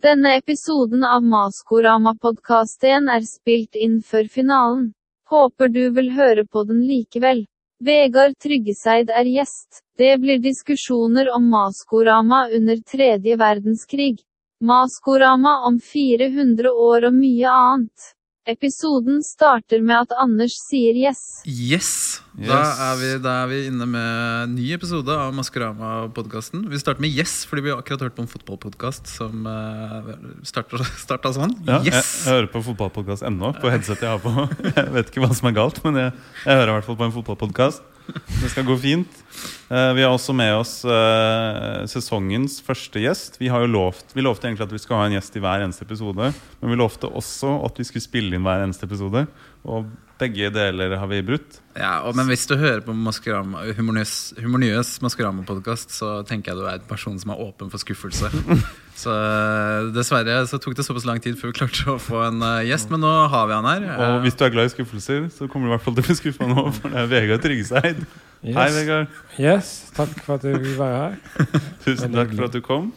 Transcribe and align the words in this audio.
Denne 0.00 0.30
episoden 0.38 1.02
av 1.04 1.20
Maskorama-podkasten 1.28 3.10
er 3.12 3.24
spilt 3.28 3.76
inn 3.76 3.98
før 4.00 4.30
finalen. 4.32 4.86
Håper 5.28 5.68
du 5.74 5.82
vil 5.98 6.08
høre 6.14 6.44
på 6.46 6.62
den 6.70 6.78
likevel. 6.88 7.42
Vegard 7.84 8.32
Tryggeseid 8.40 9.12
er 9.12 9.28
gjest. 9.28 9.82
Det 10.00 10.14
blir 10.22 10.40
diskusjoner 10.40 11.28
om 11.34 11.50
Maskorama 11.52 12.46
under 12.48 12.80
tredje 12.94 13.36
verdenskrig. 13.42 14.22
Maskorama 14.64 15.52
om 15.68 15.76
400 15.92 16.72
år 16.88 17.10
og 17.10 17.18
mye 17.18 17.52
annet. 17.66 18.08
Episoden 18.50 19.20
starter 19.22 19.82
med 19.84 20.08
at 20.08 20.14
Anders 20.18 20.56
sier 20.58 20.96
yes. 20.98 21.20
Yes! 21.46 21.90
Da, 22.34 22.58
er 22.88 22.96
vi, 22.98 23.10
da 23.22 23.34
er 23.44 23.50
vi 23.50 23.58
inne 23.68 23.86
med 23.86 24.54
ny 24.56 24.64
episode 24.74 25.14
av 25.14 25.30
Maskorama-podkasten. 25.36 26.64
Vi 26.70 26.80
starter 26.80 27.04
med 27.04 27.14
yes, 27.14 27.44
fordi 27.46 27.66
vi 27.66 27.72
har 27.72 27.82
akkurat 27.82 28.08
hørt 28.08 28.16
på 28.16 28.24
en 28.24 28.30
fotballpodkast 28.30 29.10
som 29.12 29.46
uh, 29.46 30.10
starta, 30.46 30.82
starta 31.04 31.34
sånn. 31.36 31.54
Ja, 31.68 31.78
yes! 31.84 31.92
jeg, 31.92 32.02
jeg 32.02 32.34
hører 32.34 32.50
på 32.56 32.64
fotballpodkast 32.72 33.26
ennå, 33.30 33.52
på 33.60 33.70
headsetet 33.70 34.08
jeg 34.08 34.16
har 34.16 34.24
på. 34.24 34.48
Jeg 34.80 34.94
vet 34.96 35.12
ikke 35.12 35.22
hva 35.22 35.30
som 35.36 35.50
er 35.50 35.56
galt, 35.56 35.78
men 35.84 35.98
jeg, 36.00 36.12
jeg 36.42 36.58
hører 36.58 36.72
i 36.72 36.76
hvert 36.78 36.86
fall 36.88 36.98
på 36.98 37.06
en 37.06 37.14
fotballpodkast. 37.14 37.86
Det 38.42 38.50
skal 38.52 38.66
gå 38.68 38.76
fint. 38.80 39.22
Eh, 39.70 39.90
vi 39.96 40.04
har 40.04 40.12
også 40.12 40.34
med 40.36 40.52
oss 40.58 40.74
eh, 40.84 41.86
sesongens 41.90 42.58
første 42.64 43.02
gjest. 43.02 43.40
Vi 43.40 43.50
har 43.52 43.64
jo 43.64 43.72
lovt, 43.72 44.14
vi 44.16 44.24
lovte 44.24 44.48
egentlig 44.48 44.66
at 44.66 44.74
vi 44.74 44.82
skulle 44.82 45.00
ha 45.00 45.08
en 45.08 45.16
gjest 45.16 45.36
i 45.36 45.42
hver 45.44 45.64
eneste 45.64 45.86
episode. 45.86 46.30
Men 46.60 46.72
vi 46.72 46.78
lovte 46.80 47.10
også 47.10 47.56
at 47.68 47.80
vi 47.80 47.86
skulle 47.88 48.04
spille 48.04 48.36
inn 48.36 48.46
hver 48.46 48.64
eneste 48.66 48.88
episode. 48.88 49.26
Og 49.64 49.90
begge 50.20 50.50
deler 50.52 50.94
har 51.00 51.08
vi 51.10 51.22
brutt. 51.24 51.58
Ja, 51.78 52.00
og, 52.04 52.14
men 52.18 52.28
hvis 52.28 52.44
du 52.50 52.56
hører 52.58 52.82
på 52.84 52.92
Maskorama, 52.96 53.62
Humornyes, 53.78 54.92
Maskorama-podkast, 55.04 55.94
så 55.96 56.20
tenker 56.28 56.52
jeg 56.52 56.60
du 56.60 56.66
er 56.66 56.78
en 56.80 56.86
person 56.88 57.16
som 57.20 57.32
er 57.32 57.42
åpen 57.42 57.72
for 57.72 57.82
skuffelse. 57.82 58.30
Så 59.00 59.12
eh, 59.16 59.86
dessverre 59.96 60.42
så 60.44 60.58
tok 60.60 60.74
det 60.76 60.84
såpass 60.84 61.06
lang 61.08 61.22
tid 61.24 61.38
før 61.40 61.54
vi 61.54 61.56
klarte 61.56 61.86
å 61.88 61.94
få 61.96 62.18
en 62.26 62.42
uh, 62.44 62.58
gjest, 62.68 62.90
men 62.92 63.00
nå 63.00 63.12
har 63.32 63.46
vi 63.48 63.54
han 63.56 63.64
her. 63.64 63.86
Og 63.96 64.26
hvis 64.26 64.36
du 64.36 64.44
er 64.44 64.52
glad 64.52 64.68
i 64.68 64.72
skuffelser, 64.74 65.22
så 65.32 65.48
kommer 65.48 65.70
du 65.70 65.70
i 65.70 65.72
hvert 65.72 65.86
fall 65.86 65.96
til 65.96 66.04
å 66.04 66.08
bli 66.10 66.16
skuffa 66.18 66.48
nå, 66.50 66.66
for 66.76 66.92
det 66.92 67.00
er 67.00 67.08
Vegard 67.08 67.46
Tryggeseid. 67.46 68.02
Yes. 68.44 68.58
Hei, 68.58 68.66
Vegard. 68.76 69.16
Yes, 69.40 69.72
takk 69.96 70.12
for 70.18 70.36
at 70.36 70.44
du 70.44 70.52
vil 70.52 70.76
være 70.76 71.00
her. 71.00 71.48
Tusen 71.86 72.12
takk 72.12 72.36
for 72.36 72.50
at 72.50 72.58
du 72.58 72.60
kom. 72.66 72.90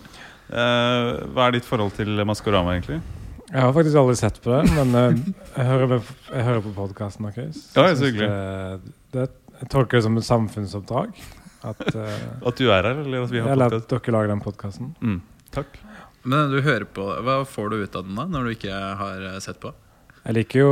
Uh, 0.52 1.23
hva 1.31 1.47
er 1.47 1.56
ditt 1.56 1.72
forhold 1.72 1.95
til 1.95 2.19
Maskorama, 2.28 2.75
egentlig? 2.75 3.00
Jeg 3.54 3.62
har 3.62 3.73
faktisk 3.76 3.98
aldri 4.02 4.16
sett 4.18 4.40
på 4.42 4.50
det, 4.50 4.62
men 4.73 4.96
eh, 4.98 5.18
jeg 5.59 5.66
hører, 5.68 5.90
med, 5.92 6.08
jeg 6.32 6.46
hører 6.48 6.62
på 6.66 6.72
podkasten 6.73 7.28
deres. 7.30 7.59
Ja, 7.76 7.84
Jeg 7.92 8.00
så 8.00 8.08
hyggelig. 8.09 8.30
Det, 8.34 8.94
det, 9.14 9.26
jeg 9.59 9.70
tolker 9.70 10.00
det 10.00 10.06
som 10.08 10.18
et 10.18 10.26
samfunnsoppdrag. 10.26 11.20
At, 11.70 11.84
eh, 11.94 12.24
At 12.50 12.58
du 12.58 12.66
er 12.74 12.81
her, 12.81 13.04
eller 13.04 13.28
at 13.28 13.31
vi 13.31 13.44
har 13.44 13.54
eller 13.54 13.78
at 13.78 13.86
dere 13.92 14.16
lager 14.16 14.34
den 14.34 14.42
podkasten. 14.44 14.90
Mm, 15.06 15.20
takk. 15.54 15.78
Men 16.26 16.50
du 16.50 16.58
hører 16.66 16.88
på, 16.98 17.06
hva 17.28 17.38
får 17.46 17.70
du 17.70 17.78
ut 17.84 17.96
av 18.00 18.08
den 18.08 18.18
da, 18.18 18.26
når 18.34 18.48
du 18.50 18.54
ikke 18.56 18.80
har 19.04 19.28
eh, 19.30 19.38
sett 19.44 19.62
på? 19.62 19.72
Jeg 20.24 20.38
liker 20.38 20.62
jo 20.62 20.68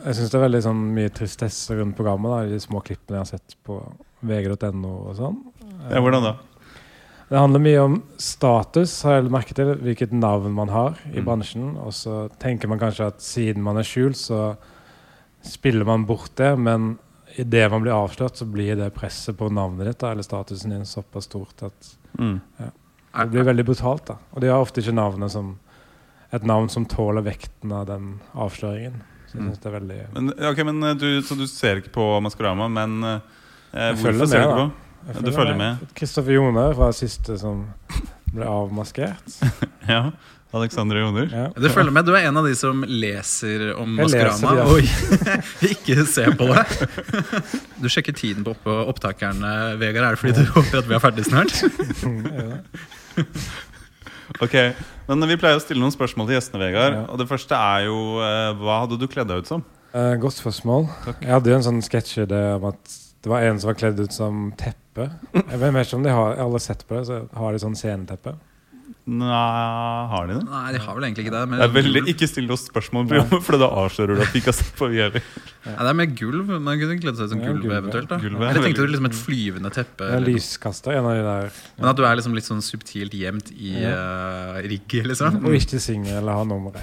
Jeg 0.00 0.16
syns 0.16 0.30
det 0.32 0.38
er 0.38 0.44
veldig 0.46 0.60
sånn 0.64 0.78
mye 0.96 1.10
tristesse 1.12 1.76
rundt 1.78 1.94
programmet. 1.98 2.32
Da, 2.34 2.50
de 2.50 2.60
små 2.66 2.80
klippene 2.82 3.20
jeg 3.20 3.26
har 3.26 3.30
sett 3.36 3.56
på 3.68 3.78
vg.no 4.24 4.92
og 5.10 5.14
sånn. 5.20 5.38
Ja, 5.92 6.00
hvordan 6.00 6.24
da? 6.24 6.34
Det 7.34 7.40
handler 7.42 7.62
mye 7.64 7.78
om 7.82 7.94
status, 8.22 8.92
har 9.02 9.16
jeg 9.18 9.30
merket 9.34 9.56
til. 9.58 9.72
Hvilket 9.82 10.12
navn 10.14 10.52
man 10.54 10.68
har 10.70 10.94
i 11.10 11.18
Mm. 11.18 11.24
bransjen. 11.26 11.64
Og 11.82 11.90
så 11.92 12.28
tenker 12.38 12.68
man 12.70 12.78
kanskje 12.78 13.08
at 13.08 13.18
siden 13.18 13.58
man 13.62 13.76
er 13.76 13.82
skjult, 13.82 14.14
så 14.14 14.56
spiller 15.42 15.84
man 15.84 16.04
bort 16.06 16.30
det. 16.36 16.52
Men 16.56 16.98
idet 17.36 17.70
man 17.72 17.82
blir 17.82 17.90
avslørt, 17.90 18.36
så 18.38 18.46
blir 18.46 18.76
det 18.78 18.94
presset 18.94 19.34
på 19.36 19.50
navnet 19.50 19.84
ditt 19.90 20.02
eller 20.04 20.22
statusen 20.22 20.70
din 20.70 20.84
såpass 20.86 21.24
stort 21.24 21.60
at 21.64 21.96
Mm. 22.20 22.40
det 22.60 23.30
blir 23.32 23.42
veldig 23.44 23.64
brutalt. 23.66 24.06
da. 24.06 24.16
Og 24.32 24.40
de 24.40 24.46
har 24.46 24.60
ofte 24.62 24.78
ikke 24.80 24.94
navnet 24.94 25.30
som 25.32 25.58
et 26.32 26.42
navn 26.44 26.68
som 26.70 26.86
tåler 26.86 27.22
vekten 27.24 27.72
av 27.72 27.86
den 27.86 28.20
avsløringen. 28.36 29.02
Så 29.26 29.34
jeg 29.34 29.42
Mm. 29.42 29.48
synes 29.50 29.58
det 29.58 29.66
er 29.74 29.80
veldig... 29.80 30.14
Men, 30.14 30.32
okay, 30.52 30.62
men 30.62 30.82
eh, 30.84 30.94
du, 30.94 31.20
Så 31.22 31.34
du 31.36 31.46
ser 31.48 31.80
ikke 31.82 31.90
på 31.90 32.22
Maskorama, 32.22 32.68
men 32.70 33.02
eh, 33.02 33.20
hvorfor 33.94 34.24
ser 34.28 34.38
du 34.42 34.48
ikke 34.48 34.70
på? 34.70 34.72
Du 35.04 35.32
følger 35.32 35.56
med. 35.58 35.82
Kristoffer 35.96 36.32
Joner 36.38 36.72
var 36.78 36.94
siste 36.96 37.36
som 37.40 37.66
ble 38.34 38.48
avmaskert. 38.48 39.40
Ja, 39.84 40.14
Alexander 40.54 40.96
Joner. 40.96 41.26
Ja. 41.28 41.48
Du 41.60 41.66
følger 41.68 41.92
med, 41.92 42.06
du 42.08 42.14
er 42.16 42.24
en 42.30 42.38
av 42.40 42.46
de 42.48 42.54
som 42.56 42.78
leser 42.88 43.74
om 43.76 43.90
maskerama 43.98 44.54
Maskorama 44.54 44.62
ja. 44.62 44.64
og 44.64 45.68
ikke 45.74 46.06
ser 46.08 46.32
på 46.38 46.46
det. 46.48 46.62
Du 47.84 47.90
sjekker 47.92 48.16
tiden 48.16 48.46
på 48.46 48.76
opptakerne, 48.88 49.74
Vegard. 49.76 50.06
Er 50.06 50.16
det 50.16 50.22
fordi 50.22 50.40
du 50.40 50.54
håper 50.54 50.80
at 50.80 50.88
vi 50.88 50.96
er 50.96 51.04
ferdig 51.04 51.26
snart? 51.28 51.52
Ok, 54.40 54.56
men 55.10 55.28
Vi 55.28 55.36
pleier 55.42 55.60
å 55.60 55.62
stille 55.62 55.84
noen 55.84 55.92
spørsmål 55.92 56.30
til 56.30 56.38
gjestene. 56.38 56.64
Vegard 56.64 56.96
Ja. 56.96 57.04
Og 57.12 57.20
Det 57.20 57.28
første 57.28 57.60
er 57.60 57.84
jo 57.90 58.00
eh, 58.24 58.50
Hva 58.62 58.80
hadde 58.86 58.96
du 59.02 59.08
kledd 59.10 59.28
deg 59.28 59.44
ut 59.44 59.52
som? 59.52 59.68
Eh, 59.92 60.14
godt 60.22 60.40
spørsmål. 60.40 60.88
Takk. 61.04 61.20
Jeg 61.20 61.34
hadde 61.36 61.52
jo 61.52 61.58
en 61.60 61.66
sånn 61.68 61.84
sketsj 61.84 62.24
om 62.24 62.70
at 62.72 63.00
det 63.24 63.30
var 63.32 63.44
en 63.48 63.60
som 63.60 63.70
var 63.70 63.76
kledd 63.80 64.00
ut 64.04 64.12
som 64.12 64.50
teppe. 64.60 65.08
Jeg 65.32 65.60
vet 65.62 65.78
ikke 65.80 65.96
om 65.96 66.02
de 66.04 66.12
har 66.12 66.34
alle 66.36 66.58
har 66.58 66.62
sett 66.62 66.84
på 66.84 66.98
det, 66.98 67.06
så 67.08 67.22
har 67.40 67.54
de 67.54 67.62
sånn 67.62 67.78
sceneteppe. 67.78 68.34
Nei, 69.04 69.28
har 70.08 70.28
de 70.28 70.36
det? 70.38 70.44
Nei, 70.48 70.68
de 70.72 70.78
har 70.80 70.96
vel 70.96 71.04
egentlig 71.04 71.26
ikke 71.26 71.32
det. 71.34 71.40
Men 71.50 71.60
Det 71.60 71.64
er 71.66 71.72
veldig 71.74 72.02
Ikke 72.08 72.28
still 72.28 72.52
oss 72.54 72.62
spørsmål, 72.70 73.10
for 73.44 73.56
da 73.60 73.68
avslører 73.82 74.16
du 74.16 74.22
at 74.24 74.32
vi 74.32 74.40
ikke 74.40 74.48
har 74.48 74.56
sett 74.56 74.70
på 74.78 74.88
vi 74.92 75.02
heller. 75.02 75.24
Nei, 75.64 75.74
det 75.76 75.90
er 75.90 75.98
med 75.98 76.14
gulv. 76.16 76.52
Man 76.54 76.80
kunne 76.80 76.96
kledd 77.02 77.18
seg 77.18 77.28
ut 77.28 77.34
som 77.34 77.42
Ja, 77.42 77.50
gulv 77.52 77.68
eventuelt. 77.68 78.08
da 78.08 78.16
Gulv 78.22 78.40
er 78.40 78.52
Eller 78.54 78.64
tenkte 78.64 78.86
du 78.86 78.92
liksom 78.92 79.08
et 79.10 79.18
flyvende 79.18 79.72
teppe? 79.76 80.00
Det 80.00 80.08
er 80.08 80.16
en 80.16 80.22
eller 80.22 80.38
lyskaster, 80.38 80.96
en 80.96 81.08
av 81.10 81.18
de 81.18 81.26
der. 81.28 81.60
Men 81.76 81.90
at 81.90 82.00
du 82.00 82.04
er 82.04 82.18
liksom 82.20 82.38
litt 82.38 82.48
sånn 82.48 82.64
subtilt 82.64 83.16
gjemt 83.20 83.52
i 83.52 83.74
uh, 83.84 84.56
rigget, 84.64 85.10
liksom? 85.12 85.40
Og 85.44 85.58
ikke 85.60 85.82
synge 85.84 86.16
eller 86.16 86.40
ha 86.40 86.48
nummeret. 86.48 86.80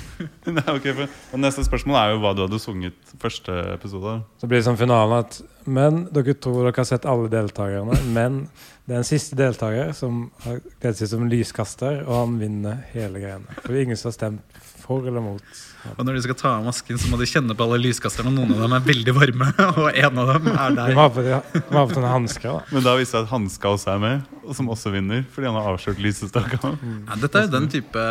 Nei, 0.58 0.66
ok, 0.74 0.90
for 0.90 1.38
Neste 1.46 1.66
spørsmål 1.66 2.00
er 2.02 2.14
jo 2.16 2.20
hva 2.24 2.34
du 2.34 2.44
hadde 2.48 2.62
sunget 2.62 3.14
første 3.22 3.54
episode. 3.76 4.18
Så 4.42 4.50
blir 4.50 4.58
det 4.58 4.66
sånn 4.66 4.80
finalen 4.80 5.22
at 5.22 5.38
Men 5.70 6.04
dere 6.10 6.34
tror 6.34 6.64
dere 6.64 6.74
har 6.80 6.88
sett 6.88 7.06
alle 7.06 7.30
deltakerne, 7.30 7.94
men 8.14 8.40
det 8.88 8.96
er 8.96 9.02
en 9.04 9.06
siste 9.06 9.38
deltaker 9.38 9.92
som 9.94 10.24
har 10.42 10.58
kledd 10.82 10.98
seg 10.98 11.12
som 11.12 11.28
lyskaster, 11.30 12.00
og 12.06 12.24
han 12.24 12.38
vinner 12.40 12.80
hele 12.94 13.22
greiene. 13.22 13.58
For 13.60 13.70
det 13.70 13.78
er 13.78 13.86
ingen 13.86 14.00
som 14.00 14.10
har 14.10 14.16
stemt 14.16 14.60
for 14.90 15.06
eller 15.06 15.22
mot. 15.22 15.58
Og 15.94 16.00
når 16.04 16.16
de 16.18 16.22
skal 16.24 16.36
ta 16.36 16.50
av 16.58 16.64
masken, 16.66 16.98
så 17.00 17.08
må 17.08 17.16
de 17.20 17.26
kjenne 17.30 17.54
på 17.56 17.64
alle 17.64 17.78
lyskasterne. 17.80 18.32
Og 18.32 18.36
noen 18.36 18.52
av 18.56 18.64
dem 18.66 18.74
er 18.76 18.82
veldig 18.88 19.14
varme, 19.16 19.48
og 19.80 19.86
en 19.94 20.18
av 20.20 20.32
dem 20.34 20.48
er 20.50 20.74
De 20.76 20.96
må 20.96 21.04
ha 21.04 21.12
på, 21.14 21.22
de 21.24 21.36
de 21.54 21.62
på 21.70 21.84
sånne 21.94 22.10
hansker, 22.10 22.48
da. 22.50 22.74
Men 22.74 22.84
da 22.84 22.94
viser 22.98 23.20
det 23.20 23.22
at 23.28 23.30
Hanska 23.32 23.70
også 23.76 23.92
er 23.94 24.02
med, 24.02 24.26
og 24.42 24.56
som 24.58 24.68
også 24.74 24.92
vinner. 24.94 25.22
Fordi 25.32 25.48
han 25.48 25.56
har 25.60 25.70
avslørt 25.72 26.02
lysestaka. 26.02 26.60
Ja, 26.74 27.18
dette 27.22 27.40
er 27.40 27.46
jo 27.46 27.52
den 27.54 27.70
type 27.72 28.04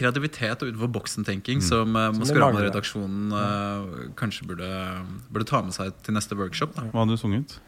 kreativitet 0.00 0.64
og 0.64 0.72
utenfor 0.72 0.90
boksen-tenking 0.96 1.60
som 1.62 1.94
uh, 1.94 2.08
Som 2.08 2.16
de 2.16 2.24
Maskorama-redaksjonen 2.24 3.36
uh, 3.36 4.08
kanskje 4.18 4.48
burde, 4.50 4.70
burde 5.30 5.46
ta 5.52 5.60
med 5.66 5.76
seg 5.76 5.92
til 6.06 6.16
neste 6.16 6.38
workshop. 6.40 6.74
Da. 6.78 6.88
Hva 6.94 7.04
hadde 7.04 7.18
du 7.18 7.22
sunget? 7.22 7.58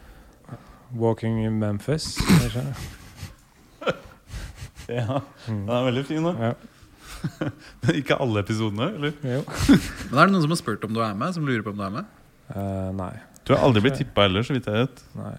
Walking 0.99 1.45
in 1.45 1.61
Memphis. 1.63 2.17
Ja, 4.91 5.21
Mm. 5.49 5.63
Den 5.67 5.71
er 5.75 5.85
veldig 5.87 6.03
fin, 6.07 6.25
da. 6.27 6.33
Ja. 6.39 6.53
ikke 8.01 8.19
alle 8.21 8.43
episodene, 8.43 8.91
eller? 8.97 9.15
Jo. 9.27 9.45
Men 10.11 10.19
er 10.19 10.27
det 10.27 10.35
noen 10.35 10.45
som 10.45 10.55
har 10.55 10.61
spurt 10.61 10.85
om 10.89 10.93
du 10.97 11.01
er 11.05 11.15
med? 11.19 11.37
Som 11.37 11.47
lurer 11.49 11.65
på 11.65 11.75
om 11.75 11.81
du 11.81 11.87
er 11.87 11.95
med? 12.01 12.19
Eh, 12.53 12.91
nei. 12.99 13.15
Du 13.43 13.55
har 13.55 13.65
aldri 13.67 13.83
blitt 13.85 13.99
tippa 13.99 14.27
heller, 14.27 14.45
så 14.47 14.55
vidt 14.57 14.69
jeg 14.71 14.85
vet. 14.85 15.03
nei. 15.19 15.35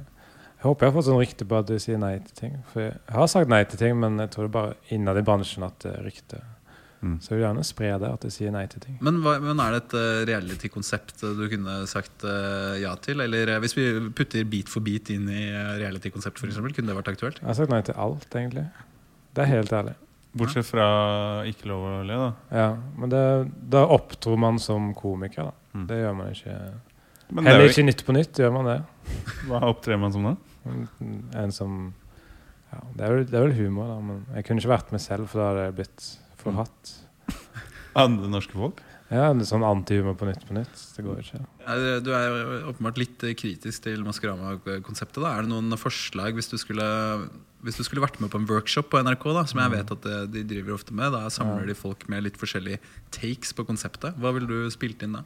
Jeg 0.63 0.69
håper 0.69 0.85
jeg 0.85 0.91
har 0.93 0.95
fått 0.95 1.07
sånn 1.09 1.19
rykte 1.19 1.45
på 1.47 1.57
at 1.59 1.67
du 1.67 1.75
sier 1.83 1.97
nei 1.99 2.13
til 2.23 2.35
ting. 2.37 2.51
For 2.71 2.85
jeg 2.85 3.15
har 3.17 3.25
sagt 3.27 3.49
nei 3.51 3.65
til 3.67 3.79
ting, 3.81 3.97
men 3.99 4.15
jeg 4.23 4.31
tror 4.31 4.45
det 4.45 4.49
er 4.49 4.53
bare 4.53 4.75
innad 4.95 5.17
i 5.19 5.23
bransjen 5.27 5.65
at 5.67 5.75
det 5.83 5.91
er 5.91 6.05
rykte. 6.07 6.39
Mm. 7.03 7.17
Så 7.19 7.33
jeg 7.33 7.35
vil 7.35 7.43
gjerne 7.43 7.65
spre 7.67 7.89
det, 7.99 8.11
at 8.15 8.23
jeg 8.29 8.35
sier 8.37 8.53
nei 8.55 8.61
til 8.71 8.83
ting. 8.85 8.95
Men, 9.03 9.17
hva, 9.25 9.33
men 9.43 9.59
er 9.59 9.75
det 9.75 9.81
et 9.81 9.95
uh, 9.99 10.21
reality-konsept 10.29 11.25
du 11.35 11.43
kunne 11.51 11.81
sagt 11.91 12.23
uh, 12.23 12.79
ja 12.79 12.93
til? 13.03 13.19
Eller 13.25 13.51
uh, 13.51 13.59
hvis 13.63 13.75
vi 13.75 13.89
putter 14.15 14.47
bit 14.47 14.71
for 14.71 14.85
bit 14.85 15.11
inn 15.11 15.27
i 15.27 15.49
reality-konsept, 15.81 16.39
eksempel, 16.47 16.71
kunne 16.77 16.93
det 16.93 16.95
vært 17.01 17.11
aktuelt? 17.11 17.43
Jeg 17.43 17.49
har 17.49 17.59
sagt 17.59 17.75
nei 17.75 17.81
til 17.83 17.99
alt, 17.99 18.29
egentlig. 18.31 18.69
Det 19.35 19.43
er 19.43 19.51
helt 19.51 19.75
ærlig. 19.75 19.97
Bortsett 20.33 20.65
fra 20.65 20.85
ikke 21.45 21.67
lov 21.69 21.83
å 21.85 21.97
le, 22.07 22.15
da. 22.17 22.29
Ja, 22.57 22.69
Men 22.97 23.11
det, 23.11 23.23
da 23.73 23.83
opptror 23.93 24.39
man 24.41 24.57
som 24.61 24.91
komiker, 24.97 25.51
da. 25.51 25.77
Mm. 25.77 25.83
Det 25.89 25.99
gjør 25.99 26.15
man 26.17 26.31
ikke. 26.33 26.55
Men 27.33 27.45
er 27.45 27.51
Heller 27.53 27.69
ikke 27.71 27.85
Nytt 27.85 28.01
på 28.05 28.15
Nytt 28.17 28.41
gjør 28.41 28.55
man 28.55 28.69
det. 28.71 28.79
Hva 29.49 29.61
opptrer 29.69 30.01
man 30.01 30.15
som 30.15 30.25
da? 30.31 30.33
En 31.43 31.53
som 31.53 31.77
ja, 32.73 32.79
det, 32.95 33.05
er 33.05 33.13
vel, 33.13 33.27
det 33.29 33.37
er 33.37 33.45
vel 33.45 33.55
humor, 33.59 33.91
da, 33.91 33.99
men 34.01 34.23
jeg 34.33 34.47
kunne 34.47 34.63
ikke 34.63 34.73
vært 34.73 34.93
meg 34.95 35.03
selv, 35.03 35.29
for 35.29 35.41
da 35.41 35.51
hadde 35.51 35.67
jeg 35.67 35.77
blitt 35.77 36.07
forhatt. 36.41 36.93
Andre 38.01 38.31
norske 38.35 38.57
folk? 38.57 38.81
Ja, 39.13 39.27
en 39.29 39.43
sånn 39.45 39.65
antihumor 39.67 40.15
på 40.17 40.25
Nytt 40.25 40.45
på 40.49 40.55
Nytt. 40.57 40.79
Det 40.95 41.03
går 41.05 41.19
ikke. 41.21 41.41
Ja, 41.67 41.75
Du 42.01 42.09
er 42.17 42.23
jo 42.25 42.61
åpenbart 42.71 42.97
litt 42.97 43.25
kritisk 43.37 43.85
til 43.85 44.01
Maskorama-konseptet. 44.07 45.21
da. 45.21 45.35
Er 45.35 45.45
det 45.45 45.51
noen 45.53 45.77
forslag 45.77 46.33
hvis 46.39 46.49
du 46.49 46.57
skulle 46.57 46.87
hvis 47.63 47.79
du 47.79 47.83
skulle 47.87 48.03
vært 48.03 48.19
med 48.21 48.31
på 48.33 48.39
en 48.41 48.47
workshop 48.49 48.89
på 48.91 48.99
NRK, 49.03 49.25
da, 49.37 49.43
som 49.49 49.61
jeg 49.63 49.71
vet 49.77 49.91
at 49.95 50.05
eh, 50.09 50.23
de 50.33 50.43
driver 50.49 50.75
ofte 50.75 50.95
med, 50.95 51.13
da 51.15 51.25
samler 51.31 51.63
Ja. 51.63 51.71
de 51.71 51.75
folk 51.79 52.07
med 52.11 52.25
litt 52.27 52.39
forskjellige 52.39 52.79
takes 53.15 53.53
på 53.55 53.65
konseptet. 53.67 54.17
Hva 54.19 54.33
ville 54.35 54.47
du 54.49 54.69
spilt 54.73 55.03
inn 55.05 55.15
da? 55.19 55.23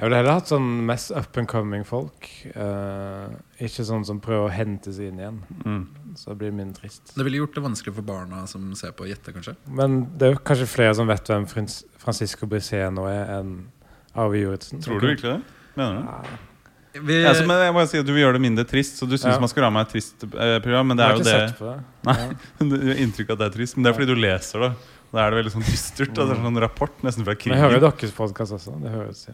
Jeg 0.00 0.08
ville 0.08 0.16
heller 0.16 0.38
hatt 0.38 0.48
sånn 0.48 0.68
mest 0.88 1.10
up 1.12 1.36
and 1.36 1.48
coming 1.50 1.82
folk. 1.84 2.24
Uh, 2.56 3.34
ikke 3.60 3.84
sånn 3.84 4.06
som 4.08 4.20
prøver 4.24 4.46
å 4.46 4.52
hente 4.54 4.94
seg 4.96 5.10
inn 5.10 5.18
igjen. 5.20 5.40
Mm. 5.60 5.82
Så 6.16 6.32
blir 6.32 6.48
det 6.48 6.56
mindre 6.56 6.80
trist. 6.80 7.12
Det 7.12 7.26
ville 7.26 7.42
gjort 7.42 7.58
det 7.58 7.64
vanskelig 7.66 7.92
for 7.98 8.08
barna 8.08 8.46
som 8.48 8.70
ser 8.80 8.94
på, 8.96 9.04
å 9.04 9.10
gjette, 9.10 9.34
kanskje. 9.36 9.58
Men 9.68 10.06
det 10.16 10.30
er 10.30 10.32
jo 10.38 10.40
kanskje 10.40 10.70
flere 10.72 10.94
som 10.96 11.10
vet 11.10 11.28
hvem 11.28 11.44
Francisco 12.00 12.48
Briseno 12.48 13.04
er, 13.12 13.34
enn 13.40 13.52
Arve 14.16 14.40
Juritzen. 14.40 14.80
Tror 14.80 15.04
du 15.04 15.10
virkelig 15.10 15.34
det? 15.34 15.58
Mener 15.76 16.00
du? 16.00 16.08
Ja. 16.08 16.38
Vi, 16.92 17.16
Ja, 17.22 17.34
så, 17.38 17.44
men 17.46 17.60
jeg 17.62 17.74
må 17.76 17.82
si 17.86 17.98
at 18.00 18.06
Du 18.06 18.10
vil 18.12 18.24
gjøre 18.24 18.34
det 18.38 18.42
mindre 18.42 18.64
trist, 18.66 18.96
så 18.98 19.06
du 19.06 19.14
syns 19.14 19.36
Ja. 19.36 19.40
Maskorama 19.42 19.84
er 19.84 19.86
et 19.88 19.92
trist 19.94 20.24
eh, 20.26 20.56
program. 20.64 20.88
Men 20.90 20.98
det 20.98 21.04
er 21.06 21.18
jo 21.18 21.26
det 21.26 21.36
det. 21.60 21.74
Nei. 22.08 22.16
Ja. 22.18 22.30
Du 22.70 22.74
har 22.88 23.02
inntrykk 23.04 23.30
av 23.30 23.36
at 23.36 23.42
det 23.44 23.46
er 23.50 23.54
trist, 23.60 23.76
men 23.76 23.86
det 23.86 23.92
er 23.92 23.98
fordi 24.00 24.10
du 24.10 24.18
leser 24.18 24.66
det. 24.66 24.72
Da 25.10 25.24
er 25.24 25.32
det 25.32 25.40
veldig 25.40 25.52
sånn 25.56 25.66
dystert. 25.66 26.10
Mm. 26.10 26.18
Det 26.18 26.24
er 26.36 26.42
sånn 26.46 26.60
rapport 26.62 27.00
nesten 27.06 27.26
fra 27.26 27.34
Men 27.34 27.56
jeg 27.56 27.62
hører 27.64 27.78
krigen. 27.80 27.98
deres 27.98 28.14
podkast 28.18 28.54
også. 28.58 28.76
Det 28.82 28.92
høres. 28.94 29.24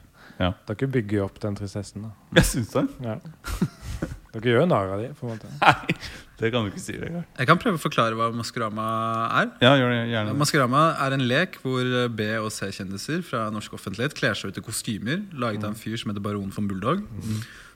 Ja. 0.40 0.52
Dere 0.68 0.88
bygger 0.92 1.18
jo 1.22 1.24
opp 1.30 1.40
den 1.40 1.56
tristessen. 1.56 2.06
da 2.08 2.40
Jeg 2.40 2.48
syns 2.52 2.72
det. 2.76 2.86
ja. 3.04 3.18
Dere 4.36 4.52
gjør 4.52 4.62
jo 4.64 4.68
narr 4.70 4.92
av 4.94 5.02
dem, 5.02 5.12
på 5.18 5.26
en 5.26 5.32
måte. 5.34 5.50
Nei, 5.62 5.96
det 6.40 6.50
kan 6.52 6.66
du 6.66 6.70
ikke 6.72 6.82
si. 6.82 6.96
det. 7.00 7.10
jeg 7.40 7.48
kan 7.48 7.60
prøve 7.62 7.78
å 7.78 7.82
forklare 7.82 8.18
hva 8.18 8.28
Maskorama 8.36 8.86
er. 9.40 9.52
Ja, 9.64 9.74
gjør 9.80 9.94
det 9.94 10.00
gjerne. 10.12 10.34
Maskorama 10.36 10.82
er 11.06 11.16
en 11.16 11.24
lek 11.30 11.56
hvor 11.62 11.92
B- 12.18 12.30
og 12.42 12.50
C-kjendiser 12.52 13.22
fra 13.24 13.46
norsk 13.54 13.78
offentlighet 13.78 14.16
kler 14.18 14.36
seg 14.36 14.52
ut 14.52 14.60
i 14.60 14.66
kostymer 14.66 15.22
laget 15.32 15.64
av 15.64 15.72
en 15.72 15.78
fyr 15.80 15.96
som 16.00 16.12
heter 16.12 16.24
Baron 16.24 16.52
von 16.52 16.68
Bulldog. 16.68 17.06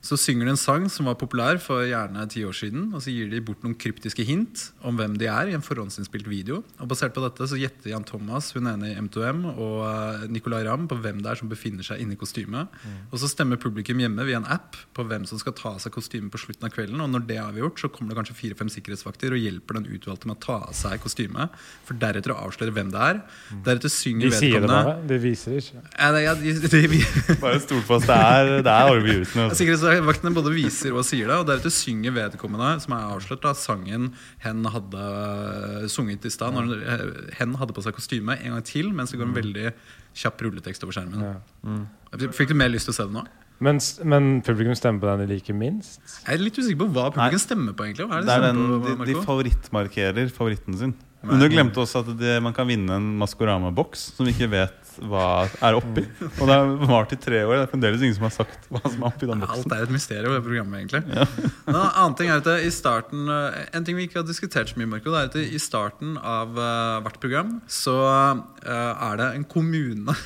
Så 0.00 0.16
synger 0.16 0.48
de 0.48 0.52
en 0.54 0.56
sang 0.56 0.86
som 0.88 1.04
var 1.10 1.16
populær 1.20 1.58
for 1.60 1.82
gjerne 1.84 2.22
ti 2.32 2.40
år 2.48 2.54
siden, 2.56 2.86
og 2.96 3.02
så 3.04 3.12
gir 3.12 3.26
de 3.28 3.40
bort 3.44 3.60
noen 3.60 3.74
kryptiske 3.76 4.24
hint 4.24 4.62
om 4.88 4.96
hvem 4.96 5.12
de 5.20 5.26
er 5.28 5.50
i 5.50 5.56
en 5.56 5.60
forhåndsinnspilt 5.64 6.24
video. 6.30 6.62
Og 6.80 6.88
Basert 6.88 7.12
på 7.12 7.20
dette 7.20 7.44
så 7.50 7.58
gjetter 7.60 7.92
Jan 7.92 8.06
Thomas, 8.08 8.48
hun 8.56 8.64
ene 8.70 8.88
i 8.88 8.96
M2M, 8.96 9.42
og 9.60 9.82
eh, 9.84 10.24
Nicolay 10.32 10.64
Ramm 10.64 10.86
på 10.88 10.96
hvem 11.04 11.20
det 11.20 11.28
er 11.34 11.40
som 11.42 11.50
befinner 11.52 11.84
seg 11.84 12.00
inni 12.00 12.16
kostymet. 12.16 12.72
Og 13.12 13.20
så 13.20 13.28
stemmer 13.28 13.60
publikum 13.60 14.00
hjemme 14.00 14.24
via 14.24 14.40
en 14.40 14.48
app 14.48 14.78
på 14.96 15.04
hvem 15.04 15.26
som 15.28 15.36
skal 15.42 15.52
ta 15.58 15.74
av 15.74 15.82
seg 15.84 15.92
kostymet 15.98 16.32
på 16.32 16.40
slutten 16.46 16.64
av 16.70 16.72
kvelden. 16.72 16.96
Og 17.04 17.12
når 17.12 17.26
det 17.28 17.36
er 17.36 17.50
avgjort, 17.50 17.84
så 17.84 17.92
kommer 17.92 18.14
det 18.14 18.20
kanskje 18.22 18.38
fire-fem 18.40 18.72
sikkerhetsvakter 18.72 19.36
og 19.36 19.44
hjelper 19.44 19.78
den 19.82 19.90
utvalgte 19.98 20.32
med 20.32 20.38
å 20.38 20.44
ta 20.46 20.58
av 20.70 20.72
seg 20.80 20.96
kostymet, 21.04 21.52
for 21.84 22.00
deretter 22.00 22.32
å 22.32 22.40
avsløre 22.48 22.72
hvem 22.78 22.88
det 22.96 23.04
er. 23.10 23.20
Deretter 23.68 23.92
synger 23.92 24.32
De 24.32 24.40
sier 24.40 24.64
det 24.64 24.72
bare. 24.72 24.96
De 25.12 25.20
viser 25.28 25.58
det 25.58 25.62
ikke. 25.66 25.84
Ja, 26.00 26.10
det- 26.16 26.24
ja, 26.24 26.34
de, 26.40 26.56
de, 26.56 26.82
de, 26.96 27.36
Bare 27.44 27.60
stol 27.60 27.84
på 27.84 28.00
oss. 28.00 28.08
Det 28.08 28.16
er, 28.16 28.56
det 28.64 28.74
er 28.80 28.96
Sikkerhetsvaktene 29.90 30.30
både 30.36 30.52
viser 30.54 30.94
og 30.94 31.02
sier 31.06 31.26
det, 31.26 31.36
og 31.40 31.48
deretter 31.48 31.72
synger 31.74 32.14
vedkommende, 32.14 32.70
som 32.84 32.94
er 32.94 33.08
avslørt, 33.10 33.42
da, 33.42 33.54
sangen 33.58 34.12
hen 34.44 34.68
hadde 34.70 35.06
øh, 35.10 35.88
sunget 35.90 36.28
i 36.28 36.32
stad. 36.32 36.54
Når 36.54 36.70
øh, 36.78 37.04
hen 37.40 37.56
hadde 37.58 37.74
på 37.74 37.82
seg 37.82 37.96
kostyme 37.96 38.38
en 38.38 38.54
gang 38.54 38.64
til, 38.68 38.92
mens 38.94 39.10
det 39.10 39.20
går 39.20 39.30
en 39.32 39.36
veldig 39.36 39.74
kjapp 40.22 40.46
rulletekst 40.46 40.86
over 40.86 40.94
skjermen. 40.94 41.26
Ja. 41.26 42.30
Fikk 42.36 42.52
du 42.52 42.58
mer 42.58 42.70
lyst 42.70 42.90
til 42.90 42.94
å 42.94 42.98
se 43.00 43.08
det 43.10 43.16
nå? 43.18 43.26
Men, 43.60 43.76
men 44.08 44.30
publikum 44.46 44.72
stemmer 44.78 45.02
på 45.02 45.10
den 45.10 45.26
de 45.26 45.34
liker 45.34 45.56
minst. 45.58 46.00
Jeg 46.22 46.38
er 46.38 46.40
litt 46.40 46.56
usikker 46.56 46.80
på 46.80 46.88
hva 46.94 47.10
publikum 47.12 47.42
stemmer 47.42 47.76
på. 47.76 47.90
egentlig 47.90 48.06
er 48.06 48.24
Det 48.24 48.36
er 48.36 48.46
de 48.46 48.52
den, 48.54 48.62
på, 48.70 48.94
de, 49.02 49.08
de 49.10 49.24
favorittmarkerer 49.26 50.32
favoritten 50.32 50.78
sin. 50.80 50.94
Men 51.26 51.42
du 51.42 51.50
glemte 51.52 51.82
også 51.82 52.00
at 52.00 52.14
det, 52.16 52.38
man 52.40 52.54
kan 52.56 52.68
vinne 52.68 52.96
en 52.96 53.10
Maskorama-boks 53.20 54.06
som 54.16 54.24
vi 54.24 54.32
ikke 54.32 54.48
vet 54.54 54.79
hva 54.98 55.46
er 55.62 55.76
oppi. 55.78 56.04
Og 56.40 56.42
det 56.48 56.56
har 56.56 56.72
vart 56.90 57.14
i 57.14 57.18
tre 57.20 57.42
år. 57.46 57.54
Det 57.54 57.62
er 57.62 57.70
fremdeles 57.72 58.04
ingen 58.04 58.16
som 58.18 58.26
har 58.26 58.34
sagt 58.34 58.66
hva 58.72 58.82
som 58.84 59.02
er 59.02 59.08
oppi 59.10 59.28
den 59.30 59.44
Alt 59.46 59.74
er 59.76 59.84
et 59.86 59.94
mysterium, 59.94 60.34
det 60.34 60.42
programmet, 60.46 60.82
egentlig. 60.82 61.02
En 61.70 61.78
annen 61.80 62.16
ting 62.18 62.32
er 62.32 62.42
at 62.42 62.66
i 62.66 62.72
starten 62.74 63.30
øh, 63.30 63.60
En 63.76 63.86
ting 63.86 63.98
vi 63.98 64.08
ikke 64.08 64.20
har 64.20 64.28
diskutert 64.28 64.72
så 64.72 64.80
mye, 64.80 64.90
Marco, 64.90 65.12
det 65.12 65.22
er 65.22 65.30
at 65.30 65.38
i 65.40 65.60
starten 65.62 66.18
av 66.18 66.54
øh, 66.58 67.00
hvert 67.04 67.20
program 67.22 67.56
så 67.70 67.96
øh, 68.66 68.92
er 69.10 69.20
det 69.20 69.32
en 69.36 69.44
kommune 69.44 70.16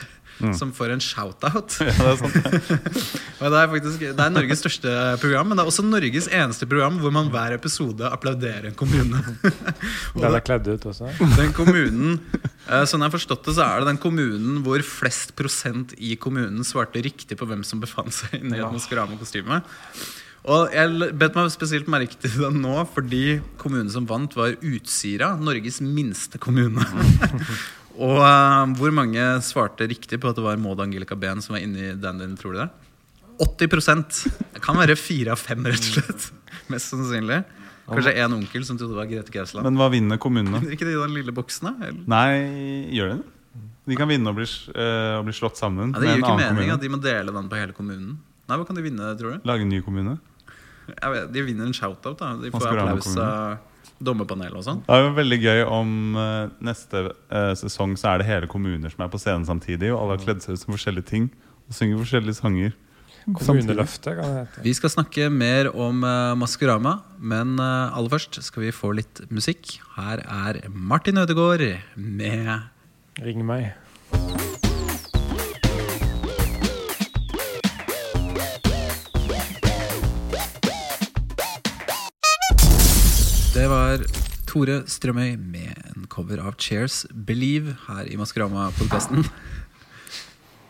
som 0.58 0.72
får 0.74 0.94
en 0.94 1.02
shout-out. 1.02 1.76
Ja, 1.84 3.50
det 3.50 3.50
det 3.54 3.60
er 3.60 3.70
faktisk 3.70 4.02
Det 4.02 4.24
er 4.24 4.32
Norges 4.32 4.60
største 4.62 4.92
program, 5.22 5.50
men 5.50 5.58
det 5.58 5.64
er 5.64 5.70
også 5.70 5.84
Norges 5.86 6.28
eneste 6.32 6.68
program 6.70 6.98
hvor 7.02 7.12
man 7.14 7.30
hver 7.32 7.56
episode 7.56 8.08
applauderer 8.08 8.70
en 8.70 8.78
kommune. 8.78 9.20
det 10.20 10.30
er 10.30 10.44
kledd 10.44 10.68
ut 10.70 10.88
også. 10.90 11.10
Den 11.36 11.54
kommunen 11.56 12.18
eh, 12.68 12.84
Sånn 12.88 13.04
jeg 13.04 13.10
har 13.10 13.14
forstått 13.14 13.48
det, 13.48 13.56
så 13.58 13.66
er 13.66 13.82
det 13.82 13.92
den 13.92 14.02
kommunen 14.02 14.62
hvor 14.64 14.82
flest 14.86 15.34
prosent 15.38 15.94
i 15.98 16.16
kommunen 16.20 16.66
svarte 16.66 17.02
riktig 17.04 17.38
på 17.40 17.48
hvem 17.48 17.64
som 17.66 17.82
befant 17.82 18.14
seg 18.14 18.38
inni 18.40 18.58
et 18.60 18.74
Maskorama-kostyme. 18.74 19.62
Og 20.44 20.74
jeg 20.76 21.12
bet 21.16 21.36
meg 21.38 21.52
spesielt 21.54 21.86
merke 21.88 22.18
til 22.20 22.34
det 22.36 22.50
nå, 22.58 22.74
fordi 22.92 23.38
kommunen 23.60 23.88
som 23.92 24.04
vant, 24.08 24.34
var 24.36 24.58
Utsira. 24.60 25.32
Norges 25.40 25.80
minste 25.80 26.40
kommune. 26.42 26.84
Og 27.94 28.18
uh, 28.18 28.64
hvor 28.74 28.90
mange 28.90 29.22
svarte 29.46 29.86
riktig 29.86 30.18
på 30.20 30.28
at 30.28 30.36
det 30.36 30.44
var 30.44 30.58
Maud 30.58 30.82
Angelica 30.82 31.14
Behn 31.16 31.40
som 31.44 31.54
var 31.54 31.62
inni 31.62 31.92
den 32.00 32.20
din, 32.20 32.34
tror 32.36 32.56
du 32.56 32.64
det? 32.64 32.70
80 33.38 34.02
Det 34.54 34.62
kan 34.62 34.76
være 34.78 34.96
fire 34.98 35.34
av 35.34 35.40
fem, 35.40 35.64
rett 35.66 35.80
og 35.80 36.02
slett. 36.02 36.26
Mest 36.70 36.92
sannsynlig. 36.92 37.40
Kanskje 37.84 38.14
en 38.24 38.36
onkel 38.38 38.64
som 38.64 38.78
trodde 38.78 38.94
det 38.94 39.00
var 39.00 39.08
Grete 39.10 39.32
Gausland. 39.34 39.66
Men 39.66 39.78
hva 39.78 39.88
vinner 39.92 40.20
kommunene? 40.20 40.60
Vinner 40.62 40.76
ikke 40.76 40.88
de 40.88 40.96
den 40.96 41.16
lille 41.16 41.34
boksen, 41.36 41.68
da? 41.68 41.88
Eller? 41.88 42.04
Nei, 42.08 42.28
gjør 42.96 43.10
de 43.12 43.16
det? 43.18 43.64
De 43.84 43.98
kan 44.00 44.08
vinne 44.08 44.30
og 44.30 44.38
bli, 44.38 44.46
uh, 44.72 45.18
bli 45.26 45.34
slått 45.36 45.58
sammen 45.60 45.90
Ja, 45.92 46.00
det 46.00 46.08
gir 46.08 46.22
jo 46.22 46.24
ikke 46.24 46.38
mening 46.38 46.54
kommune. 46.56 46.76
at 46.78 46.84
de 46.84 46.92
må 46.94 47.00
dele 47.04 47.34
den 47.36 47.50
på 47.50 47.58
hele 47.60 47.76
kommunen. 47.76 48.14
Nei, 48.48 48.56
Hva 48.56 48.64
kan 48.68 48.78
de 48.78 48.84
vinne, 48.84 49.10
tror 49.18 49.34
du? 49.36 49.44
Lage 49.48 49.66
en 49.66 49.72
ny 49.72 49.82
kommune. 49.84 50.16
Jeg 50.90 51.14
vet, 51.14 51.30
de 51.34 51.44
vinner 51.46 51.68
en 51.68 51.76
shout-out. 51.76 52.18
da 52.20 52.34
De 52.40 52.52
får 52.54 52.68
applaus 52.72 53.10
av 53.16 53.62
dommerpanelet 54.04 54.56
og 54.58 54.64
sånn. 54.66 54.80
Det 54.86 54.94
er 54.94 55.04
jo 55.04 55.12
veldig 55.16 55.40
gøy 55.40 55.60
om 55.70 55.90
uh, 56.18 56.54
neste 56.64 57.04
uh, 57.10 57.52
sesong 57.58 57.94
så 58.00 58.14
er 58.14 58.22
det 58.22 58.28
hele 58.28 58.48
kommuner 58.50 58.92
som 58.92 59.04
er 59.04 59.12
på 59.12 59.20
scenen 59.22 59.46
samtidig, 59.48 59.92
og 59.94 60.00
alle 60.02 60.16
har 60.16 60.24
kledd 60.24 60.42
seg 60.44 60.56
ut 60.56 60.64
som 60.64 60.74
forskjellige 60.74 61.08
ting 61.10 61.28
og 61.68 61.76
synger 61.76 62.02
forskjellige 62.02 62.40
sanger. 62.40 62.74
Kommuneløftet, 63.24 64.18
kan 64.18 64.34
det 64.34 64.40
hete. 64.42 64.64
Vi 64.66 64.74
skal 64.76 64.92
snakke 64.92 65.30
mer 65.32 65.70
om 65.72 66.02
uh, 66.04 66.34
Maskorama, 66.36 66.98
men 67.16 67.56
aller 67.62 68.12
først 68.12 68.42
skal 68.44 68.66
vi 68.66 68.74
få 68.74 68.92
litt 68.98 69.22
musikk. 69.32 69.78
Her 69.96 70.20
er 70.26 70.60
Martin 70.68 71.22
Ødegaard 71.22 71.64
med 71.96 72.52
Ring 73.22 73.46
meg. 73.46 73.72
Det 83.64 83.70
var 83.72 84.02
Tore 84.44 84.82
Strømøy 84.92 85.38
med 85.40 85.72
en 85.88 86.02
cover 86.12 86.36
av 86.44 86.58
Cheers 86.60 87.06
Believe 87.08 87.78
her 87.86 88.04
i 88.12 88.18
Maskorama-podkasten. 88.20 89.24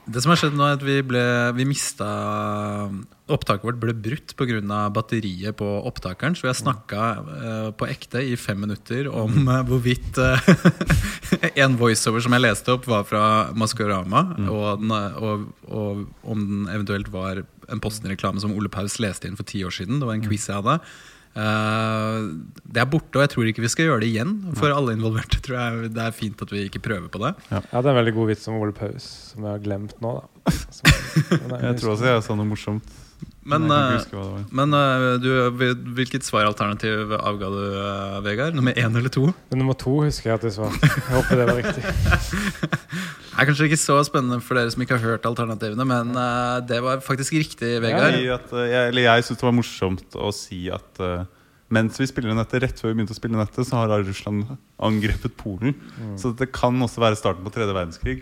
Det 0.07 0.21
som 0.23 0.31
har 0.31 0.39
skjedd 0.39 0.55
nå 0.55 0.63
er 0.63 0.77
at 0.77 0.85
vi, 0.87 1.01
ble, 1.03 1.25
vi 1.57 1.67
mista 1.67 2.07
Opptaket 3.35 3.67
vårt 3.67 3.81
ble 3.83 3.97
brutt 3.99 4.37
pga. 4.39 4.79
batteriet 4.95 5.57
på 5.59 5.67
opptakeren. 5.91 6.37
Så 6.37 6.45
vi 6.45 6.53
har 6.53 6.59
snakka 6.61 7.01
uh, 7.19 7.71
på 7.75 7.89
ekte 7.91 8.23
i 8.23 8.37
fem 8.39 8.61
minutter 8.63 9.09
om 9.11 9.49
uh, 9.49 9.65
hvorvidt 9.67 10.21
uh, 10.23 10.53
en 11.65 11.75
voiceover 11.81 12.23
som 12.23 12.37
jeg 12.37 12.45
leste 12.45 12.77
opp, 12.77 12.87
var 12.87 13.03
fra 13.09 13.25
Maskorama, 13.59 14.23
og, 14.45 14.85
den, 14.85 14.95
og, 15.19 15.49
og 15.67 16.07
om 16.23 16.47
den 16.47 16.71
eventuelt 16.71 17.11
var 17.11 17.43
en 17.43 17.83
Posten-reklame 17.83 18.39
som 18.45 18.55
Ole 18.55 18.71
Paus 18.71 19.01
leste 19.03 19.27
inn 19.27 19.41
for 19.41 19.51
ti 19.51 19.65
år 19.67 19.75
siden. 19.75 19.99
Det 19.99 20.07
var 20.07 20.15
en 20.15 20.29
quiz 20.29 20.47
jeg 20.47 20.61
hadde. 20.61 20.79
Eh, 21.35 22.19
det 22.71 22.83
er 22.83 22.91
borte, 22.91 23.19
og 23.19 23.25
jeg 23.25 23.33
tror 23.33 23.49
ikke 23.51 23.65
vi 23.65 23.71
skal 23.73 23.89
gjøre 23.89 24.03
det 24.05 24.11
igjen. 24.13 24.35
For 24.59 24.75
alle 24.75 24.95
involverte 24.95 25.41
tror 25.45 25.59
jeg 25.59 25.95
det 25.95 26.05
er 26.07 26.15
fint 26.15 26.45
at 26.45 26.53
vi 26.55 26.67
ikke 26.69 26.83
prøver 26.85 27.09
på 27.11 27.23
det. 27.25 27.35
Jeg 27.51 27.65
hadde 27.73 27.95
en 27.95 27.99
veldig 28.01 28.15
god 28.19 28.31
vits 28.31 28.51
om 28.51 28.61
Ole 28.63 28.77
Paus, 28.77 29.09
som 29.33 29.47
jeg 29.47 29.57
har 29.57 29.65
glemt 29.65 29.97
nå. 30.05 30.15
da 30.21 30.53
som, 30.77 30.93
men 31.49 31.59
Jeg 31.71 31.81
tror 31.81 31.97
også 31.97 32.13
jeg 32.13 32.23
sa 32.27 32.39
noe 32.39 32.51
morsomt. 32.53 33.01
Men, 33.45 33.67
men, 33.69 33.73
eh, 33.73 34.05
det 34.09 34.53
men 34.57 34.75
eh, 34.77 35.05
du, 35.21 35.29
hvilket 35.97 36.25
svaralternativ 36.25 37.13
avga 37.19 37.51
du, 37.53 37.61
Vegard? 38.25 38.57
Nummer 38.57 38.77
én 38.79 38.97
eller 38.97 39.13
to? 39.13 39.27
Men 39.51 39.63
nummer 39.65 39.77
to 39.79 39.99
husker 40.05 40.31
jeg 40.33 40.41
at 40.41 40.49
jeg 40.49 40.57
svarte. 40.59 40.89
Jeg 40.89 41.19
håper 41.19 41.43
det 41.43 41.51
var 41.51 41.61
riktig. 41.61 43.21
Det 43.35 43.43
er 43.43 43.49
kanskje 43.51 43.67
ikke 43.67 43.81
så 43.83 43.97
spennende 44.07 44.39
for 44.47 44.55
dere 44.55 44.71
som 44.71 44.83
ikke 44.85 44.95
har 44.95 45.15
hørt 45.17 45.25
alternativene, 45.27 45.85
men 45.91 46.13
uh, 46.15 46.61
det 46.63 46.79
var 46.85 47.01
faktisk 47.03 47.35
riktig, 47.35 47.73
Vegard. 47.83 48.15
Ja, 48.23 48.37
at, 48.39 48.53
uh, 48.55 48.63
jeg, 48.63 48.93
eller 48.93 49.09
jeg 49.09 49.25
syns 49.27 49.41
det 49.41 49.49
var 49.49 49.57
morsomt 49.57 50.15
å 50.15 50.31
si 50.35 50.61
at 50.71 51.03
uh, 51.03 51.25
mens 51.75 51.99
vi 51.99 52.07
spiller 52.07 52.37
nettet, 52.39 52.63
rett 52.63 52.79
før 52.79 52.93
vi 52.93 53.01
begynte 53.01 53.17
å 53.17 53.19
spille 53.19 53.41
nettet, 53.41 53.67
så 53.67 53.81
har 53.81 54.07
Russland 54.07 54.55
angrepet 54.79 55.35
Polen. 55.41 55.75
Så 56.21 56.31
det 56.39 56.53
kan 56.55 56.79
også 56.87 57.03
være 57.03 57.19
starten 57.19 57.43
på 57.43 57.51
tredje 57.57 57.75
verdenskrig. 57.75 58.21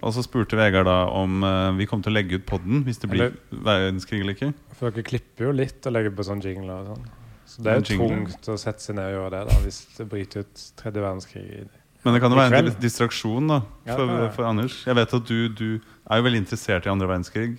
Og 0.00 0.12
så 0.16 0.24
spurte 0.24 0.56
Vegard 0.60 0.88
da 0.88 0.98
om 1.12 1.40
uh, 1.44 1.72
vi 1.76 1.88
kom 1.88 2.04
til 2.04 2.12
å 2.12 2.18
legge 2.18 2.40
ut 2.40 2.46
podden 2.48 2.84
hvis 2.84 3.00
det 3.00 3.08
blir 3.12 3.34
verdenskrig 3.48 4.20
eller 4.20 4.36
ikke. 4.36 4.52
For 4.76 4.92
dere 4.92 5.08
klipper 5.08 5.48
jo 5.48 5.56
litt 5.56 5.88
og 5.88 5.96
legger 5.96 6.14
på 6.16 6.28
sånn 6.28 6.44
jingler 6.44 6.84
og 6.84 6.92
sånn. 6.92 7.10
Så 7.50 7.64
det 7.64 7.72
er 7.72 7.80
jo 7.80 7.98
tungt 7.98 8.48
å 8.52 8.56
sette 8.60 8.84
seg 8.84 8.96
ned 9.00 9.10
og 9.10 9.16
gjøre 9.16 9.30
det 9.34 9.42
da 9.48 9.60
hvis 9.64 9.80
det 9.96 10.08
bryter 10.12 10.44
ut 10.44 10.64
tredje 10.78 11.02
verdenskrig. 11.02 11.46
i 11.48 11.62
det. 11.66 11.79
Men 12.04 12.16
det 12.16 12.20
kan 12.22 12.32
jo 12.32 12.38
være 12.38 12.62
en 12.62 12.70
distraksjon 12.80 13.50
da 13.50 13.58
for, 13.90 14.06
ja, 14.08 14.20
ja. 14.24 14.28
for 14.32 14.48
Anders. 14.48 14.78
Jeg 14.88 14.96
vet 14.96 15.18
at 15.18 15.26
du, 15.28 15.40
du 15.52 15.66
er 15.76 16.20
jo 16.20 16.24
veldig 16.26 16.40
interessert 16.46 16.88
i 16.88 16.92
andre 16.92 17.08
verdenskrig. 17.10 17.58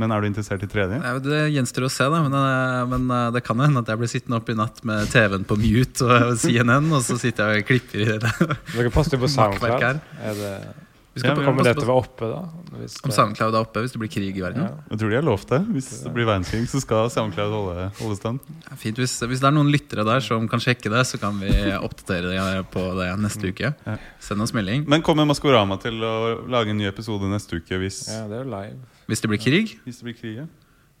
Men 0.00 0.10
er 0.10 0.22
du 0.22 0.26
interessert 0.26 0.62
i 0.66 0.68
tredje? 0.70 0.98
Ja, 0.98 1.18
Det 1.22 1.40
gjenstår 1.54 1.86
å 1.86 1.90
se, 1.92 2.06
da. 2.10 2.22
Men, 2.24 2.34
eh, 2.34 2.80
men 2.90 3.04
eh, 3.14 3.28
det 3.36 3.44
kan 3.46 3.60
hende 3.62 3.82
at 3.84 3.90
jeg 3.90 4.00
blir 4.00 4.10
sittende 4.10 4.40
oppe 4.40 4.54
i 4.54 4.58
natt 4.58 4.80
med 4.86 5.10
TV-en 5.12 5.46
på 5.46 5.58
mute 5.60 6.08
og 6.08 6.34
CNN, 6.42 6.88
og 6.90 7.04
så 7.06 7.18
sitter 7.20 7.54
jeg 7.54 7.62
og 7.64 7.68
klipper 7.70 8.02
i 8.02 8.08
det. 8.24 8.32
Dere 8.74 8.94
poster 8.94 9.18
jo 9.18 9.24
på 9.26 9.30
SoundCloud. 9.36 10.02
Er 10.18 10.40
det, 10.40 10.54
Vi 11.14 11.22
skal 11.22 11.30
Ja, 11.30 11.44
Kommer 11.46 11.62
å 11.62 11.66
det 11.68 11.74
til 11.78 11.86
å 11.86 11.90
være 11.92 12.02
oppe, 12.02 12.28
da? 12.30 12.40
Hvis 12.80 12.96
om 13.06 13.12
SoundCloud 13.14 13.54
er 13.54 13.60
oppe 13.62 13.82
hvis 13.84 13.92
det 13.94 14.00
blir 14.02 14.10
krig 14.10 14.34
i 14.34 14.42
verden. 14.42 14.64
Ja. 14.66 14.80
Jeg 14.90 14.98
tror 14.98 15.12
de 15.12 15.18
har 15.20 15.26
lovt 15.28 15.52
det. 15.52 15.60
Hvis 15.76 15.90
det 16.02 16.12
blir 16.16 16.26
verdenskrig, 16.26 16.64
så 16.72 16.80
skal 16.82 17.10
SoundCloud 17.14 17.54
holde, 17.54 17.84
holde 18.00 18.16
stand. 18.18 18.40
Ja, 18.66 18.74
Fint, 18.80 18.98
hvis, 18.98 19.14
hvis 19.22 19.42
det 19.44 19.46
er 19.46 19.54
noen 19.54 19.70
lyttere 19.70 20.02
der 20.08 20.24
som 20.26 20.48
kan 20.50 20.62
sjekke 20.64 20.90
det, 20.90 21.04
så 21.06 21.20
kan 21.22 21.38
vi 21.38 21.52
oppdatere 21.78 22.34
det 22.34 22.64
på 22.74 22.82
det 22.98 23.12
neste 23.22 23.52
uke. 23.54 23.70
Ja. 23.86 23.96
Send 24.18 24.42
oss 24.42 24.52
melding. 24.56 24.88
Men 24.90 25.06
kommer 25.06 25.28
Maskorama 25.30 25.78
til 25.82 26.02
å 26.02 26.14
lage 26.50 26.74
en 26.74 26.82
ny 26.82 26.90
episode 26.90 27.30
neste 27.30 27.62
uke 27.62 27.78
hvis, 27.78 28.08
Ja, 28.10 28.26
det 28.26 28.40
er 28.40 28.44
jo 28.44 28.50
live. 28.50 28.76
Hvis 29.06 29.22
det 29.22 29.30
blir 29.30 29.42
krig. 29.46 29.74
hvis 29.86 30.02
det 30.02 30.10
blir 30.10 30.18
krig? 30.18 30.36
ja? 30.42 30.50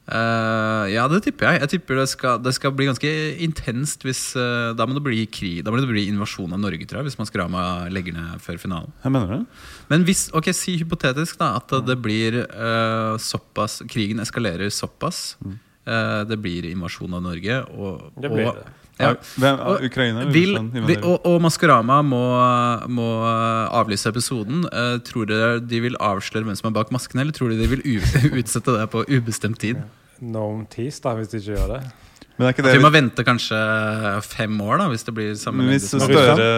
Eh, 0.04 0.84
ja, 0.92 1.06
det 1.08 1.22
tipper 1.24 1.48
jeg. 1.48 1.60
Jeg 1.62 1.70
tipper 1.74 2.02
det 2.02 2.08
skal, 2.12 2.40
det 2.44 2.52
skal 2.52 2.74
bli 2.76 2.88
ganske 2.90 3.10
intenst 3.44 4.02
hvis 4.04 4.34
uh, 4.36 4.74
Da 4.76 4.84
må 4.84 4.98
det 4.98 5.04
bli 5.06 5.22
krig 5.32 5.62
Da 5.64 5.72
må 5.72 5.80
det 5.80 5.88
bli 5.88 6.04
invasjon 6.10 6.52
av 6.52 6.60
Norge, 6.60 6.84
tror 6.84 7.00
jeg, 7.00 7.08
hvis 7.08 7.16
Maskorama 7.20 7.88
legger 7.88 8.16
ned 8.16 8.42
før 8.44 8.60
finalen. 8.60 8.92
Jeg 9.00 9.14
mener 9.14 9.32
det. 9.32 9.40
Men 9.88 10.04
hvis, 10.04 10.26
ok, 10.36 10.52
si 10.52 10.76
hypotetisk 10.82 11.40
da 11.40 11.54
at 11.62 11.72
det 11.88 11.96
blir 12.04 12.42
uh, 12.44 13.16
såpass 13.16 13.80
Krigen 13.88 14.20
eskalerer 14.20 14.68
såpass. 14.68 15.36
eh, 15.88 16.22
det 16.28 16.38
blir 16.40 16.68
invasjon 16.70 17.16
av 17.16 17.24
Norge, 17.24 17.60
og, 17.72 18.12
Det 18.20 18.30
blir 18.32 18.48
og, 18.48 18.60
det. 18.60 18.83
Ja, 19.00 19.14
Hvem, 19.42 19.58
Ukraina? 19.88 20.20
eller 20.22 20.30
vil, 20.30 20.52
Russland 20.54 20.86
vil, 20.86 21.00
og, 21.02 21.24
og 21.26 21.40
Maskorama 21.42 21.96
må, 22.06 22.20
må 22.94 23.08
avlyse 23.74 24.06
episoden. 24.12 24.62
Uh, 24.70 25.00
tror 25.02 25.26
dere 25.30 25.58
de 25.58 25.80
vil 25.82 25.98
avsløre 25.98 26.46
hvem 26.46 26.58
som 26.60 26.70
er 26.70 26.76
bak 26.76 26.92
maskene, 26.94 27.24
eller 27.26 27.34
tror 27.34 27.50
dere 27.50 27.64
de 27.66 27.72
vil 27.74 27.82
u 27.82 27.96
utsette 28.40 28.76
det 28.78 28.86
på 28.94 29.02
ubestemt 29.10 29.58
tid? 29.64 29.82
No 30.22 30.46
tease, 30.70 31.02
da, 31.02 31.16
hvis 31.18 31.32
de 31.32 31.42
ikke 31.42 31.56
gjør 31.56 31.72
det. 31.74 31.82
Men 32.36 32.48
er 32.48 32.54
ikke 32.54 32.64
At 32.64 32.70
det 32.70 32.78
vi 32.78 32.82
må 32.82 32.90
litt, 32.90 32.96
vente 32.98 33.24
kanskje 33.26 33.58
fem 34.26 34.60
år, 34.62 34.78
da 34.82 34.88
hvis 34.90 35.06
det 35.06 35.14
blir 35.14 35.34
samme 35.38 35.62
men 35.62 35.74
hvis 35.74 35.90
Støre, 35.92 36.48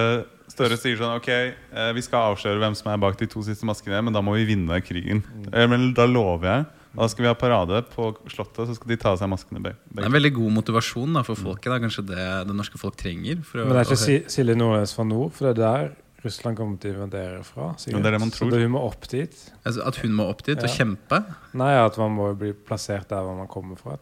Støre 0.48 0.78
sier 0.80 0.96
sånn 0.96 1.16
Ok, 1.18 1.28
eh, 1.28 1.90
vi 1.96 2.04
skal 2.04 2.30
avsløre 2.32 2.60
hvem 2.62 2.76
som 2.78 2.88
er 2.92 3.00
bak 3.02 3.18
de 3.20 3.28
to 3.28 3.42
siste 3.44 3.66
maskene, 3.68 3.98
men 4.06 4.14
da 4.14 4.22
må 4.24 4.36
vi 4.38 4.46
vinne 4.48 4.78
krigen. 4.84 5.20
Eh, 5.52 5.66
Men 5.68 5.90
da 5.96 6.06
lover 6.08 6.48
jeg. 6.48 6.66
Da 6.94 7.08
skal 7.08 7.22
vi 7.24 7.28
ha 7.28 7.34
parade 7.34 7.82
på 7.92 8.12
Slottet, 8.32 8.68
så 8.68 8.74
skal 8.78 8.88
de 8.88 8.96
ta 8.96 9.10
av 9.12 9.18
seg 9.20 9.28
maskene. 9.28 9.60
be- 9.62 9.74
Det 9.92 10.02
er 10.04 10.06
en 10.06 10.12
veldig 10.12 10.32
god 10.34 10.52
motivasjon 10.52 11.12
da, 11.12 11.22
for 11.22 11.34
folket. 11.34 11.64
Det 11.68 11.76
er 11.76 11.84
kanskje 11.88 12.06
det 12.06 12.46
det 12.48 12.56
norske 12.56 12.78
folk 12.78 12.96
trenger. 12.96 13.42
For 13.44 13.58
Men 13.64 13.74
det 13.76 13.82
er 13.86 13.92
ikke 13.96 14.30
Silje 14.30 14.54
Nordnes 14.56 14.94
fra 14.94 15.04
nord, 15.04 15.32
for 15.32 15.46
det 15.52 15.58
er 15.58 15.62
der 15.62 15.90
Russland 16.24 16.56
kommer 16.56 16.78
til 16.80 16.90
å 16.94 16.94
invadere 17.04 17.44
fra. 17.44 17.74
Ja, 17.86 17.98
det 17.98 18.06
er 18.06 18.10
det 18.16 18.20
man 18.20 18.30
tror. 18.30 18.50
Så 18.50 18.58
hun 18.62 18.70
må 18.72 18.80
opp 18.82 19.06
dit. 19.08 19.36
altså, 19.64 19.86
at 19.86 19.96
hun 20.02 20.10
må 20.16 20.24
opp 20.28 20.42
dit 20.42 20.58
og 20.58 20.68
kjempe. 20.72 21.24
Nei, 21.54 21.72
at 21.84 21.98
man 21.98 22.10
må 22.16 22.30
bli 22.38 22.52
plassert 22.52 23.08
der 23.08 23.20
hvor 23.22 23.36
man 23.36 23.46
kommer 23.46 23.76
fra. 23.76 23.98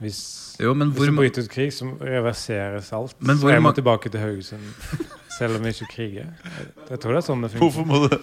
Hvis, 0.00 0.56
Jo, 0.58 0.72
men 0.74 0.90
hvis 0.92 1.06
det 1.06 1.14
bryter 1.16 1.42
ut 1.44 1.50
krig, 1.52 1.70
så 1.72 1.86
reverseres 2.00 2.92
alt. 2.92 3.14
Men 3.20 3.36
hvor 3.36 3.50
så 3.50 3.54
jeg 3.54 3.62
må 3.62 3.72
tilbake 3.76 4.10
til 4.10 4.20
Haugesund, 4.20 4.60
selv 5.40 5.58
om 5.58 5.64
vi 5.66 5.72
ikke 5.74 5.90
kriger. 5.94 6.32
Jeg, 6.44 6.72
jeg 6.90 7.02
tror 7.02 7.16
det 7.16 7.20
er 7.22 7.26
sånn 7.26 7.46
det 7.46 7.54
Hvorfor 7.58 7.86
må 7.88 8.02
det 8.06 8.18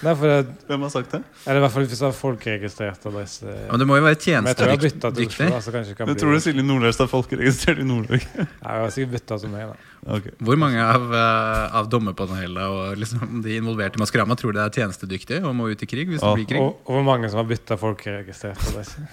Nei, 0.00 0.14
for 0.16 0.30
det, 0.32 0.54
Hvem 0.68 0.84
har 0.86 0.92
sagt 0.94 1.12
det? 1.12 1.20
eller 1.44 1.60
i 1.60 1.62
hvert 1.64 1.74
fall 1.74 1.84
hvis 1.84 2.00
det 2.00 2.06
er 2.08 2.14
folkeregistrert 2.16 3.02
adresse. 3.10 3.44
men 3.68 3.82
det 3.82 3.86
må 3.88 3.98
jo 3.98 4.04
være 4.06 4.16
Men 4.16 4.22
tjenestedyktig. 4.24 5.48
Oslo. 5.50 5.58
Altså 5.58 6.06
Men 6.08 6.20
tror 6.22 6.32
du 6.32 6.40
Silje 6.40 6.64
Nordnes 6.64 7.00
er 7.04 7.10
folkeregistrert 7.10 7.82
i 7.82 7.86
Nord-Norge? 7.88 8.30
Nei, 8.46 8.72
jeg 8.78 8.86
har 8.86 8.94
sikkert 8.96 9.12
bytta 9.18 9.38
som 9.42 9.52
meg, 9.52 9.68
da. 9.74 9.90
Ok. 10.16 10.30
Hvor 10.48 10.56
mange 10.62 10.80
av, 10.80 11.04
uh, 11.12 11.76
av 11.82 11.92
dommerpanelet 11.92 12.64
og 12.64 13.00
liksom 13.02 13.42
de 13.44 13.60
involverte 13.60 14.00
i 14.00 14.04
Maskorama 14.04 14.36
tror 14.40 14.56
det 14.56 14.64
er 14.64 14.80
tjenestedyktige 14.80 15.44
og 15.44 15.52
må 15.58 15.68
ut 15.68 15.84
i 15.84 15.90
krig 15.90 16.08
hvis 16.08 16.24
det 16.24 16.34
blir 16.38 16.48
krig? 16.54 16.64
Og, 16.64 16.80
og 16.86 16.96
hvor 16.96 17.08
mange 17.12 17.28
som 17.28 17.42
har 17.42 17.48
bytta 17.52 17.76
folkeregistrert 17.80 18.68
adresse. 18.72 19.04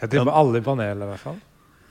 Jeg 0.00 0.08
tipper 0.08 0.34
alle 0.34 0.58
i 0.58 0.66
panelet, 0.66 1.06
i 1.06 1.12
hvert 1.14 1.28
fall. 1.30 1.38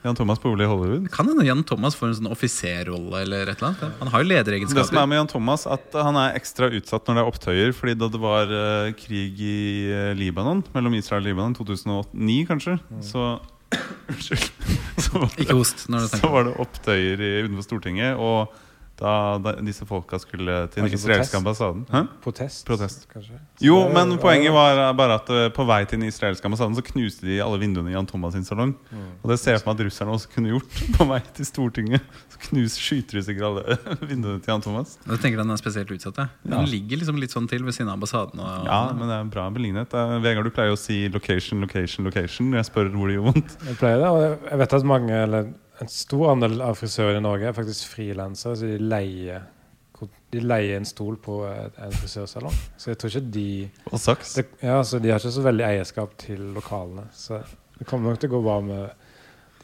Jan 0.04 0.16
Thomas 0.18 0.38
på 0.42 0.50
Ole 0.52 0.66
Hollywood. 0.68 1.06
Kan 1.14 1.28
hende 1.30 1.46
Jan 1.46 1.62
Thomas 1.64 1.94
får 1.96 2.10
en 2.10 2.16
sånn 2.18 2.28
offiserrolle 2.34 3.22
eller 3.24 3.48
et 3.48 3.56
eller 3.62 3.70
annet. 3.72 3.94
Han 4.02 4.10
har 4.12 4.24
jo 4.24 4.28
lederegenskaper. 4.28 4.82
Det 4.82 4.90
som 4.90 5.00
er 5.00 5.08
med 5.08 5.16
Jan 5.22 5.30
Thomas, 5.32 5.64
at 5.66 5.96
han 5.96 6.18
er 6.20 6.36
ekstra 6.36 6.68
utsatt 6.76 7.08
når 7.08 7.16
det 7.16 7.22
er 7.24 7.30
opptøyer. 7.32 7.72
Fordi 7.78 7.94
da 8.02 8.10
det 8.12 8.20
var 8.20 8.52
uh, 8.52 8.90
krig 9.00 9.40
i 9.40 9.56
uh, 9.88 10.10
Libanon, 10.18 10.60
mellom 10.76 10.94
Israel 10.98 11.24
og 11.24 11.30
Libanon, 11.30 11.56
2009 11.56 12.36
kanskje, 12.52 12.76
så 13.04 13.24
Unnskyld. 14.12 14.44
Så, 15.04 15.18
var 15.18 15.30
det- 15.32 15.42
Ikke 15.46 15.56
host 15.58 15.86
når 15.90 16.04
du 16.04 16.12
så 16.20 16.28
var 16.30 16.44
det 16.46 16.52
opptøyer 16.62 17.18
i, 17.24 17.30
utenfor 17.46 17.64
Stortinget. 17.66 18.20
Og 18.20 18.52
da, 19.00 19.12
da 19.42 19.52
disse 19.66 19.82
folka 19.88 20.18
skulle 20.22 20.68
til 20.70 20.84
den 20.84 20.92
israelske 20.94 21.34
ambassaden 21.36 21.80
Hæ? 21.90 22.04
Protest, 22.22 22.62
Protest. 22.68 23.08
kanskje. 23.10 23.34
Så 23.58 23.64
Jo, 23.66 23.80
det 23.88 23.94
men 23.96 24.18
poenget 24.22 24.52
var 24.54 24.92
bare 24.94 25.16
at 25.18 25.30
eh, 25.34 25.48
på 25.56 25.64
vei 25.66 25.80
til 25.90 25.98
den 25.98 26.08
israelske 26.08 26.46
ambassaden 26.46 26.76
så 26.78 26.84
knuste 26.86 27.26
de 27.26 27.40
alle 27.42 27.58
vinduene 27.58 27.90
i 27.90 27.96
Jan 27.96 28.06
Thomas 28.06 28.36
sin 28.36 28.44
salong. 28.46 28.74
Mm. 28.92 29.08
Og 29.24 29.32
det 29.32 29.38
ser 29.42 29.56
jeg 29.56 29.62
for 29.64 29.72
meg 29.72 29.80
at 29.82 29.88
russerne 29.88 30.14
også 30.14 30.30
kunne 30.34 30.52
gjort 30.54 30.78
på 30.98 31.08
vei 31.10 31.18
til 31.34 31.48
Stortinget. 31.48 32.06
Så 32.34 32.38
knus, 32.48 32.76
skyter 32.78 33.18
de 33.18 33.24
sikkert 33.26 33.48
alle 33.50 33.78
vinduene 34.12 34.38
til 34.44 34.52
Jan 34.54 34.62
Thomas. 34.64 34.94
Du 35.04 35.16
tenker 35.16 35.42
han 35.42 35.50
er 35.50 35.58
spesielt 35.60 35.90
utsatt. 35.94 36.22
Ja. 36.46 36.62
Ligger 36.62 37.02
liksom 37.02 37.18
litt 37.18 37.34
sånn 37.34 37.50
til 37.50 37.66
ved 37.66 37.74
siden 37.74 37.90
av 37.90 37.98
ambassaden. 37.98 38.38
Og, 38.38 38.70
Ja, 38.70 38.80
men 38.94 39.10
det 39.10 39.18
er 39.18 39.26
en 39.26 39.34
bra 39.34 39.48
beliggenhet. 39.54 39.94
Eh, 39.98 40.14
Vegard, 40.24 40.46
du 40.46 40.54
pleier 40.54 40.74
å 40.74 40.78
si 40.78 41.02
location, 41.10 41.60
location, 41.66 42.06
location. 42.06 42.52
når 42.54 42.62
Jeg 42.62 42.70
spør 42.70 42.94
hvor 42.94 43.10
det 43.10 43.18
gjør 43.18 43.28
vondt. 43.32 43.58
Jeg 43.72 43.78
pleier 43.82 44.02
det, 44.06 44.14
og 44.14 44.48
jeg 44.52 44.62
vet 44.62 44.78
at 44.78 44.88
mange, 44.94 45.20
eller 45.26 45.52
en 45.80 45.88
stor 45.90 46.30
andel 46.32 46.60
av 46.62 46.78
frisører 46.78 47.18
i 47.18 47.24
Norge 47.24 47.48
er 47.50 47.56
faktisk 47.56 47.88
frilansere, 47.96 48.56
så 48.56 48.68
de 48.68 48.78
leier, 48.78 49.42
de 50.34 50.42
leier 50.42 50.78
en 50.78 50.86
stol 50.88 51.16
på 51.22 51.40
en 51.48 51.96
frisørsalong. 51.98 52.54
Så 52.78 52.92
jeg 52.92 53.00
tror 53.00 53.12
ikke 53.14 53.32
de 53.34 53.48
Og 53.90 54.00
saks. 54.00 54.34
det, 54.38 54.46
Ja, 54.62 54.82
så 54.86 54.98
de 55.02 55.10
har 55.10 55.18
ikke 55.22 55.34
så 55.34 55.46
veldig 55.46 55.66
eierskap 55.66 56.16
til 56.18 56.40
lokalene. 56.54 57.08
Så 57.12 57.40
det 57.78 57.86
kommer 57.86 58.10
nok 58.10 58.20
til 58.22 58.30
å 58.30 58.36
gå 58.36 58.42
bra 58.44 58.60
med 58.60 59.03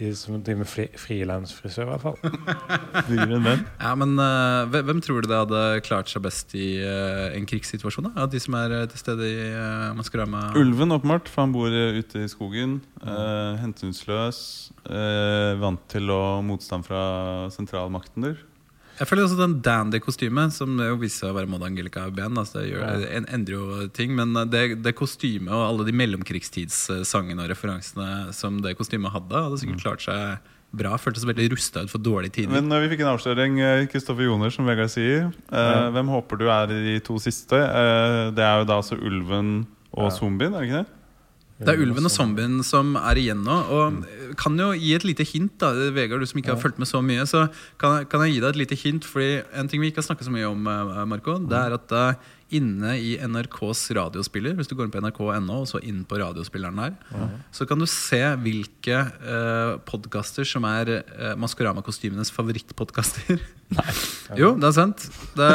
de 0.01 0.11
som 0.17 0.39
driver 0.41 0.63
med 0.63 0.69
fri, 0.71 0.87
frilansfrisør, 0.97 1.85
i 1.85 1.91
hvert 1.93 2.05
fall. 2.05 2.19
Ja, 3.81 3.93
men 3.99 4.15
uh, 4.21 4.69
hvem, 4.71 5.01
tror 5.05 5.23
du 5.23 5.29
det 5.31 5.39
hadde 5.39 5.63
klart 5.85 6.11
seg 6.11 6.23
best 6.25 6.55
i 6.57 6.81
uh, 6.81 7.29
en 7.37 7.47
krigssituasjon? 7.49 8.09
da? 8.09 8.13
Ja, 8.23 8.29
de 8.31 8.41
som 8.43 8.57
er 8.59 8.75
eh, 8.77 8.87
til 8.91 9.03
stede 9.03 9.29
i 9.29 9.49
uh, 9.53 9.91
Maskorama? 9.99 10.47
Ulven, 10.59 10.95
åpenbart, 10.95 11.29
for 11.31 11.45
han 11.45 11.55
bor 11.55 11.71
ute 11.73 12.25
i 12.25 12.31
skogen. 12.31 12.79
Uh, 13.03 13.59
hensynsløs. 13.61 14.41
eh, 14.89 15.53
vant 15.61 15.83
til 15.93 16.11
å 16.13 16.41
motstand 16.47 16.87
fra 16.87 17.03
sentralmakten 17.55 18.31
der. 18.31 18.39
Jeg 19.01 19.09
føler 19.09 19.25
også 19.25 19.39
den 19.41 19.55
dandy-kostymet, 19.65 20.53
som 20.53 20.75
jo 20.77 20.99
viser 21.01 21.23
seg 21.25 21.31
å 21.33 21.37
være 21.39 21.49
Maud 21.49 21.63
Angelica 21.65 22.03
Ben. 22.13 22.37
Altså 22.37 22.61
det 22.61 22.67
gjør, 22.75 23.05
en, 23.17 23.27
endrer 23.33 23.55
jo 23.57 23.87
ting, 23.97 24.13
men 24.19 24.35
det, 24.53 24.83
det 24.85 24.93
kostymet 24.99 25.49
og 25.57 25.63
alle 25.71 25.87
de 25.89 25.95
mellomkrigstidssangene 25.97 27.47
og 27.47 27.49
referansene 27.53 28.11
som 28.37 28.61
det 28.65 28.75
kostymet 28.79 29.15
hadde, 29.15 29.41
hadde 29.47 29.61
sikkert 29.63 29.81
klart 29.87 30.05
seg 30.05 30.53
bra. 30.77 30.93
Føltes 31.01 31.25
veldig 31.27 31.49
rusta 31.55 31.87
ut 31.87 31.91
for 31.91 32.05
dårlige 32.05 32.37
tider. 32.37 32.53
Men 32.61 32.69
eh, 32.77 32.85
vi 32.85 32.93
fikk 32.93 33.01
en 33.07 33.13
avsløring. 33.17 33.57
eh, 33.65 33.87
Kristoffer 33.91 34.29
Joner, 34.29 34.53
som 34.55 34.69
Vegard 34.69 34.93
sier. 34.93 35.31
Eh, 35.49 35.59
Ja. 35.73 35.89
Hvem 35.97 36.13
håper 36.13 36.39
du 36.39 36.47
er 36.53 36.71
i 36.77 36.81
de 36.93 36.97
to 37.09 37.17
siste? 37.19 37.57
Eh, 37.57 38.31
det 38.37 38.45
er 38.45 38.61
jo 38.61 38.69
da 38.69 38.77
altså 38.83 39.01
ulven 39.01 39.65
og 39.97 40.11
Ja. 40.11 40.15
zombien, 40.15 40.55
er 40.55 40.61
det 40.61 40.69
ikke 40.69 40.85
det? 40.85 40.97
Det 41.61 41.75
er 41.75 41.83
ulven 41.85 42.09
og 42.09 42.13
zombien 42.13 42.61
som 42.65 42.95
er 42.97 43.19
igjen 43.21 43.43
nå. 43.45 43.57
Og 43.77 44.37
kan 44.41 44.57
jo 44.57 44.71
gi 44.73 44.95
et 44.97 45.05
lite 45.05 45.27
hint, 45.29 45.53
da 45.61 45.75
Vegard, 45.93 46.23
du 46.25 46.29
som 46.29 46.41
ikke 46.41 46.55
har 46.55 46.61
fulgt 46.63 46.81
med 46.81 46.89
så 46.89 47.03
mye. 47.05 47.27
Så 47.29 47.47
kan, 47.81 48.07
kan 48.09 48.25
jeg 48.25 48.37
gi 48.37 48.43
deg 48.45 48.55
et 48.55 48.61
lite 48.63 48.79
hint, 48.81 49.05
Fordi 49.05 49.43
en 49.61 49.69
ting 49.69 49.83
vi 49.83 49.91
ikke 49.93 50.01
har 50.01 50.09
snakket 50.09 50.31
så 50.31 50.33
mye 50.33 50.49
om, 50.49 50.67
eh, 50.67 51.05
Marco, 51.11 51.37
det 51.51 51.59
er 51.59 51.77
at 51.77 51.93
eh, 51.93 52.31
inne 52.57 52.97
i 52.99 53.15
NRKs 53.23 53.87
radiospiller, 53.97 54.57
hvis 54.59 54.71
du 54.71 54.75
går 54.77 54.89
inn 54.89 54.95
på 54.95 55.03
nrk.no 55.03 55.61
og 55.63 55.69
så 55.71 55.81
inn 55.87 56.03
på 56.09 56.19
radiospilleren 56.21 56.81
her, 56.83 56.97
så 57.55 57.67
kan 57.69 57.81
du 57.81 57.87
se 57.91 58.21
hvilke 58.43 59.01
uh, 59.23 59.79
podkaster 59.89 60.47
som 60.49 60.67
er 60.69 60.93
uh, 61.01 61.33
Maskorama-kostymenes 61.41 62.33
favorittpodkaster. 62.35 63.41
jo, 64.41 64.53
det 64.59 64.71
er 64.71 64.75
sant. 64.75 65.07
Det, 65.39 65.51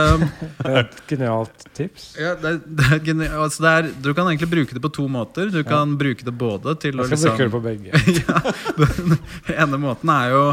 Det 0.61 0.71
er 0.71 0.79
et 0.85 1.01
genialt 1.09 1.67
tips. 1.75 2.07
ja, 2.19 2.33
det, 2.39 2.57
det 2.65 2.89
er 2.95 3.03
geni 3.03 3.27
altså 3.27 3.67
er, 3.69 3.91
du 3.91 4.13
kan 4.13 4.29
egentlig 4.29 4.51
bruke 4.51 4.77
det 4.77 4.83
på 4.83 4.93
to 5.01 5.07
måter. 5.11 5.51
Du 5.51 5.61
kan 5.67 5.97
bruke 5.99 6.25
det 6.25 6.35
både 6.35 6.77
til 6.81 7.03
Jeg 7.03 7.19
skal 7.19 7.35
bruke 7.35 7.37
det 7.37 7.45
liksom 7.45 7.55
på 7.55 7.63
begge. 7.65 7.91
ja, 8.23 8.41
Den 8.79 9.17
ene 9.55 9.81
måten 9.81 10.11
er 10.15 10.33
jo 10.33 10.43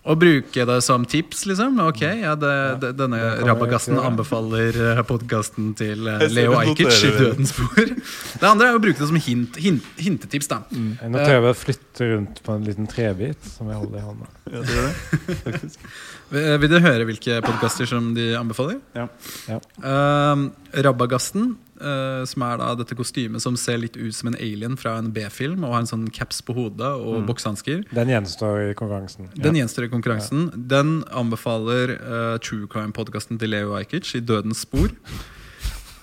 å 0.00 0.14
bruke 0.16 0.64
det 0.64 0.78
som 0.84 1.04
tips, 1.04 1.44
liksom. 1.50 1.76
Ok, 1.84 2.00
ja, 2.22 2.32
det, 2.38 2.52
det, 2.80 2.92
denne 2.96 3.18
Rabagasten 3.20 3.48
Rabagassen 3.50 3.98
anbefaler 4.00 5.02
podkasten 5.08 5.74
til 5.76 6.08
eh, 6.08 6.24
Leo 6.32 6.54
du 6.54 6.60
Ajkic 6.62 6.88
i 6.88 7.10
det. 7.10 7.12
Dødens 7.18 7.52
spor. 7.52 7.92
Det 8.40 8.48
andre 8.48 8.70
er 8.70 8.78
å 8.78 8.82
bruke 8.82 9.02
det 9.02 9.10
som 9.10 9.20
hint, 9.20 9.58
hint, 9.60 9.90
hintetips, 10.00 10.48
da. 10.52 10.62
Jeg 10.72 11.12
noterer 11.12 11.44
ved 11.44 11.52
å 11.52 11.58
flytte 11.58 12.10
rundt 12.14 12.40
på 12.46 12.56
en 12.56 12.64
liten 12.64 12.88
trebit 12.90 13.50
som 13.52 13.68
jeg 13.68 13.82
holder 13.82 14.00
i 14.00 14.06
hånda. 14.06 14.30
Ja, 14.50 14.64
det 14.64 14.86
det. 14.88 15.70
Eh, 16.30 16.52
Vil 16.62 16.70
dere 16.70 16.84
høre 16.84 17.06
hvilke 17.08 17.40
podkaster 17.42 17.88
som 17.90 18.12
de 18.14 18.28
anbefaler? 18.38 18.76
Ja. 18.94 19.08
Ja. 19.50 19.56
Uh, 19.82 20.44
Rabagasten, 20.86 21.56
eh, 21.80 22.22
som 22.28 22.44
er 22.46 22.60
da 22.60 22.70
dette 22.78 22.96
kostymet 22.98 23.42
som 23.42 23.56
ser 23.58 23.80
litt 23.82 23.96
ut 23.98 24.14
som 24.16 24.30
en 24.30 24.38
alien 24.38 24.76
fra 24.80 24.96
en 25.00 25.10
B-film, 25.14 25.64
og 25.64 25.74
har 25.74 25.84
en 25.84 25.90
sånn 25.90 26.06
caps 26.14 26.40
på 26.46 26.54
hodet 26.56 26.92
og 27.00 27.24
boksehansker. 27.28 27.82
Den 27.96 28.12
gjenstår 28.12 28.70
i 28.70 28.76
konkurransen. 28.78 29.30
Den 29.34 29.58
gjenstår 29.58 29.88
i 29.88 29.92
konkurransen. 29.92 30.48
Den 30.70 31.00
anbefaler 31.16 31.96
uh, 31.98 32.38
True 32.44 32.70
Crime-podkasten 32.70 33.40
til 33.40 33.54
Leo 33.54 33.74
Ajkic, 33.78 34.14
I 34.16 34.22
dødens 34.24 34.64
spor. 34.66 34.92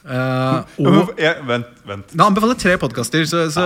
Uh, 0.07 0.63
og 0.79 1.11
Jeg, 1.19 1.35
vent, 1.49 1.81
vent. 1.87 2.13
den 2.13 2.23
anbefaler 2.23 2.55
tre 2.59 2.77
podkaster, 2.79 3.25
så, 3.27 3.47
så 3.51 3.65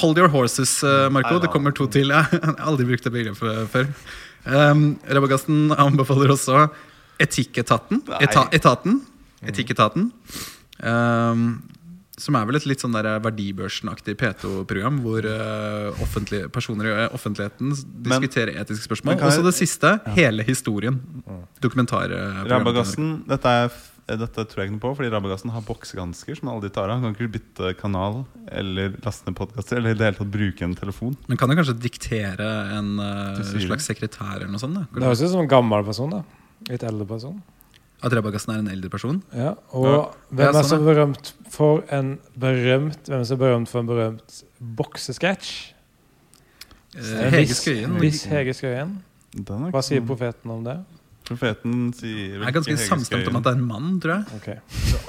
hold 0.00 0.18
your 0.18 0.32
horses, 0.32 0.78
Marco. 1.12 1.36
Det 1.42 1.52
kommer 1.52 1.76
to 1.76 1.86
til. 1.92 2.10
Jeg 2.14 2.40
har 2.44 2.58
aldri 2.64 2.88
brukt 2.88 3.04
det 3.04 3.14
begrepet 3.14 3.70
før. 3.72 3.90
Um, 4.44 4.98
Rabagasten 5.08 5.70
anbefaler 5.72 6.32
også 6.34 6.66
Etikketaten. 7.22 8.02
Eta, 8.20 8.48
etaten. 8.52 8.98
Etikketaten. 9.46 10.10
Ehm, 10.10 10.53
som 12.16 12.36
er 12.38 12.44
vel 12.46 12.58
et 12.60 12.66
litt 12.68 12.82
sånn 12.82 12.94
der 12.94 13.08
verdibørsenaktig 13.24 14.14
P2-program, 14.20 15.00
hvor 15.02 15.26
eh, 15.26 16.46
personer 16.54 16.90
i 16.90 17.08
offentligheten 17.14 17.72
diskuterer 18.06 18.52
Men- 18.54 18.62
etiske 18.62 18.86
spørsmål. 18.86 19.18
Og 19.18 19.32
så 19.34 19.42
det 19.42 19.54
siste, 19.58 19.96
hele 20.14 20.46
historien. 20.46 21.00
Dokumentarprogrammet. 21.60 23.26
Dette, 23.26 23.54
eh, 24.06 24.16
dette 24.20 24.44
tror 24.46 24.62
jeg 24.62 24.68
ikke 24.70 24.76
noe 24.76 24.84
på, 24.84 24.92
fordi 25.00 25.10
Rabagassen 25.10 25.50
har 25.50 25.62
boksehansker 25.66 26.38
som 26.38 26.52
alle 26.52 26.68
de 26.68 26.70
tar 26.70 26.88
av. 26.88 27.00
Han 27.00 27.14
kan 27.14 27.26
ikke 27.26 27.34
bytte 27.40 27.74
kanal 27.80 28.24
eller 28.52 28.94
laste 29.02 29.26
ned 29.26 29.34
podkaster 29.38 29.80
eller 29.80 29.90
i 29.90 29.98
det 29.98 30.06
hele 30.06 30.20
tatt 30.20 30.30
bruke 30.30 30.62
en 30.62 30.74
telefon. 30.78 31.16
Men 31.26 31.40
kan 31.40 31.50
jo 31.50 31.56
kanskje 31.56 31.80
diktere 31.80 32.50
en 32.78 32.98
eh, 33.00 33.42
det. 33.42 33.66
slags 33.66 33.90
sekretær 33.90 34.36
eller 34.36 34.52
noe 34.54 34.62
sånt? 34.62 34.78
Da? 34.78 34.86
Det 34.92 35.02
høres 35.08 35.24
ut 35.24 35.34
som 35.34 35.42
en 35.42 35.50
gammel 35.50 35.84
person. 35.84 36.10
da 36.10 36.22
Litt 36.70 36.82
eldre 36.86 37.06
person. 37.08 37.42
At 38.04 38.12
Rabagassen 38.12 38.52
er 38.54 38.58
en 38.60 38.68
eldre 38.72 38.90
person? 38.92 39.22
Ja, 39.32 39.54
Og 39.72 39.86
Ja, 39.88 40.00
hvem 40.30 40.48
er 40.50 40.58
så 40.62 40.74
sånn, 40.74 40.84
berømt 40.84 41.30
for 41.54 41.84
en 41.94 42.18
berømt 42.36 43.08
Hvem 43.08 43.22
er 43.22 43.28
så 43.30 43.38
berømt 43.40 43.70
for 43.72 43.80
en 43.84 43.88
berømt 43.88 44.42
boksesketsj? 44.80 45.54
Eh, 46.94 47.30
Hege 47.32 47.54
Skøyen. 47.56 47.96
Hvis 47.98 48.24
Hege 48.30 48.52
Skøyen. 48.54 48.98
Hva 49.74 49.80
sier 49.82 50.04
profeten 50.06 50.52
om 50.54 50.60
det? 50.66 50.76
Profeten 51.24 51.88
sier 51.96 52.34
Jeg 52.36 52.44
er 52.44 52.52
ganske 52.52 52.76
samstemt 52.84 53.30
om 53.30 53.38
at 53.40 53.46
det 53.46 53.52
er 53.54 53.56
en 53.56 53.64
mann, 53.66 53.94
tror 54.02 54.12
jeg. 54.18 54.24
Ok, 54.36 54.48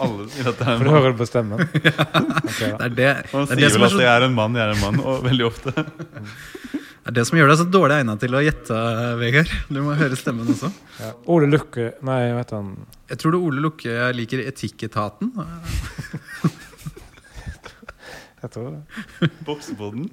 Alle 0.05 0.27
sier 0.31 0.47
at 0.53 0.61
det 0.61 0.67
er 0.71 0.77
For 0.79 0.87
du 0.87 0.91
hører 0.95 1.11
det 1.11 1.17
på 1.19 1.27
stemmen? 1.27 1.59
ja. 1.83 2.05
Det 2.47 2.71
da. 2.71 2.85
er 2.87 2.95
det, 2.95 3.09
Man 3.33 3.45
det, 3.45 3.51
er 3.51 3.51
sier 3.51 3.59
det, 3.59 3.71
som 3.75 3.83
vel 3.83 3.89
at 3.89 3.95
så, 3.97 4.03
jeg 4.05 4.13
er 4.21 4.27
en 4.29 4.37
mann, 4.39 4.55
jeg 4.55 4.63
er 4.69 4.73
en 4.77 4.83
mann, 4.85 5.01
og 5.03 5.25
veldig 5.27 5.49
ofte. 5.51 5.73
Det 7.05 7.11
er 7.11 7.15
det 7.19 7.23
som 7.29 7.37
gjør 7.37 7.51
deg 7.51 7.57
så 7.59 7.65
dårlig 7.69 7.97
egna 8.01 8.15
til 8.17 8.33
å 8.33 8.39
gjette, 8.41 8.77
Vegard. 9.21 9.51
Du 9.69 9.77
må 9.85 9.93
høre 9.99 10.17
stemmen 10.17 10.47
også. 10.49 10.71
Ja. 10.97 11.11
Ole 11.29 11.45
Lukke 11.51 11.91
Nei, 12.07 12.15
jeg 12.25 12.37
vet 12.39 12.53
han? 12.55 12.71
Jeg 13.11 13.19
tror 13.21 13.35
du 13.35 13.37
Ole 13.45 13.61
Lukke 13.61 14.07
liker 14.17 14.41
Etikketaten. 14.41 15.29
Jeg 18.45 18.51
tror 18.53 18.73
det. 18.75 19.29
Bokseboden. 19.45 20.03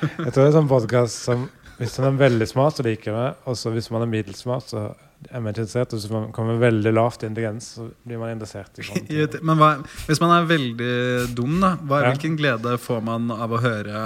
Jeg 0.00 0.32
tror 0.32 0.38
det 0.38 0.46
er 0.46 0.54
sånn 0.54 0.68
podkast 0.70 1.26
som 1.26 1.42
Hvis 1.76 1.96
man 2.00 2.12
er 2.14 2.20
veldig 2.22 2.46
smart, 2.48 2.78
så 2.78 2.84
liker 2.86 3.12
man 3.12 3.26
det. 3.26 3.32
Og 3.50 3.56
så 3.60 3.72
hvis 3.74 3.88
man 3.92 4.04
er 4.04 4.08
middels 4.12 4.40
smart, 4.44 4.68
så 4.70 4.84
er 5.28 5.42
man 5.42 5.50
ikke 5.52 5.64
interessert. 5.66 5.92
Og 5.92 6.00
hvis 6.00 6.12
man 6.12 6.28
kommer 6.36 6.60
veldig 6.62 6.92
lavt 6.94 7.24
i 7.24 7.28
intelligens, 7.28 7.68
så 7.76 7.88
blir 8.06 8.20
man 8.22 8.32
interessert 8.36 8.80
i 8.80 8.86
sånt. 8.86 9.12
Men 9.48 9.60
hva, 9.60 9.70
hvis 10.06 10.22
man 10.22 10.32
er 10.38 10.48
veldig 10.52 10.92
dum, 11.36 11.58
da, 11.64 11.74
hva, 11.82 12.00
Ja. 12.06 12.12
hvilken 12.14 12.38
glede 12.40 12.76
får 12.80 13.02
man 13.08 13.28
av 13.34 13.52
å 13.56 13.60
høre 13.64 14.04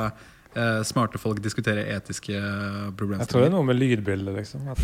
eh, 0.56 0.80
smarte 0.88 1.20
folk 1.20 1.38
diskutere 1.44 1.84
etiske 1.94 2.32
Jeg 2.32 3.28
tror 3.28 3.42
det 3.44 3.48
er 3.48 3.52
noe 3.54 3.66
med 3.68 3.76
lydbildet, 3.78 4.34
liksom. 4.38 4.66
At 4.72 4.80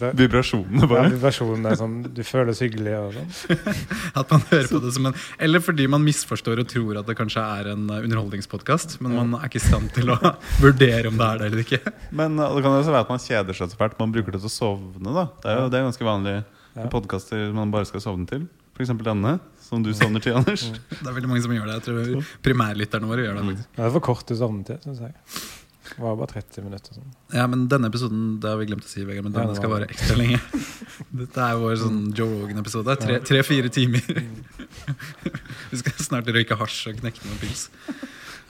det, 0.00 0.10
Vibrasjonene, 0.20 0.88
bare. 0.90 1.10
vibrasjonen 1.12 1.66
er 1.70 1.76
sånn 1.78 1.96
Du 2.16 2.22
føles 2.26 2.60
hyggelig 2.64 2.94
og 2.98 3.16
sånn. 3.18 3.30
At 4.20 4.30
man 4.32 4.44
hører 4.50 4.68
på 4.70 4.80
det 4.84 4.92
som 4.96 5.10
en 5.10 5.18
Eller 5.38 5.62
fordi 5.64 5.86
man 5.92 6.04
misforstår 6.06 6.62
og 6.64 6.70
tror 6.70 7.00
at 7.02 7.08
det 7.10 7.16
kanskje 7.18 7.44
er 7.60 7.72
en 7.74 7.84
eh, 7.90 8.04
underholdningspodkast, 8.08 8.98
men 9.04 9.16
man 9.18 9.34
er 9.40 9.48
ikke 9.50 9.60
i 9.62 9.66
stand 9.68 9.92
til 9.96 10.12
å 10.14 10.18
vurdere 10.64 11.10
om 11.12 11.18
det 11.20 11.26
er 11.28 11.42
det 11.44 11.50
eller 11.50 11.64
ikke. 11.66 11.82
Men 12.16 12.38
det 12.40 12.48
kan 12.64 12.78
også 12.78 12.94
være 12.94 13.06
at 13.08 13.12
man 13.14 13.22
kjeder 13.26 13.56
seg 13.60 13.72
så 13.74 13.80
fælt. 13.80 13.98
Man 14.00 14.14
bruker 14.14 14.34
det 14.36 14.40
til 14.42 14.50
å 14.50 14.54
sovne. 14.54 15.12
da 15.14 15.26
Det 15.42 15.52
er 15.52 15.60
jo 15.64 15.68
det 15.72 15.80
er 15.82 15.86
ganske 15.90 16.08
vanlig 16.08 16.38
Ja. 16.78 16.84
podkaster 16.86 17.48
man 17.52 17.72
bare 17.74 17.84
skal 17.88 18.00
sovne 18.04 18.28
til. 18.30 18.44
F.eks. 18.80 18.96
denne, 19.04 19.36
som 19.60 19.82
du 19.84 19.92
sovner 19.92 20.22
til, 20.24 20.34
Anders. 20.40 20.66
Det 20.88 21.04
er 21.04 21.12
veldig 21.12 21.28
mange 21.30 21.44
som 21.44 21.52
gjør 21.52 21.68
det. 21.68 21.78
Jeg 21.78 21.86
tror 21.86 22.28
primærlytterne 22.46 23.08
våre 23.10 23.26
gjør 23.26 23.40
det. 23.40 23.46
faktisk 23.50 23.76
Det 23.76 23.86
er 23.86 23.96
for 23.96 24.06
kort 24.10 24.22
til 24.30 24.38
sovnetid, 24.40 24.86
syns 24.86 25.02
jeg. 25.04 25.16
Det 25.90 25.98
var 26.04 26.16
bare 26.16 26.30
30 26.30 26.64
minutter. 26.64 26.94
Sånn. 26.96 27.10
Ja, 27.34 27.44
men 27.50 27.64
denne 27.70 27.88
episoden 27.90 28.38
Det 28.40 28.46
har 28.46 28.60
vi 28.60 28.68
glemt 28.68 28.86
å 28.86 28.88
si, 28.88 29.02
Vegard, 29.04 29.26
men 29.26 29.34
denne 29.34 29.56
skal 29.58 29.72
var 29.72 29.82
vare 29.82 29.90
ekstra 29.90 30.16
lenge. 30.16 30.38
Dette 31.20 31.42
er 31.44 31.58
vår 31.60 31.76
sånn 31.82 31.98
Joe 32.16 32.38
Rogan-episode. 32.44 32.96
Tre-fire 33.26 33.72
timer. 33.74 34.06
vi 35.72 35.80
skal 35.82 36.06
snart 36.06 36.30
røyke 36.30 36.58
hasj 36.60 36.92
og 36.92 37.02
knekke 37.02 37.26
noen 37.26 37.40
pils. 37.42 37.66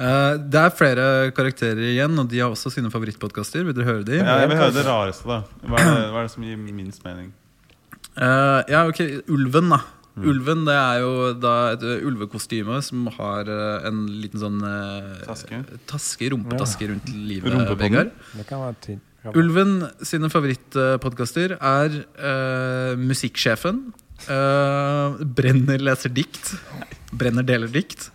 Eh, 0.01 0.35
det 0.53 0.61
er 0.63 0.77
flere 0.77 1.07
karakterer 1.37 1.83
igjen, 1.91 2.17
og 2.21 2.29
de 2.33 2.41
har 2.41 2.53
også 2.53 2.73
sine 2.73 2.93
favorittpodkaster. 2.93 3.65
Vil 3.67 3.77
dere 3.77 3.89
høre 3.89 4.07
de? 4.07 4.21
Ja, 4.21 4.39
jeg 4.45 4.53
vil 4.53 4.61
høre 4.61 4.77
det 4.77 4.87
rareste, 4.87 5.29
da. 5.29 5.41
Hva 5.65 5.81
er 5.81 5.91
det, 5.91 6.05
hva 6.13 6.23
er 6.23 6.29
det 6.29 6.35
som 6.37 6.47
gir 6.47 6.61
minst 6.61 7.05
mening? 7.09 7.33
Eh, 8.17 8.61
ja, 8.73 8.85
ok, 8.89 9.01
Ulven, 9.33 9.73
da. 9.73 9.81
Mm. 10.17 10.25
Ulven 10.33 10.65
det 10.67 10.75
er 10.75 10.97
jo 11.05 11.11
da 11.39 11.53
et 11.77 11.85
ulvekostyme 12.05 12.81
som 12.83 13.07
har 13.15 13.47
eh, 13.49 13.87
en 13.89 14.01
liten 14.21 14.41
sånn 14.43 14.59
eh, 14.67 15.21
Taske? 15.29 15.61
taske, 15.87 16.31
rumpetaske 16.35 16.89
rundt 16.91 17.13
livet, 17.15 17.55
Vegard. 17.79 18.11
Det 18.35 18.47
kan 18.49 18.65
være 18.67 18.77
tid. 18.89 18.99
Ulven 19.37 19.77
sine 20.03 20.31
favorittpodkaster 20.33 21.55
er 21.61 21.99
eh, 22.01 22.95
Musikksjefen. 22.99 23.83
eh, 24.27 25.21
Brenner 25.39 25.79
leser 25.79 26.13
dikt. 26.17 26.55
Brenner 27.13 27.47
deler 27.47 27.69
dikt. 27.71 28.11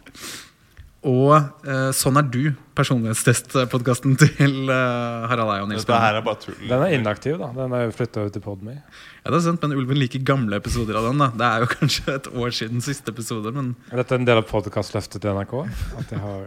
Og 1.06 1.36
eh, 1.70 1.92
Sånn 1.94 2.18
er 2.18 2.26
du, 2.34 2.40
personlighetstestpodkasten 2.76 4.16
til 4.22 4.72
eh, 4.74 5.26
Harald 5.30 5.52
Eia 5.54 5.64
og 5.66 5.70
Nils 5.70 5.84
Dette 5.86 6.00
her 6.02 6.18
er 6.18 6.24
bare 6.26 6.40
tull. 6.42 6.56
Den 6.66 6.82
er 6.82 6.96
inaktiv, 6.98 7.38
da. 7.42 7.52
Den 7.54 7.76
er 7.78 7.92
flytta 7.94 8.24
over 8.24 8.34
til 8.34 8.42
Podme. 8.42 8.74
Ja, 8.80 9.30
det 9.30 9.38
er 9.38 9.44
sant, 9.46 9.62
men 9.62 9.76
Ulven 9.78 10.00
liker 10.02 10.24
gamle 10.26 10.58
episoder 10.58 10.98
av 10.98 11.06
den. 11.12 11.22
da 11.22 11.28
Det 11.38 11.46
er 11.52 11.64
jo 11.66 11.70
kanskje 11.78 12.16
et 12.18 12.30
år 12.34 12.56
siden 12.58 12.82
siste 12.86 13.14
episode. 13.14 13.54
Men, 13.54 13.74
Er 13.94 14.02
dette 14.02 14.18
en 14.18 14.26
del 14.26 14.42
av 14.42 14.48
podkastløftet 14.50 15.22
til 15.22 15.38
NRK? 15.38 15.56
At 16.02 16.10
de 16.16 16.22
har 16.26 16.46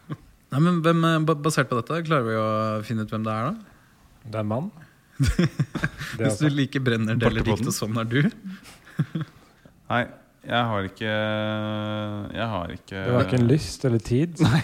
nei, 0.50 0.60
men 0.66 0.80
hvem, 0.82 1.04
eh, 1.12 1.18
ba- 1.30 1.38
basert 1.46 1.70
på 1.70 1.78
dette, 1.78 2.02
klarer 2.10 2.26
vi 2.26 2.38
å 2.42 2.48
finne 2.86 3.06
ut 3.06 3.14
hvem 3.14 3.26
det 3.28 3.36
er, 3.36 3.52
da? 3.52 3.76
Det 4.26 4.40
er 4.40 4.42
en 4.42 4.50
mann? 4.50 4.70
Det 5.20 5.28
er 5.46 5.50
Hvis 6.16 6.18
du 6.18 6.46
altså. 6.48 6.50
liker 6.56 6.82
Brenner 6.82 7.14
deler 7.20 7.44
dikt, 7.44 7.62
Bartepodden. 7.62 7.70
og 7.70 7.76
sånn 7.78 8.00
er 8.00 8.10
du. 8.10 9.24
Nei, 9.90 10.02
jeg 10.46 10.64
har 10.64 10.86
ikke 10.88 11.10
Jeg 12.34 12.46
har 12.48 12.70
ikke 12.72 12.96
Det 13.04 13.12
var 13.12 13.24
ikke 13.26 13.40
en 13.40 13.48
lyst 13.50 13.84
eller 13.84 13.98
tid. 13.98 14.40
Nei. 14.40 14.62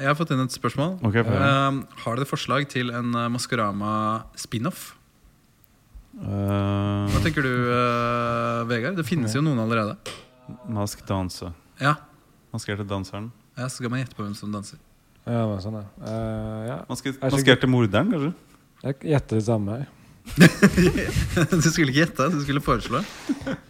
Jeg 0.00 0.08
har 0.08 0.16
fått 0.16 0.30
inn 0.32 0.40
et 0.40 0.54
spørsmål. 0.54 0.94
Okay, 1.04 1.22
uh. 1.22 1.34
Eh, 1.36 1.80
har 2.04 2.16
dere 2.16 2.26
forslag 2.26 2.64
til 2.72 2.88
en 2.90 3.12
eh, 3.14 3.28
Maskorama 3.30 4.24
spin-off? 4.38 4.94
Hva 6.20 7.06
Uh, 7.10 7.20
tenker 7.22 7.44
du, 7.46 7.52
uh, 7.70 8.66
Vegard? 8.68 8.96
Det 8.98 9.06
finnes 9.06 9.32
jo 9.32 9.40
noen 9.44 9.60
allerede. 9.62 9.94
Mask 10.68 11.04
danse. 11.06 11.52
Ja, 11.80 11.94
Maskerte 12.50 12.84
danseren. 12.84 13.30
ja 13.56 13.68
Så 13.70 13.78
skal 13.78 13.92
man 13.92 14.02
gjette 14.02 14.18
på 14.18 14.24
hvem 14.26 14.34
som 14.34 14.50
danser. 14.52 14.80
Ja, 15.24 15.46
sånn, 15.62 15.78
ja. 15.78 15.86
Uh, 16.02 16.60
ja. 16.66 16.78
Maske, 16.90 17.14
Er 17.14 17.32
maskerte 17.32 17.70
morderen, 17.70 18.10
kanskje? 18.10 18.32
Jeg 18.84 18.96
gjetter 19.12 19.40
det 19.40 19.44
samme. 19.44 19.74
du 21.50 21.66
skulle 21.68 21.90
ikke 21.90 21.98
gjette, 22.04 22.26
du 22.32 22.38
skulle 22.44 22.62
foreslå. 22.64 23.00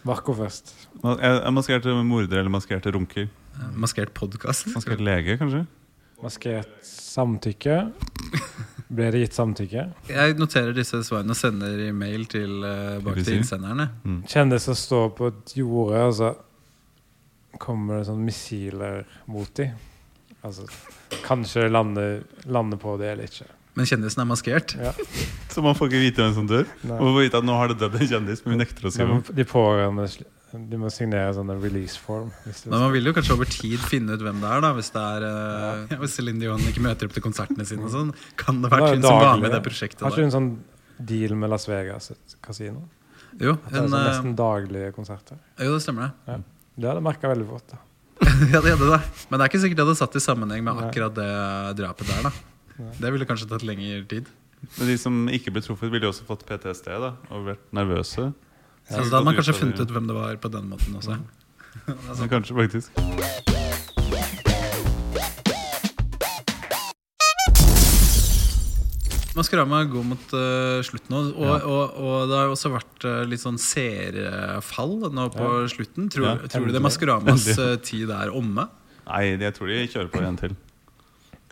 Vakkerfest. 0.07 0.73
Er 0.93 1.01
Ma- 1.03 1.17
Jeg, 1.19 1.37
jeg 1.43 1.53
maskerte 1.57 1.95
morder 2.05 2.41
eller 2.43 2.53
maskerte 2.53 2.93
runker. 2.95 3.27
Maskert 3.75 4.13
podkast. 4.17 4.69
Maskert 4.75 5.01
lege, 5.03 5.35
kanskje? 5.41 5.65
Maskert 6.21 6.69
samtykke. 6.85 7.79
Ble 8.91 9.07
det 9.13 9.23
gitt 9.25 9.35
samtykke? 9.35 9.85
Jeg 10.11 10.35
noterer 10.39 10.75
disse 10.75 10.99
svarene 11.07 11.33
og 11.33 11.39
sender 11.39 11.79
i 11.87 11.91
mail 11.95 12.25
til 12.31 12.59
uh, 12.63 12.99
bak 13.03 13.19
til 13.23 13.39
innsenderne. 13.39 13.89
Kjennes 14.31 14.67
som 14.69 14.77
står 14.77 15.09
på 15.17 15.31
et 15.31 15.55
jorde, 15.59 16.03
og 16.07 16.13
så 16.19 16.31
kommer 17.61 17.99
det 18.01 18.07
sånn 18.11 18.21
missiler 18.25 19.01
mot 19.31 19.49
dem. 19.59 19.73
Altså, 20.45 20.65
kanskje 21.25 21.67
lande, 21.71 22.05
lande 22.49 22.77
på 22.81 22.95
det 23.01 23.11
eller 23.15 23.27
ikke. 23.29 23.49
Men 23.77 23.87
kjendisen 23.87 24.19
er 24.23 24.27
maskert. 24.27 24.75
Ja. 24.75 24.91
Så 25.51 25.63
man 25.63 25.77
får 25.77 25.91
ikke 25.91 26.03
vite 26.03 26.23
hvem 26.25 26.35
som 26.35 26.47
dør? 26.49 26.67
Nei. 26.83 26.97
Man 26.97 27.13
får 27.13 27.23
vite 27.23 27.39
at 27.39 27.47
nå 27.47 27.55
har 27.55 27.71
det 27.71 27.79
dødd 27.79 27.97
en 28.01 28.09
kjendis, 28.09 28.43
men 28.43 28.57
vi 28.57 28.61
nekter 28.65 28.87
å 28.87 28.91
skrive 28.91 29.17
om 29.17 29.25
de 29.37 29.47
pårørende 29.47 30.07
de 30.51 30.75
må 30.79 30.89
signere 30.91 31.31
sånn 31.35 31.51
en 31.53 31.61
release 31.63 31.99
form. 31.99 32.31
Hvis 32.43 32.65
Men 32.65 32.81
man 32.83 32.91
vil 32.91 33.07
jo 33.07 33.13
kanskje 33.15 33.35
over 33.37 33.47
tid 33.47 33.79
finne 33.87 34.17
ut 34.17 34.23
hvem 34.25 34.41
det 34.43 34.49
er. 34.51 34.63
da 34.65 34.71
Hvis 34.75 34.89
det 34.91 34.99
er 35.01 35.23
ja. 35.23 35.69
ja, 35.93 35.99
Hvis 36.01 36.17
Céline 36.17 36.43
Dion 36.43 36.65
ikke 36.67 36.83
møter 36.83 37.07
opp 37.07 37.15
til 37.15 37.23
konsertene 37.23 37.67
sine, 37.67 37.87
og 37.87 37.93
sånn 37.93 38.09
kan 38.39 38.59
det 38.63 38.71
være 38.73 38.97
hun 38.97 39.05
som 39.05 39.21
var 39.21 39.39
med 39.39 39.47
i 39.47 39.53
det 39.55 39.61
prosjektet. 39.63 40.03
Har 40.03 40.11
ikke 40.11 40.25
hun 40.25 40.27
du 40.27 40.31
en 40.31 40.35
sånn 40.35 40.49
deal 41.11 41.37
med 41.39 41.53
Las 41.53 41.69
Vegas 41.71 42.11
kasino? 42.43 42.83
Jo, 43.39 43.55
er 43.55 43.79
en, 43.79 43.87
sånn 43.87 43.95
eh, 43.95 44.09
nesten 44.09 44.35
daglige 44.35 44.91
konserter. 44.97 45.39
jo, 45.55 45.71
det 45.71 45.85
stemmer 45.85 46.11
det. 46.11 46.41
Det 46.75 46.89
hadde 46.89 46.99
jeg 46.99 47.07
merka 47.07 47.31
veldig 47.31 47.47
fort. 47.47 47.71
da 47.71 47.79
ja, 48.51 48.59
det 48.61 48.75
hadde 48.75 48.91
det. 48.91 49.01
Men 49.31 49.39
det 49.39 49.45
er 49.45 49.49
ikke 49.49 49.61
sikkert 49.63 49.79
det 49.79 49.85
hadde 49.87 49.99
satt 50.03 50.19
i 50.19 50.21
sammenheng 50.21 50.67
med 50.67 50.83
akkurat 50.83 51.15
det 51.15 51.31
drapet 51.79 52.11
der. 52.11 52.27
da. 52.27 52.50
Det 53.01 53.11
ville 53.13 53.27
kanskje 53.29 53.49
tatt 53.51 53.65
lengre 53.67 54.03
tid. 54.11 54.29
Men 54.77 54.87
de 54.91 54.97
som 55.01 55.15
ikke 55.33 55.53
ble 55.55 55.63
truffet, 55.65 55.89
ville 55.93 56.09
også 56.09 56.25
fått 56.27 56.45
PTSD 56.45 56.91
da, 57.01 57.15
og 57.33 57.47
vært 57.49 57.63
nervøse. 57.73 58.29
Så 58.91 58.97
da 58.97 59.03
hadde 59.05 59.25
man 59.25 59.37
kanskje 59.37 59.57
funnet 59.57 59.81
ut 59.81 59.93
hvem 59.93 60.09
det 60.09 60.17
var 60.17 60.37
på 60.41 60.51
den 60.53 60.69
måten 60.69 60.97
også. 60.99 61.17
Ja, 61.87 62.27
kanskje, 62.29 62.57
faktisk. 62.57 62.91
Maskorama 69.31 69.79
går 69.87 70.03
mot 70.03 70.33
uh, 70.35 70.81
slutten 70.83 71.13
nå, 71.15 71.19
og, 71.31 71.45
Ja. 71.47 71.53
og, 71.63 71.93
og 72.03 72.15
det 72.27 72.35
har 72.35 72.49
jo 72.49 72.55
også 72.57 72.71
vært 72.73 73.05
uh, 73.07 73.21
litt 73.31 73.39
sånn 73.39 73.59
seerfall 73.61 74.97
nå 75.15 75.29
på 75.31 75.51
slutten. 75.71 76.09
Tror, 76.11 76.25
Ja, 76.27 76.33
tror 76.51 76.67
du 76.67 76.75
det. 76.75 76.81
Maskoramas 76.83 77.47
Endelig. 77.47 77.69
eh, 77.71 77.77
tid 77.87 78.11
er 78.11 78.33
omme? 78.35 78.67
Nei, 79.07 79.21
jeg 79.39 79.55
tror 79.55 79.71
de 79.71 79.79
kjører 79.87 80.11
på 80.11 80.23
en 80.27 80.39
til. 80.41 80.57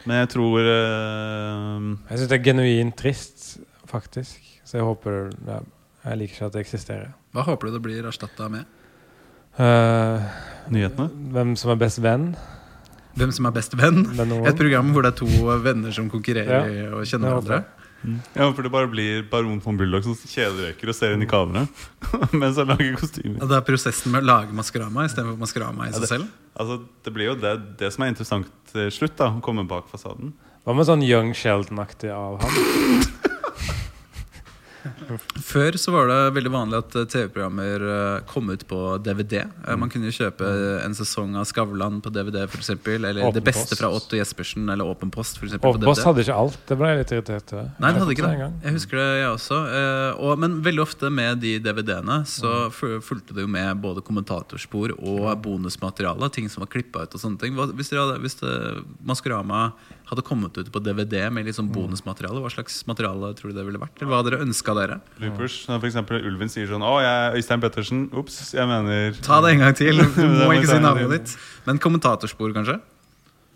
Men 0.07 0.21
jeg 0.21 0.29
tror 0.35 0.59
eh, 0.63 1.87
Jeg 2.09 2.21
syns 2.21 2.29
det 2.31 2.37
er 2.37 2.45
genuint 2.45 2.95
trist 2.99 3.49
faktisk. 3.89 4.37
Så 4.63 4.77
jeg 4.79 4.85
håper 4.85 5.31
ja, 5.47 5.59
Jeg 6.05 6.21
liker 6.21 6.35
ikke 6.37 6.49
at 6.49 6.55
det 6.55 6.61
eksisterer. 6.63 7.09
Hva 7.35 7.45
håper 7.47 7.69
du 7.69 7.77
det 7.77 7.83
blir 7.85 8.05
erstatta 8.07 8.47
med? 8.51 8.69
Uh, 9.59 10.23
Nyhetene? 10.71 11.09
hvem 11.33 11.55
som 11.59 11.73
er 11.73 11.79
best 11.81 11.99
venn 11.99 12.29
Hvem 13.19 13.31
som 13.35 13.47
er 13.49 13.53
best 13.57 13.73
venn? 13.75 14.05
Et 14.47 14.55
program 14.55 14.93
hvor 14.93 15.03
det 15.03 15.09
er 15.11 15.17
to 15.19 15.55
venner 15.65 15.91
som 15.91 16.07
konkurrerer 16.07 16.69
Ja, 16.69 16.91
og 16.95 17.09
kjenner 17.09 17.33
hverandre? 17.33 17.57
Jeg. 18.03 18.19
Ja, 18.35 18.47
for 18.55 18.65
det 18.65 18.71
bare 18.73 18.89
blir 18.91 19.23
baron 19.31 19.59
von 19.63 19.77
Bulldog 19.79 20.05
som 20.05 20.15
kjederøyker 20.17 20.91
og 20.91 20.97
ser 20.97 21.15
inn 21.15 21.25
i 21.25 21.29
kamera 21.29 21.65
mens 22.41 22.59
han 22.61 22.71
lager 22.71 22.95
kostymer. 22.99 23.39
Og 23.43 23.51
det 23.51 23.57
er 23.59 23.65
prosessen 23.67 24.13
med 24.15 24.23
å 24.23 24.29
lage 24.31 24.55
Maskorama 24.55 25.05
istedenfor 25.09 25.39
Maskorama 25.41 25.87
i 25.87 25.93
Ja, 25.93 25.99
seg 26.01 26.13
selv? 26.15 26.29
Altså, 26.59 26.81
det 27.05 27.15
blir 27.15 27.31
jo 27.31 27.37
det, 27.39 27.55
det 27.79 27.91
som 27.95 28.05
er 28.05 28.13
interessant 28.13 28.51
til 28.71 28.89
slutt, 28.93 29.17
da, 29.19 29.31
å 29.35 29.43
komme 29.45 29.67
bak 29.69 29.89
fasaden. 29.91 30.33
Hva 30.67 30.75
med 30.75 30.87
sånn 30.89 31.03
Young 31.05 31.31
Sheldon-aktig 31.37 32.11
av 32.13 32.39
han? 32.43 33.07
Før 35.43 35.77
så 35.79 35.91
var 35.93 36.07
det 36.11 36.17
veldig 36.37 36.51
vanlig 36.53 36.77
at 36.79 36.95
eh, 36.99 37.05
TV-programmer 37.11 37.85
eh, 37.89 38.21
kom 38.29 38.49
ut 38.53 38.63
på 38.69 38.79
DVD. 39.05 39.43
Eh, 39.67 39.75
Man 39.79 39.89
kunne 39.93 40.11
kjøpe 40.13 40.49
en 40.85 40.95
sesong 40.97 41.35
av 41.39 41.45
Skavlan 41.49 42.01
på 42.05 42.11
DVD, 42.13 42.45
for 42.49 42.59
eksempel, 42.63 43.05
eller 43.05 43.23
Åpen 43.27 43.37
Det 43.39 43.43
beste 43.49 43.73
post. 43.75 43.81
fra 43.81 43.89
Otto 43.93 44.17
Jespersen 44.19 44.69
eller 44.69 44.85
Åpen 44.85 45.11
post. 45.11 45.37
For 45.39 45.45
eksempel, 45.49 45.65
på 45.67 45.73
Overboss 45.77 45.99
DVD. 46.01 46.07
hadde 46.09 46.25
ikke 46.27 46.37
alt. 46.43 46.57
Det 46.69 46.77
ble 46.79 46.91
jeg 46.93 47.01
litt 47.03 47.13
irritert 47.17 47.53
over. 47.57 47.71
Nei, 47.79 47.91
det 47.93 48.03
hadde 48.03 48.15
ikke 48.17 48.29
det. 48.29 48.51
Jeg 48.69 48.77
husker 48.79 49.01
det, 49.01 49.07
jeg 49.21 49.29
også. 49.33 49.59
Og, 50.19 50.33
men 50.39 50.59
veldig 50.65 50.83
ofte 50.85 51.09
med 51.13 51.39
de 51.43 51.55
DVD-ene 51.59 52.21
så 52.29 52.55
Mm. 52.69 53.01
fulgte 53.01 53.33
det 53.35 53.41
jo 53.43 53.47
med 53.51 53.79
både 53.81 54.01
kommentatorspor 54.05 54.91
og 54.99 55.29
bonusmateriale. 55.43 56.29
Ting 56.33 56.49
som 56.49 56.61
var 56.63 56.69
klippa 56.71 57.03
ut 57.05 57.13
og 57.15 57.21
sånne 57.21 57.39
ting. 57.39 57.55
Hvis, 57.55 57.91
hadde, 57.95 58.19
hvis 58.23 58.35
det, 58.41 58.83
Maskorama 59.05 59.71
hadde 60.09 60.23
kommet 60.25 60.57
ut 60.57 60.71
på 60.73 60.81
DVD 60.81 61.29
med 61.31 61.45
liksom 61.45 61.67
Mm. 61.69 61.73
bonusmateriale, 61.75 62.39
hva 62.41 62.49
slags 62.49 62.81
materiale 62.87 63.33
tror 63.37 63.51
du 63.51 63.57
det 63.59 63.65
ville 63.65 63.77
vært? 63.79 63.99
Eller 64.01 64.09
hva 64.09 64.21
hadde 64.23 64.31
dere 64.31 64.45
ønska 64.47 64.73
dere? 64.79 64.99
Loopers. 65.21 65.57
Når 65.69 65.81
for 65.83 65.89
eksempel 65.91 66.23
Ulven 66.29 66.51
sier 66.51 66.69
sånn 66.69 66.83
Å, 66.85 66.93
jeg 67.03 67.11
er 67.25 67.37
Øystein 67.39 67.63
Pettersen. 67.63 68.05
Ops, 68.19 68.39
jeg 68.55 68.67
mener 68.69 69.19
Ta 69.25 69.41
det 69.45 69.53
en 69.55 69.65
gang 69.65 69.75
til. 69.79 69.99
Du 70.15 70.23
må 70.45 70.53
ikke 70.57 70.71
si 70.71 70.79
navnet 70.83 71.13
ditt. 71.17 71.35
Men 71.67 71.81
kommentatorspor, 71.83 72.55
kanskje? 72.55 72.79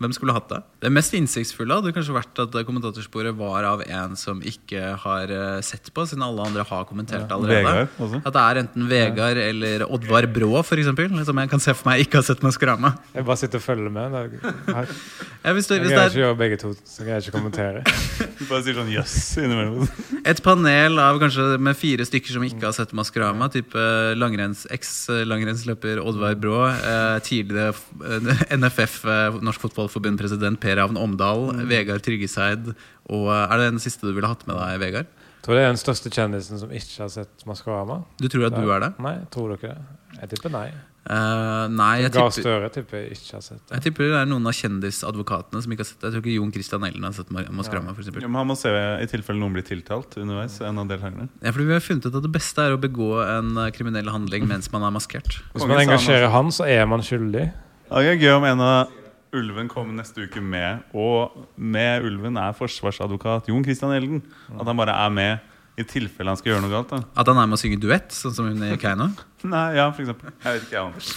Hvem 0.02 0.14
skulle 0.16 0.34
hatt 0.36 0.48
det? 0.50 0.60
Det 0.84 0.90
mest 0.92 1.14
innsiktsfulle 1.16 1.78
hadde 1.78 1.92
kanskje 1.96 2.12
vært 2.16 2.40
at 2.44 2.56
kommentatorsporet 2.68 3.36
var 3.38 3.64
av 3.64 3.82
en 3.86 4.16
som 4.20 4.42
ikke 4.44 4.94
har 5.00 5.30
eh, 5.32 5.60
sett 5.64 5.88
på, 5.94 6.04
siden 6.08 6.24
alle 6.26 6.44
andre 6.44 6.64
har 6.68 6.84
kommentert 6.88 7.30
allerede. 7.32 7.86
Vegard. 7.96 8.18
At 8.20 8.34
det 8.36 8.42
er 8.44 8.60
enten 8.64 8.88
Vegard 8.90 9.40
eller 9.40 9.86
Oddvar 9.88 10.28
Brå, 10.34 10.50
eksempel, 10.60 11.08
som 11.24 11.40
jeg 11.40 11.50
kan 11.52 11.62
se 11.62 11.72
for 11.76 11.88
meg 11.88 12.04
ikke 12.04 12.20
har 12.20 12.26
sett 12.26 12.42
Maskorama. 12.44 12.94
Jeg 13.14 13.24
bare 13.24 13.40
sitter 13.40 13.62
og 13.62 13.64
følger 13.64 13.94
med. 13.94 14.12
Da- 14.12 14.52
Jeg, 14.74 14.98
Ja, 15.44 15.52
hvis, 15.52 15.66
du, 15.68 15.74
jeg 15.74 15.82
hvis 15.84 15.92
greier 15.92 16.08
det 16.08 16.12
ikke 16.14 16.20
å 16.20 16.24
gjøre 16.24 16.38
begge 16.40 16.58
to, 16.60 16.70
så 16.88 17.04
greier 17.04 17.20
jeg 17.20 17.28
ikke 17.28 17.34
å 17.34 17.40
kommentere. 17.40 17.82
Bare 18.48 18.60
sier 18.64 18.76
sånn 18.78 18.92
jøss 18.92 19.16
innimellom. 19.42 19.88
er 20.24 20.30
et 20.32 20.40
panel 20.44 21.00
av 21.02 21.18
kanskje 21.20 21.44
med 21.60 21.76
fire 21.76 22.06
stykker 22.08 22.32
som 22.36 22.46
ikke 22.46 22.64
har 22.64 22.76
sett 22.76 22.94
Maskorama, 22.96 23.50
type 23.52 23.84
langrenns, 24.16 24.64
eks-langrennsløper 24.72 26.00
Oddvar 26.00 26.36
Brå, 26.40 26.62
eh, 26.72 27.18
tidligere 27.26 27.74
eh, 28.08 28.56
NFF, 28.56 28.96
eh, 29.04 29.38
Norsk 29.44 29.66
Fotballforbund-president 29.66 30.60
Per 30.64 30.73
Ravn 30.78 30.96
Omdal, 31.00 31.44
Vegard 31.70 32.02
Tryggeseid 32.06 32.72
og 32.74 33.28
eh, 33.30 33.44
Er 33.50 33.60
det 33.60 33.70
den 33.74 33.82
siste 33.84 34.06
du 34.08 34.12
ville 34.16 34.30
hatt 34.30 34.46
med 34.48 34.56
deg, 34.58 34.80
Vegard? 34.82 35.12
Jeg 35.44 35.44
tror 35.50 35.58
det 35.58 35.62
er 35.66 35.72
den 35.74 35.80
største 35.82 36.08
kjendisen 36.08 36.56
som 36.62 36.70
ikke 36.72 37.02
har 37.02 37.10
sett 37.12 37.42
Maskorama. 37.44 37.98
Du 38.16 38.28
tror 38.32 38.46
at 38.48 38.54
du 38.56 38.64
er 38.72 38.80
det? 38.80 38.92
Nei, 39.04 39.18
tror 39.34 39.52
dere 39.52 39.74
det? 39.74 40.20
Jeg 40.22 40.30
tipper 40.32 40.52
nei. 40.54 40.68
Uh, 41.04 41.66
nei, 41.68 41.98
jeg 42.00 42.14
tipper, 42.14 42.32
Støre 42.32 42.68
tipper 42.72 42.96
jeg 43.02 43.10
ikke 43.18 43.34
har 43.36 43.42
sett 43.44 43.58
det. 43.60 43.74
jeg 43.76 43.82
tipper 43.90 44.06
det 44.08 44.20
er 44.22 44.30
noen 44.30 44.48
av 44.48 44.54
kjendisadvokatene 44.56 45.60
som 45.60 45.74
ikke 45.74 45.84
har 45.84 45.88
sett 45.90 45.98
det. 46.00 46.06
Jeg 46.08 46.14
tror 46.14 46.22
ikke 46.24 46.36
Jon 46.38 46.54
Christian 46.54 46.86
Ellen 46.88 47.04
har 47.04 47.12
sett 47.12 47.28
Ma- 47.34 47.44
Maskorama. 47.58 47.92
Ja. 47.92 48.14
Ja, 48.24 48.30
men 48.30 48.40
han 48.40 48.48
må 48.48 48.56
se 48.56 48.72
i 48.72 49.10
tilfelle 49.12 49.36
noen 49.42 49.52
blir 49.58 49.66
tiltalt 49.68 50.16
underveis. 50.16 50.56
En 50.64 50.80
av 50.80 50.88
deltakerne. 50.88 51.28
ja, 51.44 51.52
fordi 51.52 51.68
vi 51.68 51.76
har 51.76 51.84
funnet 51.84 52.08
ut 52.08 52.16
at 52.22 52.24
det 52.24 52.32
beste 52.38 52.64
er 52.64 52.72
å 52.72 52.80
begå 52.80 53.10
en 53.20 53.52
eh, 53.66 53.70
kriminell 53.76 54.08
handling 54.16 54.48
mens 54.48 54.72
man 54.72 54.88
er 54.88 54.96
maskert. 54.96 55.42
Hvis 55.52 55.68
man 55.68 55.84
engasjerer 55.84 56.32
han, 56.32 56.48
så 56.56 56.64
er 56.72 56.88
man 56.88 57.04
skyldig. 57.04 57.50
Ja, 57.90 58.00
Det 58.00 58.14
er 58.16 58.22
gøy 58.24 58.36
om 58.38 58.48
en 58.48 58.64
av 58.64 58.94
Ulven 59.34 59.68
kommer 59.70 59.96
neste 59.98 60.26
uke 60.28 60.42
med, 60.42 60.84
og 60.94 61.34
med 61.56 62.06
Ulven 62.06 62.38
er 62.40 62.54
forsvarsadvokat 62.56 63.50
Jon 63.50 63.64
Christian 63.66 63.94
Elden. 63.96 64.22
At 64.54 64.66
han 64.68 64.78
bare 64.78 64.94
er 64.94 65.12
med 65.14 65.50
i 65.80 65.82
tilfelle 65.82 66.30
han 66.30 66.38
skal 66.38 66.52
gjøre 66.54 66.64
noe 66.64 66.72
galt. 66.72 66.92
da 66.92 67.02
At 67.18 67.30
han 67.30 67.40
er 67.42 67.48
med 67.50 67.58
å 67.58 67.62
synge 67.64 67.80
duett, 67.82 68.14
sånn 68.14 68.34
som 68.36 68.50
hun 68.50 68.62
i 68.62 68.76
Keiino. 68.78 69.10
Nei, 69.44 69.74
ja, 69.76 69.90
for 69.92 70.00
eksempel. 70.04 70.32
Jeg 70.40 70.56
vet 70.56 70.62
ikke, 70.64 70.76
jeg, 70.76 70.84
Anders. 70.88 71.08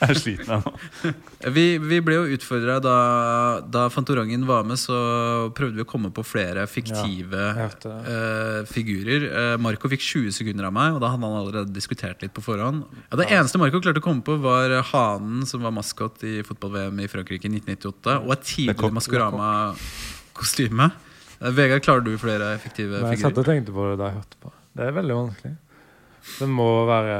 Jeg 0.00 0.14
er 0.14 0.16
sliten 0.16 0.50
ennå. 0.56 0.70
Vi, 1.56 1.64
vi 1.80 1.98
ble 2.04 2.14
jo 2.18 2.36
utfordra 2.36 2.78
da, 2.84 2.96
da 3.68 3.82
Fantorangen 3.92 4.46
var 4.48 4.64
med, 4.68 4.76
så 4.80 4.96
prøvde 5.56 5.76
vi 5.76 5.84
å 5.84 5.88
komme 5.88 6.10
på 6.12 6.24
flere 6.24 6.66
fiktive 6.68 7.42
ja, 7.56 7.66
uh, 7.68 7.92
eh, 8.12 8.60
figurer. 8.68 9.26
Uh, 9.28 9.56
Marco 9.60 9.88
fikk 9.92 10.04
20 10.04 10.36
sekunder 10.36 10.68
av 10.68 10.74
meg, 10.76 10.96
og 10.96 11.00
da 11.04 11.12
hadde 11.12 11.24
han 11.28 11.38
allerede 11.40 11.76
diskutert 11.76 12.20
litt 12.24 12.34
på 12.36 12.44
forhånd. 12.44 12.84
Ja, 13.10 13.20
det 13.20 13.28
eneste 13.28 13.60
Marco 13.60 13.80
klarte 13.80 14.00
å 14.00 14.04
komme 14.04 14.24
på, 14.24 14.36
var 14.40 14.76
hanen 14.92 15.44
som 15.48 15.64
var 15.64 15.72
maskot 15.76 16.24
i 16.28 16.40
fotball-VM 16.48 17.00
i 17.04 17.08
Frankrike 17.12 17.48
i 17.48 17.52
1998, 17.56 18.20
og 18.20 18.36
et 18.36 18.46
tidlig 18.54 18.92
Maskorama-kostyme. 19.00 20.92
Uh, 21.40 21.52
Vegard, 21.56 21.84
klarer 21.84 22.04
du 22.04 22.14
flere 22.20 22.54
effektive 22.56 23.00
figurer? 23.00 23.16
jeg 23.16 23.24
satt 23.24 23.40
og 23.44 23.48
tenkte 23.48 23.72
på 23.76 23.92
det 23.92 24.00
da 24.00 24.12
jeg 24.12 24.22
hørte 24.22 24.40
på. 24.44 24.56
Det 24.76 24.88
er 24.88 24.96
veldig 24.96 25.20
vanskelig. 25.24 25.56
Det 26.38 26.48
må 26.48 26.68
være 26.88 27.18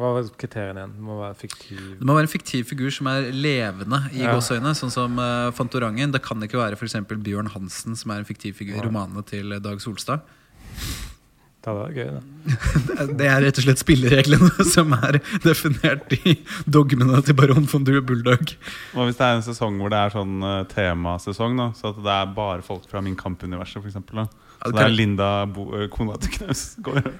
Hva 0.00 0.10
var 0.16 0.28
kriteriene 0.40 0.80
igjen? 0.82 0.96
Det 0.96 1.04
må 1.04 1.18
være 1.20 1.36
fiktiv 1.40 1.80
Det 1.98 2.08
må 2.08 2.16
være 2.16 2.28
en 2.28 2.32
fiktiv 2.32 2.68
figur 2.70 2.92
som 2.94 3.10
er 3.12 3.30
levende 3.34 4.02
i 4.14 4.22
Ja. 4.22 4.34
gåseøyne, 4.34 4.72
sånn 4.78 4.92
som 4.94 5.18
uh, 5.20 5.50
Fantorangen. 5.56 6.12
Det 6.14 6.22
kan 6.24 6.40
ikke 6.42 6.60
være 6.60 6.78
eksempel 6.80 7.20
Bjørn 7.20 7.50
Hansen, 7.52 7.96
som 7.96 8.14
er 8.14 8.22
en 8.22 8.28
fiktiv 8.28 8.56
figur 8.60 8.78
i 8.78 8.80
ja. 8.80 8.86
romanene 8.88 9.24
til 9.26 9.58
Dag 9.60 9.82
Solstad. 9.82 10.24
Det 11.60 11.68
hadde 11.68 11.80
vært 11.84 11.96
gøy, 11.98 12.12
det. 12.16 12.20
Det 13.20 13.26
er 13.28 13.42
rett 13.44 13.58
og 13.60 13.64
slett 13.66 13.80
spillereglene 13.82 14.64
som 14.74 14.94
er 14.96 15.18
definert 15.44 16.14
i 16.16 16.38
dogmene 16.64 17.20
til 17.26 17.36
baron 17.36 17.66
von 17.68 17.84
Due 17.84 18.00
Bulldog. 18.00 18.54
Og 18.96 19.08
hvis 19.08 19.18
det 19.18 19.26
er 19.26 19.36
en 19.36 19.44
sesong 19.44 19.76
hvor 19.80 19.92
det 19.92 19.98
er 20.00 20.14
sånn 20.14 20.38
eh, 20.40 20.62
temasesong? 20.72 21.58
da 21.60 21.68
Så 21.76 21.92
at 21.92 22.00
det 22.00 22.14
er 22.14 22.32
bare 22.38 22.64
folk 22.64 22.88
fra 22.88 23.04
Min 23.04 23.18
Kamp-universet, 23.20 23.84
eksempel, 23.84 24.24
Så 24.24 24.72
det 24.72 24.78
det 24.78 24.86
er 24.86 24.96
Linda, 24.96 25.28
Bo, 25.52 25.68
eh, 25.76 25.88
kona 25.92 26.16
til 26.20 26.32
Knausgård. 26.38 27.12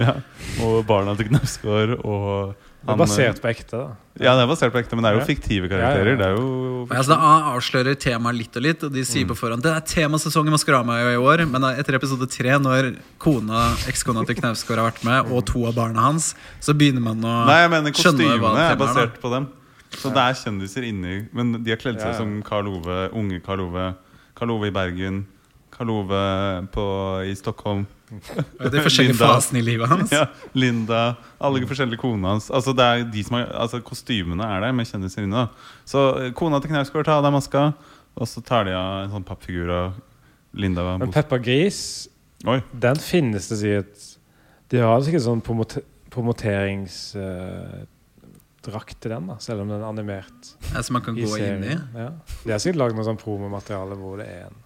Ja, 0.00 0.16
og 0.64 0.80
barna 0.88 1.12
til 1.20 1.28
Knausgård. 1.28 1.98
Og 2.00 2.56
Det 2.80 2.88
han, 2.88 2.96
er 2.96 3.00
basert 3.04 3.40
på 3.42 3.48
ekte, 3.50 3.70
da. 3.76 3.88
Ja, 4.24 4.32
det 4.38 4.42
er 4.46 4.48
basert 4.48 4.72
på 4.72 4.78
ekte, 4.80 4.96
men 4.96 5.04
det 5.04 5.10
er 5.12 5.18
jo 5.18 5.24
fiktive 5.28 5.68
karakterer. 5.68 6.06
ja, 6.06 6.12
ja. 6.12 6.16
Det 6.16 6.26
er 6.26 6.36
jo 6.38 6.86
Ja, 6.90 6.96
altså, 6.96 7.12
det 7.12 7.18
avslører 7.52 7.98
temaet 8.00 8.36
litt 8.38 8.56
og 8.56 8.62
litt, 8.64 8.82
og 8.84 8.92
de 8.94 9.00
Mm. 9.04 9.08
sier 9.10 9.26
på 9.28 9.36
forhånd 9.36 9.62
det 9.62 9.72
er 9.76 9.80
temasesong 9.84 10.48
i 10.48 10.50
Maskorama 10.50 10.96
i 11.12 11.16
år, 11.20 11.44
men 11.50 11.62
etter 11.76 11.94
episode 11.98 12.24
tre, 12.30 12.56
når 12.58 12.96
kona, 13.18 13.74
ekskona 13.86 14.24
til 14.26 14.34
Knausgård 14.40 14.78
har 14.80 14.90
vært 14.90 15.04
med, 15.04 15.30
og 15.30 15.44
to 15.44 15.66
av 15.66 15.74
barna 15.76 16.00
hans, 16.00 16.34
så 16.58 16.72
begynner 16.72 17.02
man 17.04 17.20
å 17.20 17.46
Nei, 17.46 17.60
jeg 17.60 17.70
mener 17.70 17.92
skjønne 17.92 18.16
hva 18.40 18.48
kostymene 18.48 18.64
er 18.64 18.76
temaet 18.76 18.80
er. 18.80 18.86
basert 18.86 19.20
på 19.20 19.30
dem. 19.30 19.48
Så 19.90 20.08
det 20.14 20.22
er 20.22 20.34
kjendiser 20.38 20.84
inni 20.86 21.28
Men 21.34 21.64
de 21.64 21.70
har 21.70 21.76
kledd 21.76 22.00
seg 22.00 22.14
som 22.16 22.42
Karl 22.42 22.68
Ove, 22.68 23.10
unge 23.12 23.42
Karl 23.44 23.60
Ove. 23.60 23.94
Karl 24.36 24.50
Ove 24.52 24.68
i 24.68 24.70
Bergen. 24.70 25.26
Karl 25.70 25.90
Ove 25.90 26.68
på, 26.72 26.84
i 27.28 27.34
Stockholm. 27.34 27.86
Da. 28.10 28.66
er 28.66 28.82
forskjellige 28.84 29.14
Linda. 29.14 29.28
fasene 29.30 29.60
i 29.60 29.64
livet 29.66 29.88
hans. 29.90 30.12
Ja, 30.18 30.24
Linda. 30.58 31.00
Alle 31.40 31.62
de 31.62 31.68
forskjellige 31.70 32.00
konene 32.02 32.26
hans. 32.34 32.46
Altså, 32.50 32.74
det 32.76 32.84
er 32.86 33.04
de 33.14 33.22
som 33.26 33.38
har, 33.38 33.46
altså, 33.64 33.80
kostymene 33.86 34.44
er 34.56 34.66
der 34.66 34.74
med 34.76 34.88
kjendiser 34.90 35.24
inne. 35.26 35.46
da. 35.46 35.76
Så 35.88 35.98
eh, 36.20 36.30
kona 36.36 36.60
til 36.60 36.72
Knausgård 36.72 37.06
tar 37.08 37.20
av 37.20 37.24
deg 37.28 37.36
maska, 37.36 37.62
og 38.18 38.26
så 38.28 38.42
tar 38.44 38.66
de 38.68 38.74
av 38.76 39.04
en 39.04 39.12
sånn 39.14 39.26
pappfigur 39.28 39.68
av 39.76 39.88
Linda. 40.58 40.82
Men 40.98 41.14
Peppa 41.14 41.38
Gris, 41.38 42.08
Oi. 42.48 42.58
den 42.72 42.96
finnes 43.04 43.46
det 43.52 43.58
sikkert 43.60 43.96
De 44.72 44.78
har 44.82 45.02
sikkert 45.04 45.24
sånn 45.26 45.42
promote 45.44 45.82
promoteringsdrakt 46.10 48.96
til 49.00 49.10
den, 49.14 49.28
da 49.30 49.36
selv 49.42 49.62
om 49.62 49.68
den 49.70 49.78
er 49.80 49.86
animert 49.88 50.40
Ja, 50.72 50.82
Som 50.82 50.94
man 50.98 51.04
kan 51.06 51.14
gå 51.14 51.36
inn 51.38 51.62
i. 51.68 51.76
Ja. 51.94 52.08
De 52.44 52.50
har 52.54 52.58
sikkert 52.62 52.80
lagd 52.80 52.94
noe 52.98 53.06
sånn 53.06 53.20
promomateriale 53.20 53.94
hvor 54.00 54.14
det 54.20 54.26
er 54.32 54.42
en 54.48 54.56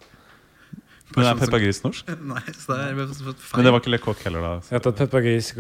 Men 1.13 1.29
er 1.29 1.37
Peppa 1.39 1.61
Gris 1.61 1.83
norsk? 1.85 2.09
Nei, 2.33 2.43
så 2.57 2.75
det 2.75 2.87
er 2.87 2.97
feil. 3.13 3.59
Men 3.59 3.67
det 3.69 3.75
var 3.75 3.83
ikke 3.83 3.93
Lecoq 3.93 4.25
heller, 4.25 4.47
da. 4.47 4.55
Jeg 4.71 4.79
vet 4.79 4.89
at 4.91 5.03
Peppa 5.03 5.21
Gris 5.25 5.51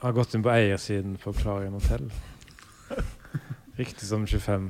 har 0.00 0.16
gått 0.16 0.36
inn 0.36 0.44
på 0.44 0.52
eiersiden 0.52 1.16
på 1.20 1.32
Clarion 1.36 1.78
Hotel. 1.78 2.10
Riktig 3.80 4.04
som 4.04 4.26
25 4.28 4.68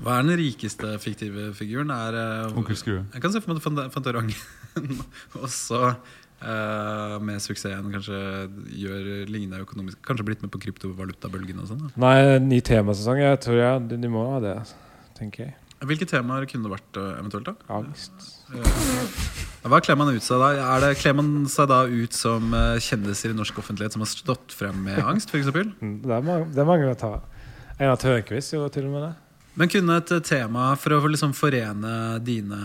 Hva 0.00 0.16
er 0.16 0.24
den 0.24 0.38
rikeste 0.40 0.94
fiktive 1.02 1.50
figuren? 1.56 1.92
Er, 1.92 2.16
uh, 2.48 2.56
Onkel 2.56 2.78
Skrue. 2.80 3.04
Jeg 3.12 3.22
kan 3.22 3.34
se 3.34 3.42
for 3.44 3.52
meg 3.52 3.60
at 3.60 4.08
Og 5.36 5.44
så 5.44 5.44
også 5.46 5.80
eh, 6.40 7.16
med 7.20 7.42
suksessen 7.44 7.92
kanskje 7.92 8.20
gjør 8.80 9.10
lignende 9.28 9.60
økonomisk 9.66 10.00
Kanskje 10.06 10.24
blitt 10.30 10.44
med 10.44 10.52
på 10.54 10.62
kryptovalutabølgen 10.64 11.60
og 11.60 11.68
sånn. 11.68 11.90
Nei, 12.00 12.38
ny 12.40 12.62
temasesong. 12.64 13.20
Jeg 13.20 13.42
tror 13.44 13.60
jeg, 13.60 13.88
de, 13.90 14.00
de 14.00 14.12
må 14.12 14.24
ha 14.32 14.40
det, 14.44 14.56
tenker 15.18 15.50
jeg. 15.50 15.59
Hvilke 15.80 16.04
temaer 16.10 16.44
kunne 16.50 16.66
det 16.68 16.72
vært 16.74 16.98
eh, 17.00 17.12
eventuelt? 17.22 17.46
da? 17.48 17.54
Angst. 17.78 18.26
Hva 19.64 19.78
kler 19.84 19.96
man 20.00 20.10
ut 20.12 20.24
seg 20.24 20.40
da? 20.42 20.50
Er 20.76 20.82
det, 20.84 20.90
kler 21.00 21.14
man 21.16 21.30
seg 21.52 21.68
da 21.70 21.82
ut 21.88 22.16
som 22.16 22.52
eh, 22.56 22.76
kjendiser 22.84 23.32
i 23.32 23.36
norsk 23.38 23.58
offentlighet 23.62 23.96
som 23.96 24.04
har 24.04 24.10
stått 24.12 24.52
frem 24.56 24.78
med 24.86 25.00
angst, 25.04 25.32
For 25.32 25.40
eksempel? 25.40 25.72
Det 26.04 26.14
er 26.16 26.24
mange, 26.26 26.50
det 26.52 26.60
er 26.64 26.68
mange 26.68 26.90
å 26.92 26.96
ta. 27.00 27.14
Einar 27.80 27.96
Tørnquist 28.00 28.52
gjorde 28.56 28.74
til 28.76 28.88
og 28.90 28.94
med 28.98 29.06
det. 29.08 29.12
Men 29.60 29.68
kunne 29.72 29.96
et 29.98 30.12
eh, 30.14 30.20
tema 30.24 30.68
for 30.80 30.94
å 30.96 31.00
liksom 31.10 31.32
forene 31.36 31.94
dine 32.24 32.58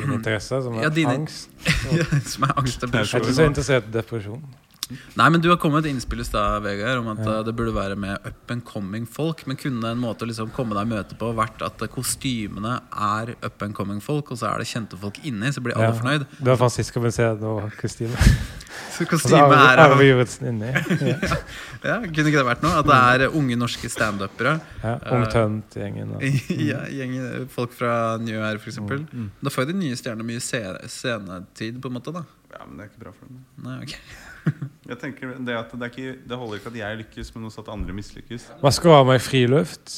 Min 0.00 0.16
interesse, 0.16 0.58
som 0.64 0.76
er 0.80 0.88
Ja, 0.88 0.92
dine- 0.92 1.12
angst. 1.20 1.52
Som 2.32 2.48
er 2.48 2.56
angst 2.58 2.82
og 2.82 2.92
Jeg 2.96 3.04
er 3.04 3.20
ikke 3.20 3.36
så 3.36 3.46
interessert 3.46 3.86
i 3.92 3.94
depresjon. 4.00 4.42
Nei, 5.16 5.28
men 5.30 5.40
Du 5.40 5.48
har 5.50 5.56
kommet 5.58 5.82
med 5.82 5.86
et 5.86 5.94
innspill 5.94 6.20
i 6.22 6.24
stad 6.26 6.62
Vegard, 6.62 6.98
om 7.02 7.08
at 7.08 7.18
Ja. 7.24 7.38
eh, 7.38 7.42
det 7.44 7.54
burde 7.56 7.74
være 7.74 7.96
med 7.98 8.18
up 8.24 8.50
and 8.50 8.64
coming 8.64 9.06
folk. 9.06 9.46
Men 9.46 9.56
kunne 9.56 9.84
en 9.90 9.98
måte 9.98 10.22
å 10.22 10.28
liksom 10.30 10.50
komme 10.52 10.74
deg 10.74 10.86
i 10.86 10.94
møte 10.94 11.16
på 11.18 11.32
vært 11.34 11.62
at 11.66 11.82
eh, 11.82 11.88
kostymene 11.88 12.80
er 12.92 13.34
up 13.42 13.62
and 13.62 13.74
coming 13.74 14.00
folk, 14.00 14.30
og 14.30 14.38
så 14.38 14.52
er 14.54 14.58
det 14.62 14.66
kjente 14.70 14.96
folk 14.98 15.18
inni, 15.24 15.50
så 15.52 15.60
blir 15.62 15.74
alle 15.76 15.92
Ja. 15.94 15.98
fornøyd? 16.00 16.26
Det 16.38 16.46
var 16.46 16.56
Francisco 16.56 16.92
skal 16.96 17.02
vi 17.02 17.10
se 17.10 17.22
nå, 17.22 17.70
kostyme. 17.80 18.16
så 18.96 19.04
kostyme 19.06 19.52
er 19.52 19.78
Arve 19.82 20.06
inni. 20.46 20.70
Ja. 21.82 21.96
ja, 21.96 22.00
Kunne 22.06 22.30
ikke 22.30 22.40
det 22.40 22.46
vært 22.46 22.62
noe? 22.62 22.78
At 22.78 22.86
det 22.86 22.94
er 22.94 23.26
eh, 23.26 23.34
unge 23.36 23.56
norske 23.58 23.90
standupere? 23.90 24.60
Ja, 24.82 24.94
Ung 25.12 25.26
Tønt-gjengen. 25.26 26.14
ja, 26.70 26.80
gjengen, 26.88 27.48
folk 27.52 27.72
fra 27.76 28.16
New 28.18 28.38
Air, 28.40 28.56
f.eks. 28.62 28.78
Mm. 28.78 29.30
Da 29.42 29.50
får 29.50 29.66
jo 29.66 29.72
de 29.72 29.78
nye 29.82 29.98
stjernene 29.98 30.24
mye 30.24 30.40
scenetid, 30.40 31.80
på 31.82 31.90
en 31.90 31.98
måte. 31.98 32.12
da 32.14 32.24
Ja, 32.54 32.64
men 32.64 32.78
det 32.78 32.86
er 32.86 32.90
ikke 32.94 33.04
bra 33.04 33.12
for 33.12 33.26
dem. 33.26 33.44
Nei, 33.66 33.78
ok 33.82 33.98
Jeg 34.90 34.98
tenker 35.02 35.32
det, 35.42 35.54
at 35.58 35.72
det, 35.74 35.82
er 35.82 35.90
ikke, 35.90 36.14
det 36.30 36.36
holder 36.38 36.60
ikke 36.60 36.70
at 36.70 36.76
jeg 36.78 36.98
lykkes, 37.00 37.32
men 37.34 37.48
også 37.48 37.64
at 37.64 37.70
andre 37.74 37.94
mislykkes. 37.96 38.44
Maskorama 38.62 39.16
i 39.18 39.22
friluft. 39.22 39.94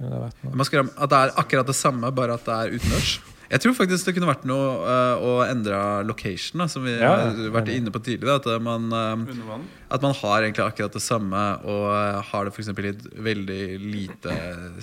med 0.00 0.10
det 0.10 0.22
vært? 0.24 0.40
Man 0.58 0.66
skal, 0.66 0.88
At 0.98 1.12
det 1.12 1.20
er 1.20 1.34
akkurat 1.38 1.70
det 1.70 1.76
samme, 1.78 2.10
bare 2.14 2.34
at 2.34 2.48
det 2.48 2.56
er 2.56 2.74
utendørs. 2.74 3.12
Jeg 3.48 3.62
tror 3.62 3.76
faktisk 3.78 4.08
det 4.08 4.16
kunne 4.16 4.28
vært 4.28 4.42
noe 4.48 4.72
uh, 4.82 5.22
å 5.24 5.30
endre 5.46 5.78
location, 6.04 6.60
da, 6.60 6.66
som 6.68 6.82
vi 6.84 6.98
Ja, 6.98 7.14
har 7.30 7.38
vært 7.54 7.70
inne 7.72 7.94
på 7.94 8.02
tidligere. 8.04 8.42
At 8.42 8.64
man, 8.64 8.90
uh, 8.92 9.14
Under 9.22 9.46
vann? 9.46 9.68
At 9.88 10.02
man 10.04 10.12
har 10.12 10.44
egentlig 10.44 10.64
akkurat 10.66 10.92
det 10.92 11.00
samme, 11.00 11.42
og 11.64 11.84
eh, 11.88 12.18
har 12.28 12.44
det 12.44 12.52
f.eks. 12.52 12.68
i 12.68 12.90
et 12.90 13.04
veldig 13.24 13.62
lite 13.80 14.34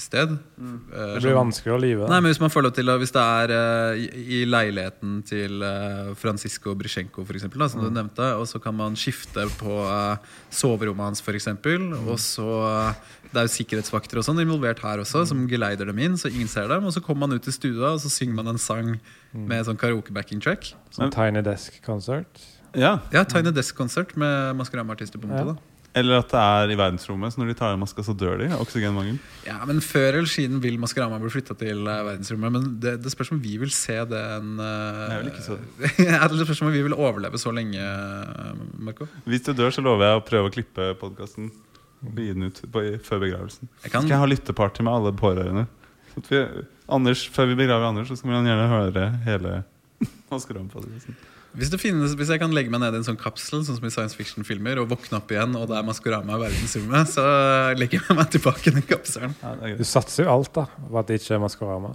sted. 0.02 0.34
Mm. 0.58 0.80
Eh, 0.90 1.12
Det 1.14 1.22
blir 1.28 1.38
vanskelig 1.38 1.76
å 1.76 1.78
live. 1.82 2.08
Nei, 2.10 2.20
men 2.24 2.32
Hvis 2.32 2.42
man 2.42 2.50
får 2.50 2.66
lov 2.66 2.74
til 2.74 2.90
å- 2.90 2.98
Hvis 2.98 3.14
det 3.14 3.22
er 3.22 3.54
eh, 3.54 4.02
i, 4.02 4.40
i 4.42 4.46
leiligheten 4.50 5.20
til 5.28 5.62
uh, 5.62 6.14
Francisco 6.18 6.74
Brisjenko, 6.74 7.26
for 7.26 7.38
eksempel, 7.38 7.62
mm. 7.62 7.70
som 7.70 7.84
du 7.86 7.92
nevnte, 7.94 8.32
og 8.40 8.48
så 8.50 8.62
kan 8.62 8.76
man 8.76 8.98
skifte 8.98 9.46
på 9.60 9.78
uh, 9.86 10.18
soverommet 10.50 11.12
hans, 11.12 11.22
f.eks., 11.22 11.48
og 11.54 12.18
så 12.20 12.50
Det 13.30 13.42
er 13.42 13.48
jo 13.50 13.54
sikkerhetsvakter 13.60 14.18
og 14.22 14.24
sånn 14.24 14.40
involvert 14.40 14.80
her 14.80 15.02
også, 15.04 15.26
som 15.28 15.46
geleider 15.50 15.86
dem 15.90 16.00
inn, 16.00 16.16
så 16.18 16.32
ingen 16.32 16.48
ser 16.48 16.70
dem. 16.72 16.86
Og 16.88 16.94
så 16.96 17.02
kommer 17.04 17.28
man 17.28 17.36
ut 17.36 17.48
i 17.48 17.52
stua, 17.52 17.94
og 17.94 18.00
så 18.00 18.10
synger 18.10 18.38
man 18.38 18.54
en 18.54 18.62
sang 18.62 18.96
med 19.36 19.66
sånn 19.68 19.78
karaoke-backing 19.78 20.40
track. 20.42 20.72
Sånn 20.96 21.12
Tiny 21.12 21.44
Desk 21.44 21.82
Concert. 21.84 22.55
Ja. 22.80 22.98
Ja, 23.14 23.24
Tiny 23.30 23.54
Desk-konsert 23.56 24.16
med 24.20 24.56
Maskorama-artister 24.60 25.22
på 25.22 25.30
en 25.30 25.34
måte. 25.34 25.56
Ja. 25.56 25.56
da 25.56 26.00
Eller 26.00 26.20
at 26.20 26.32
det 26.34 26.40
er 26.42 26.74
i 26.74 26.78
verdensrommet, 26.80 27.32
så 27.34 27.40
når 27.40 27.54
de 27.54 27.58
tar 27.60 27.76
av 27.76 27.80
maska, 27.80 28.04
så 28.04 28.16
dør 28.18 28.42
de. 28.42 28.50
Oksygenmangel. 28.60 29.20
Ja, 29.48 29.62
men 29.68 29.80
Før 29.84 30.20
eller 30.20 30.32
siden 30.32 30.60
vil 30.64 30.80
Maskorama 30.82 31.20
bli 31.22 31.32
flytta 31.32 31.56
til 31.60 31.86
eh, 31.88 32.02
verdensrommet. 32.10 32.52
Men 32.52 32.66
det, 32.84 32.98
det 33.04 33.14
spørs 33.14 33.32
om 33.32 33.40
vi 33.44 33.56
vil 33.62 33.72
se 33.72 33.96
den 34.12 34.58
uh, 34.60 35.14
vil 35.14 35.32
ikke 35.32 35.46
se 35.46 35.60
ja, 36.10 36.20
det 36.28 36.42
spørs 36.42 36.66
om 36.66 36.74
vi 36.74 36.84
vil 36.84 36.98
overleve 36.98 37.40
så 37.40 37.54
lenge, 37.56 37.80
Marco. 38.76 39.08
Hvis 39.24 39.48
du 39.48 39.54
dør, 39.54 39.72
så 39.72 39.86
lover 39.86 40.10
jeg 40.10 40.20
å 40.20 40.26
prøve 40.32 40.52
å 40.52 40.56
klippe 40.58 40.92
podkasten 41.00 41.54
og 42.06 42.20
gi 42.20 42.34
den 42.34 42.50
ut 42.50 42.60
på, 42.72 42.84
før 43.06 43.22
begravelsen. 43.24 43.70
Jeg 43.84 43.88
Så 43.88 43.94
kan, 43.94 44.04
skal 44.04 44.18
jeg 44.18 44.24
ha 44.24 44.30
lytteparty 44.30 44.86
med 44.86 44.94
alle 44.94 45.14
pårørende. 45.16 45.66
Så 46.12 46.24
at 46.24 46.32
vi, 46.32 46.42
Anders, 46.96 47.24
Før 47.34 47.50
vi 47.50 47.56
begraver 47.56 47.88
Anders, 47.88 48.12
så 48.12 48.20
skal 48.20 48.30
vi 48.30 48.44
gjerne 48.46 48.68
høre 48.70 49.08
hele 49.26 49.64
Maskorama-podkasten. 50.32 51.18
Hvis, 51.58 51.70
det 51.74 51.80
finnes, 51.82 52.14
hvis 52.20 52.30
jeg 52.34 52.40
kan 52.42 52.52
legge 52.56 52.72
meg 52.74 52.82
ned 52.84 52.96
i 52.98 53.00
en 53.02 53.06
sånn 53.08 53.20
kapsel 53.20 53.62
Sånn 53.66 53.78
som 53.80 53.86
i 53.88 53.92
science 53.94 54.16
fiction-filmer 54.18 54.80
og 54.82 54.90
våkne 54.92 55.18
opp 55.22 55.32
igjen, 55.32 55.56
og 55.60 55.68
det 55.72 55.78
er 55.80 55.86
Maskorama 55.88 56.36
i 56.38 56.42
verdensrommet, 56.46 57.12
så 57.14 57.24
legger 57.80 58.02
jeg 58.04 58.18
meg 58.18 58.30
tilbake 58.36 58.70
i 58.72 58.76
den 58.76 58.86
kapselen. 58.90 59.34
Ja, 59.42 59.54
Du 59.80 59.84
satser 59.88 60.26
jo 60.28 60.34
alt 60.36 60.52
da 60.58 60.66
på 60.68 61.00
at 61.02 61.08
det 61.12 61.22
ikke 61.22 61.36
er 61.38 61.42
Maskorama. 61.46 61.94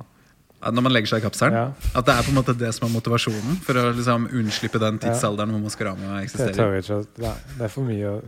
At 0.60 0.74
Når 0.76 0.84
man 0.84 0.92
legger 0.92 1.08
seg 1.14 1.22
i 1.22 1.24
kapselen. 1.24 1.54
Ja, 1.56 1.68
At 1.96 2.04
det 2.08 2.12
er 2.18 2.26
på 2.26 2.34
en 2.34 2.36
måte 2.36 2.52
det 2.60 2.68
som 2.76 2.84
er 2.88 2.92
motivasjonen 2.92 3.60
for 3.64 3.78
å 3.80 3.86
liksom 3.96 4.26
unnslippe 4.28 4.80
den 4.82 4.98
tidsalderen 5.00 5.54
hvor 5.56 5.62
Maskorama 5.64 6.18
det 6.18 6.26
eksisterer. 6.26 6.56
tør 6.58 6.74
jeg 6.76 6.84
ikke. 6.84 6.98
Nei, 7.24 7.36
det 7.56 7.64
er 7.64 7.72
for 7.72 7.88
mye 7.88 8.10
å 8.10 8.18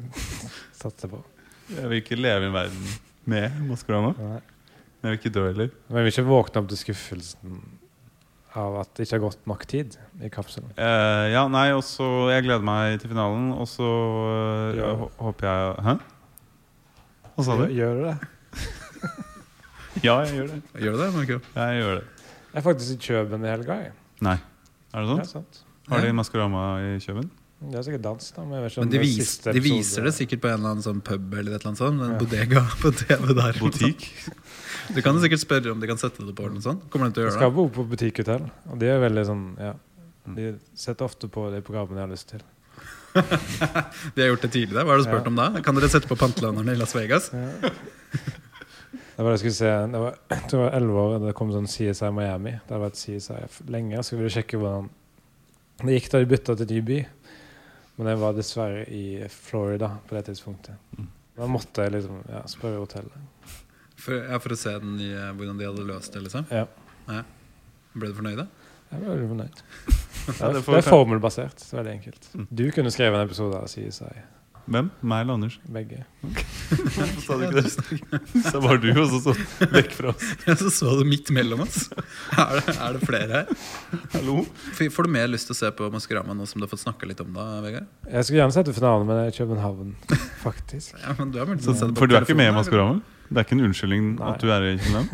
satse 0.80 1.10
på. 1.12 1.20
Jeg 1.72 1.88
vil 1.90 2.00
ikke 2.00 2.16
leve 2.20 2.46
i 2.46 2.48
en 2.48 2.56
verden 2.56 2.96
med 3.28 3.60
Maskorama. 3.68 4.14
Nei. 4.16 4.40
Jeg 5.02 5.10
vil 5.10 5.18
ikke 5.18 5.34
dø 5.34 5.44
heller. 5.50 5.70
Men 5.88 5.98
jeg 6.00 6.06
vil 6.06 6.12
ikke 6.14 6.28
våkne 6.30 6.60
opp 6.62 6.68
til 6.72 6.78
skuffelsen 6.86 7.60
av 8.58 8.74
at 8.82 8.90
det 8.96 9.06
ikke 9.06 9.16
har 9.18 9.22
gått 9.28 9.46
nok 9.48 9.62
tid 9.70 9.96
i 10.20 10.28
kapselen. 10.32 10.70
Uh, 10.76 11.26
ja, 11.32 11.46
nei, 11.48 11.70
og 11.72 11.80
så 11.86 12.04
Jeg 12.32 12.44
gleder 12.44 12.64
meg 12.66 12.98
til 13.00 13.08
finalen, 13.14 13.50
og 13.56 13.66
så 13.70 13.86
uh, 13.88 14.76
Ja. 14.76 14.90
håper 15.20 15.48
jeg 15.48 15.84
Hæ? 15.86 15.94
Hva 17.32 17.44
sa 17.46 17.56
du? 17.56 17.64
gjør 17.72 17.94
du 17.96 18.02
det? 18.10 18.16
Ja, 20.06 20.14
jeg 20.24 20.34
gjør 20.38 20.46
det. 20.52 20.60
Gjør 20.82 20.94
du 20.96 21.00
det, 21.02 21.08
Marco? 21.14 21.36
Ja, 21.54 21.66
jeg 21.72 21.82
gjør 21.82 21.94
det. 22.00 22.04
Jeg 22.52 22.58
er 22.60 22.64
faktisk 22.64 22.92
i 22.94 23.06
Kjøben 23.06 23.44
i 23.44 23.50
helga. 23.52 23.76
Nei. 24.24 24.38
Er 24.92 25.04
det 25.04 25.08
Ja, 25.08 25.24
sånn? 25.24 25.28
sant. 25.44 25.62
Har 25.88 26.00
de 26.04 26.12
Maskorama 26.16 26.62
i 26.80 26.98
Kjøben? 27.00 27.28
Det 27.70 27.78
er 27.78 27.82
sikkert 27.86 28.02
dans, 28.02 28.30
da. 28.34 28.42
Men, 28.42 28.52
jeg 28.58 28.62
vet 28.64 28.72
ikke 28.72 28.82
Men 28.82 28.90
de, 28.92 28.98
vis, 28.98 29.16
siste 29.20 29.52
de 29.54 29.60
viser 29.62 30.02
det 30.08 30.12
sikkert 30.16 30.40
på 30.42 30.48
en 30.50 30.54
eller 30.58 30.70
annen 30.72 30.82
sånn 30.86 31.00
pub 31.06 31.34
eller 31.38 31.52
et 31.54 31.60
eller 31.60 31.68
annet 31.70 31.78
sånt. 31.82 32.02
En 32.02 32.14
Ja. 32.14 32.18
bodega 32.18 32.62
på 32.82 32.90
TV 32.98 33.34
der. 33.38 33.58
Butikk? 33.62 34.06
Du 34.96 35.00
kan 35.02 35.20
sikkert 35.22 35.40
spørre 35.44 35.70
om 35.72 35.80
de 35.80 35.86
kan 35.86 35.96
sette 36.00 36.24
det 36.26 36.34
på. 36.34 36.42
eller 36.42 36.58
noe 36.58 36.64
sånt 36.64 36.88
Kommer 36.90 37.06
de 37.08 37.14
til 37.14 37.22
å 37.22 37.26
gjøre 37.26 37.32
Jeg 37.32 37.38
gjøre 37.38 37.40
skal 37.40 37.50
det? 37.52 37.56
bo 37.56 37.68
på 37.76 37.84
butikkhotell, 37.92 38.48
og 38.72 38.78
de 38.82 38.86
er 38.90 38.98
veldig 39.04 39.24
sånn 39.30 39.44
Ja. 39.62 39.74
De 40.34 40.48
setter 40.74 41.04
ofte 41.06 41.28
på 41.28 41.50
de 41.54 41.60
programmene 41.62 41.98
jeg 42.02 42.06
har 42.08 42.12
lyst 42.14 42.28
til. 42.34 42.42
De 44.14 44.22
har 44.22 44.28
gjort 44.32 44.42
det 44.46 44.50
tidligere. 44.54 44.84
Hva 44.86 44.94
har 44.94 44.98
du 44.98 45.04
spurt 45.04 45.26
Ja. 45.26 45.28
om 45.28 45.36
da? 45.36 45.60
Kan 45.62 45.74
dere 45.76 45.88
sette 45.92 46.08
på 46.08 46.16
Pantelånerne 46.16 46.72
i 46.72 46.78
Las 46.78 46.94
Vegas? 46.94 47.30
Ja. 47.32 47.50
Det 49.12 49.20
var 49.24 49.34
det 49.34 49.40
jeg 49.42 49.52
skulle 49.52 49.58
se 49.60 49.72
Det 49.92 50.00
var, 50.00 50.14
jeg 50.30 50.42
tror 50.48 50.58
det 50.62 50.64
var 50.64 50.76
11 50.80 51.00
år 51.02 51.10
da 51.18 51.26
det 51.26 51.34
kom 51.36 51.50
sånn 51.52 51.66
CSI 51.68 52.10
Miami. 52.16 52.50
Det 52.56 52.72
hadde 52.72 52.84
vært 52.86 52.96
CSI 53.02 53.68
lenge. 53.70 53.98
Så 54.02 54.16
ville 54.16 54.30
jeg 54.30 54.36
sjekke 54.44 54.58
hvordan 54.62 54.88
det 55.82 55.96
gikk 56.00 56.10
da 56.12 56.18
de 56.22 56.30
bytta 56.30 56.56
til 56.56 56.66
ny 56.72 56.80
by. 56.88 56.98
Men 57.96 58.12
jeg 58.12 58.20
var 58.22 58.36
dessverre 58.36 58.86
i 58.88 59.04
Florida 59.32 59.90
på 60.08 60.16
det 60.16 60.24
tidspunktet. 60.30 60.80
Mm. 60.98 61.10
Da 61.36 61.48
måtte 61.48 61.84
jeg 61.84 61.94
liksom 61.96 62.22
ja, 62.28 62.42
spørre 62.50 62.80
hotellet. 62.82 63.52
For, 64.02 64.16
ja, 64.16 64.38
for 64.42 64.54
å 64.54 64.58
se 64.58 64.72
den 64.82 64.96
nye, 64.98 65.28
hvordan 65.36 65.60
de 65.60 65.68
hadde 65.68 65.84
løst 65.86 66.14
det, 66.16 66.24
liksom? 66.26 66.48
Ja. 66.50 66.66
Ble 67.92 68.08
du 68.10 68.16
fornøyd, 68.16 68.40
da? 68.40 68.48
Jeg 68.92 69.00
ble 69.00 69.12
veldig 69.14 69.28
fornøyd. 69.34 69.62
Det 70.22 70.36
er, 70.38 70.52
det 70.54 70.60
det 70.62 70.76
er 70.78 70.84
formelbasert. 70.86 71.58
Det 71.58 71.72
er 71.72 71.80
veldig 71.80 71.92
enkelt. 71.96 72.26
Mm. 72.38 72.44
Du 72.54 72.60
kunne 72.70 72.90
skrevet 72.94 73.18
en 73.18 73.24
episode 73.26 73.58
av 73.58 73.64
CSI. 73.66 74.20
Hvem? 74.70 74.88
Meg 75.02 75.24
eller 75.24 75.34
Anders? 75.34 75.56
Begge. 75.74 76.04
Hvorfor 76.22 77.22
sa 77.26 77.36
du 77.40 77.44
ikke 77.48 77.62
det? 77.64 78.20
Så 78.52 78.60
var 78.62 78.78
du 78.78 78.86
også 78.92 79.18
så 79.24 79.32
vekk 79.72 79.94
fra 79.96 80.12
oss. 80.12 80.28
Ja, 80.46 80.54
så 80.58 80.70
så 80.70 80.92
du 81.00 81.02
midt 81.08 81.32
mellom 81.34 81.64
oss. 81.64 81.88
Er 82.38 82.52
det, 82.60 82.76
er 82.76 82.94
det 82.94 83.02
flere 83.08 83.40
her? 83.40 83.50
Hallo? 84.14 84.44
Får 84.78 85.08
du 85.08 85.12
mer 85.16 85.26
lyst 85.32 85.50
til 85.50 85.56
å 85.56 85.58
se 85.58 85.70
på 85.78 85.88
Maskorama 85.94 86.36
nå 86.38 86.46
som 86.46 86.62
du 86.62 86.66
har 86.66 86.70
fått 86.70 86.84
snakka 86.84 87.08
litt 87.10 87.20
om 87.24 87.32
det, 87.34 87.46
Vegard? 87.66 87.88
Jeg 88.06 88.28
skulle 88.28 88.40
gjerne 88.42 88.54
sett 88.54 88.70
finalen, 88.76 89.06
men 89.10 89.18
jeg 89.24 89.32
er 89.32 89.34
i 89.34 89.38
København, 89.40 89.92
faktisk. 90.44 90.94
Ja, 91.02 91.16
men 91.18 91.34
du 91.34 91.40
Så, 91.66 91.74
for 91.98 92.06
du 92.10 92.14
er 92.18 92.26
ikke 92.26 92.38
med 92.38 92.52
i 92.52 92.54
Maskorama? 92.56 93.00
Det 93.32 93.42
er 93.42 93.48
ikke 93.48 93.58
en 93.58 93.64
unnskyldning 93.66 94.12
Nei. 94.20 94.30
at 94.30 94.44
du 94.44 94.52
er 94.54 94.68
i 94.70 94.76
København? 94.78 95.10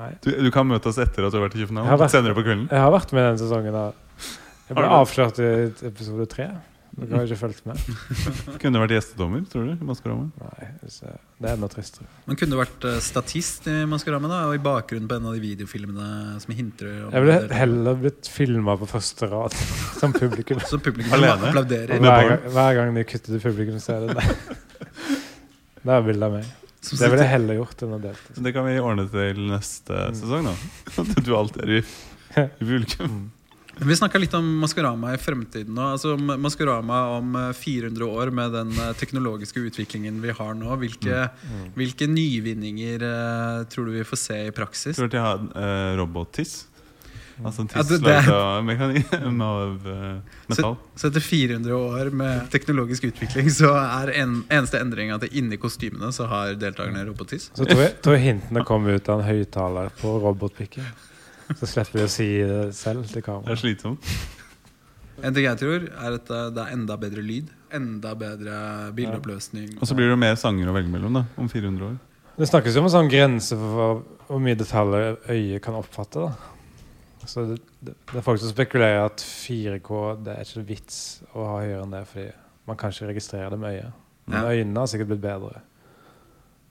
Nei. 0.00 0.10
Du, 0.24 0.30
du 0.46 0.50
kan 0.54 0.66
møte 0.70 0.90
oss 0.90 0.98
etter 1.02 1.26
at 1.26 1.32
du 1.34 1.38
har 1.38 1.46
vært 1.46 1.58
i 1.58 1.62
København? 1.66 2.06
Senere 2.10 2.34
på 2.34 2.42
kvelden? 2.46 2.66
Jeg 2.70 2.82
har 2.82 2.90
vært 2.94 3.14
med 3.14 3.26
den 3.30 3.40
sesongen. 3.44 3.74
da 3.78 3.86
Jeg 4.70 4.78
ble 4.78 4.90
avslørt 4.98 5.38
i 5.42 5.50
episode 5.90 6.26
tre. 6.34 6.50
Dere 7.00 7.18
har 7.20 7.26
ikke 7.30 7.38
fulgt 7.40 7.64
med? 7.66 7.80
Kunne 8.62 8.80
vært 8.82 8.92
gjestedommer, 8.96 9.42
tror 9.48 9.64
du? 9.66 9.72
i 9.76 9.86
Maskorama? 9.88 10.26
Nei, 10.40 10.68
det 10.84 11.48
er 11.48 11.54
enda 11.54 11.68
tristere. 11.72 12.04
Men 12.28 12.36
kunne 12.40 12.52
du 12.54 12.58
vært 12.60 12.86
eh, 12.90 12.98
statist 13.04 13.66
i 13.72 13.76
Maskorama 13.88 14.28
da, 14.30 14.40
og 14.50 14.54
i 14.58 14.62
bakgrunnen 14.64 15.08
på 15.10 15.16
en 15.16 15.28
av 15.30 15.36
de 15.38 15.42
videofilmene 15.44 16.08
som 16.44 16.54
hinter 16.58 16.90
om 17.08 17.14
Jeg 17.16 17.24
ville 17.26 17.58
heller 17.62 17.98
blitt 18.04 18.28
filma 18.30 18.76
på 18.80 18.88
første 18.90 19.30
rad 19.32 19.56
som 20.00 20.12
publikum. 20.16 20.60
som 20.70 20.82
publikum 20.84 21.16
Alene? 21.16 21.48
applauderer. 21.50 21.96
Hver, 22.04 22.28
gang, 22.28 22.48
hver 22.58 22.78
gang 22.82 22.94
de 23.00 23.06
kutter 23.14 23.36
til 23.38 23.44
publikum, 23.48 23.80
så 23.80 23.96
er 23.96 24.06
det 24.08 24.18
der. 24.20 24.58
Det 25.80 25.92
er 25.96 26.02
bilde 26.04 26.26
av 26.28 26.34
meg. 26.36 26.48
Som 26.84 26.96
Det 27.00 27.08
ville 27.12 27.24
jeg 27.24 27.32
heller 27.34 27.56
gjort 27.60 27.82
enn 27.84 27.92
å 27.96 27.98
delta. 28.00 28.34
Det 28.44 28.52
kan 28.56 28.64
vi 28.68 28.78
ordne 28.80 29.04
til 29.12 29.40
neste 29.50 29.96
Mm. 30.10 30.16
sesong, 30.16 30.48
da. 30.48 30.54
At 31.02 31.24
du 31.26 31.34
alltid 31.36 31.62
er 31.64 31.72
i, 31.78 31.82
i 32.40 32.46
publikum. 32.64 33.18
Vi 33.80 33.96
snakka 33.96 34.18
litt 34.20 34.34
om 34.36 34.44
Maskorama 34.60 35.14
i 35.14 35.18
fremtiden 35.18 35.74
nå. 35.74 35.86
Altså 35.94 36.12
Maskorama 36.20 36.98
om 37.16 37.36
eh, 37.36 37.52
400 37.56 38.04
år 38.06 38.30
med 38.36 38.52
den 38.52 38.72
eh, 38.76 38.90
teknologiske 39.00 39.60
utviklingen 39.70 40.18
vi 40.22 40.34
har 40.36 40.54
nå. 40.54 40.74
Hvilke, 40.82 41.30
Mm. 41.50 41.70
hvilke 41.74 42.06
nyvinninger 42.06 43.02
uh, 43.02 43.64
tror 43.72 43.86
du 43.88 43.92
vi 43.96 44.04
får 44.04 44.16
se 44.20 44.36
i 44.46 44.50
praksis? 44.54 44.96
Tror 44.96 45.08
du 45.08 45.16
jeg 45.16 45.24
har 45.24 45.40
uh, 45.56 45.96
robot-tiss? 45.98 46.66
Altså 47.40 47.62
en 47.64 47.70
Ja, 47.72 47.82
tiss 47.82 47.88
det- 47.88 48.04
det- 48.04 48.28
av 49.40 49.86
eh, 49.88 50.20
metall? 50.52 50.76
Så 50.96 51.08
etter 51.08 51.20
400 51.24 51.72
år 51.76 52.10
med 52.12 52.50
teknologisk 52.52 53.04
utvikling 53.08 53.48
så 53.50 53.72
er 53.80 54.12
en, 54.20 54.42
eneste 54.50 54.78
endring 54.80 55.10
at 55.14 55.24
inni 55.32 55.56
kostymene 55.56 56.12
så 56.12 56.26
har 56.28 56.52
deltakerne 56.54 57.06
robottiss. 57.08 57.48
Så 57.54 57.64
tror 57.64 57.80
jeg, 57.86 57.94
tror 58.04 58.18
jeg 58.18 58.26
hintene 58.28 58.64
kommer 58.68 59.00
ut 59.00 59.08
av 59.08 59.20
en 59.22 59.26
høyttaler 59.30 59.88
på 60.02 60.18
robotpikken. 60.20 60.84
Så 61.58 61.66
slipper 61.66 61.98
vi 61.98 62.04
å 62.06 62.10
si 62.12 62.28
det 62.46 62.60
selv 62.78 63.06
til 63.10 63.22
kamera. 63.26 63.48
Det 63.50 63.56
er 63.56 63.62
slitsomt. 63.64 64.12
En 65.20 65.34
ting 65.36 65.44
jeg 65.44 65.58
tror, 65.60 65.82
er 65.90 66.14
at 66.16 66.30
eh, 66.32 66.46
det 66.56 66.62
er 66.62 66.76
enda 66.76 66.96
bedre 67.00 67.24
lyd. 67.24 67.50
Enda 67.76 68.14
bedre 68.18 68.54
bildeoppløsning. 68.96 69.74
Og 69.80 69.88
så 69.88 69.96
blir 69.98 70.08
det 70.08 70.14
jo 70.14 70.20
mer 70.22 70.38
sanger 70.40 70.70
å 70.70 70.74
velge 70.76 70.92
mellom 70.92 71.18
da, 71.20 71.24
om 71.40 71.50
400 71.50 71.88
år. 71.90 71.98
Det 72.40 72.48
snakkes 72.48 72.76
jo 72.78 72.80
om 72.80 72.88
en 72.88 72.94
sånn 72.94 73.10
grense 73.12 73.58
for 73.58 74.00
hvor 74.30 74.40
mye 74.40 74.56
detaljer 74.56 75.18
øyet 75.28 75.60
kan 75.66 75.76
oppfatte. 75.76 76.24
da. 76.30 77.26
Så 77.28 77.44
det, 77.50 77.58
det, 77.84 77.92
det 78.08 78.16
er 78.16 78.24
folk 78.24 78.40
som 78.40 78.48
spekulerer 78.54 79.02
at 79.10 79.20
4K 79.20 79.98
det 80.24 80.38
er 80.38 80.46
ikke 80.46 80.64
vits 80.70 81.00
å 81.34 81.44
ha 81.50 81.58
høyere 81.60 81.82
enn 81.84 81.92
det, 81.92 82.00
fordi 82.08 82.30
man 82.70 82.78
kan 82.80 82.94
ikke 82.94 83.10
registrere 83.10 83.50
det 83.52 83.58
med 83.60 83.76
øyet. 83.76 83.98
Men 84.30 84.38
Ja. 84.40 84.54
øynene 84.54 84.80
har 84.80 84.88
sikkert 84.88 85.10
blitt 85.12 85.24
bedre 85.26 85.60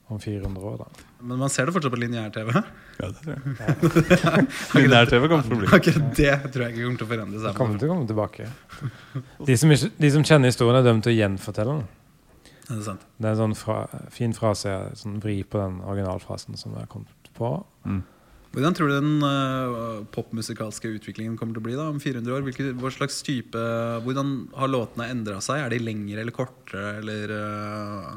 om 0.09 0.19
400 0.21 0.65
år. 0.71 0.77
da. 0.81 1.05
Men 1.21 1.41
man 1.43 1.51
ser 1.53 1.69
det 1.69 1.73
fortsatt 1.75 1.93
på 1.93 1.99
lineær-TV. 2.01 2.49
Ja, 2.99 3.09
det 3.09 3.21
tror 3.21 3.35
jeg. 3.35 4.47
Lineær-TV 4.79 5.27
kommer 5.29 5.45
til 5.45 5.55
å 5.55 5.59
bli. 5.61 5.69
Akkurat 5.77 6.09
det 6.17 6.33
tror 6.53 6.65
jeg 6.65 6.75
ikke 6.75 6.83
kommer 6.87 6.99
til 7.01 7.07
å 7.07 7.11
forandre 7.13 7.39
Det 7.39 7.45
seg. 7.45 7.57
kommer 7.59 7.79
til 7.81 7.89
å 7.89 7.93
komme 7.93 8.09
tilbake. 8.09 8.49
De 9.49 9.57
som, 9.61 9.73
ikke, 9.75 9.91
de 10.05 10.11
som 10.17 10.25
kjenner 10.31 10.53
historien, 10.53 10.79
er 10.81 10.87
dømt 10.89 11.05
til 11.07 11.13
å 11.13 11.17
gjenfortelle 11.19 11.77
den. 11.79 11.87
Er 12.69 12.77
det 12.77 12.85
sant? 12.85 13.03
Det 13.17 13.25
er 13.29 13.33
en 13.35 13.41
sånn 13.43 13.57
fra, 13.57 13.79
fin 14.13 14.33
frase, 14.37 14.77
sånn 14.99 15.19
vri 15.23 15.39
på 15.43 15.61
den 15.61 15.79
originalfrasen 15.85 16.57
som 16.59 16.73
jeg 16.75 16.83
har 16.85 16.89
kommet 16.91 17.29
på. 17.37 17.53
Mm. 17.89 18.01
Hvordan 18.49 18.73
tror 18.73 18.89
du 18.89 18.95
den 18.95 19.21
uh, 19.21 20.01
popmusikalske 20.09 20.89
utviklingen 20.95 21.35
kommer 21.37 21.53
til 21.53 21.61
å 21.61 21.65
bli 21.67 21.75
da, 21.77 21.85
om 21.93 21.99
400 22.01 22.33
år? 22.33 22.45
Hvilke, 22.47 22.71
hva 22.81 22.89
slags 22.93 23.19
type, 23.25 23.61
hvordan 24.05 24.31
har 24.57 24.71
låtene 24.73 25.05
endra 25.13 25.37
seg? 25.45 25.61
Er 25.61 25.69
de 25.73 25.77
lengre 25.83 26.23
eller 26.23 26.33
kortere? 26.33 26.95
Eller 26.97 27.33
øh, 27.35 28.07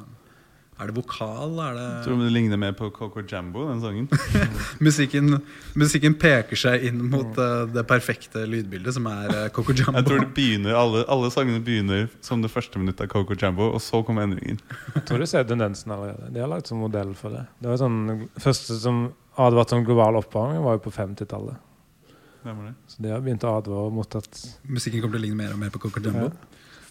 er 0.83 0.91
det 0.91 0.97
vokal? 0.97 1.55
Er 1.63 1.79
Jeg 1.79 1.89
det 1.95 2.05
tror 2.07 2.21
det 2.21 2.33
ligner 2.35 2.61
mer 2.61 2.75
på 2.77 2.91
Coco 2.95 3.23
Jambo, 3.29 3.65
den 3.71 3.81
sangen. 3.83 4.09
musikken, 4.87 5.39
musikken 5.79 6.17
peker 6.21 6.59
seg 6.59 6.87
inn 6.89 7.01
mot 7.13 7.39
uh, 7.39 7.65
det 7.71 7.87
perfekte 7.89 8.45
lydbildet, 8.49 8.97
som 8.99 9.09
er 9.11 9.33
uh, 9.33 9.47
Coco 9.55 9.73
Jambo. 9.73 9.97
Jeg 10.01 10.09
tror 10.11 10.23
det 10.25 10.31
begynner, 10.37 10.77
alle, 10.79 11.07
alle 11.13 11.33
sangene 11.35 11.63
begynner 11.65 12.07
som 12.21 12.45
det 12.45 12.53
første 12.53 12.83
minuttet 12.83 13.07
av 13.07 13.13
Coco 13.15 13.39
Jambo, 13.39 13.71
og 13.73 13.83
så 13.85 14.03
kommer 14.07 14.27
endringen. 14.29 14.61
Jeg 14.97 15.07
tror 15.09 15.23
du 15.23 15.29
ser 15.31 15.49
tendensen 15.49 15.95
allerede. 15.95 16.31
De 16.35 16.45
har 16.45 16.51
lagt 16.53 16.71
som 16.71 16.83
modell 16.83 17.15
for 17.19 17.35
det. 17.39 17.47
Det 17.63 17.73
var 17.73 17.81
sånn, 17.81 18.29
første 18.43 18.79
som 18.83 19.05
advarte 19.41 19.79
om 19.79 19.85
global 19.87 20.19
oppvarming, 20.21 20.63
var 20.65 20.77
jo 20.77 20.87
på 20.87 20.95
50-tallet. 20.95 21.69
Hvem 22.43 22.65
det? 22.67 22.73
Så 22.91 23.03
de 23.03 23.13
har 23.13 23.21
begynt 23.23 23.45
å 23.47 23.53
advare 23.61 23.91
mot 23.95 24.17
at 24.19 24.41
Musikken 24.67 25.03
kommer 25.03 25.15
til 25.15 25.23
å 25.23 25.27
ligne 25.29 25.39
mer 25.39 25.53
og 25.55 25.61
mer 25.63 25.71
på 25.71 25.79
Coco 25.85 26.03
Jumbo. 26.03 26.33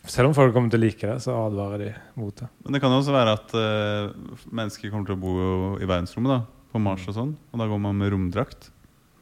Selv 0.09 0.31
om 0.31 0.35
folk 0.35 0.53
kommer 0.55 0.71
til 0.73 0.81
å 0.81 0.85
like 0.85 1.05
det, 1.05 1.19
så 1.21 1.35
advarer 1.43 1.83
de 1.83 1.89
mot 2.17 2.33
det. 2.33 2.47
Men 2.65 2.73
det 2.75 2.81
kan 2.81 2.93
jo 2.93 3.01
også 3.03 3.13
være 3.13 3.35
at 3.37 3.53
uh, 3.53 4.39
mennesker 4.49 4.89
kommer 4.89 5.09
til 5.09 5.17
å 5.17 5.21
bo 5.21 5.33
i 5.77 5.85
verdensrommet, 5.85 6.39
da, 6.39 6.69
på 6.73 6.81
Mars 6.81 7.05
og 7.11 7.17
sånn. 7.17 7.35
Og 7.53 7.61
da 7.61 7.67
går 7.69 7.81
man 7.83 7.99
med 7.99 8.13
romdrakt. 8.15 8.71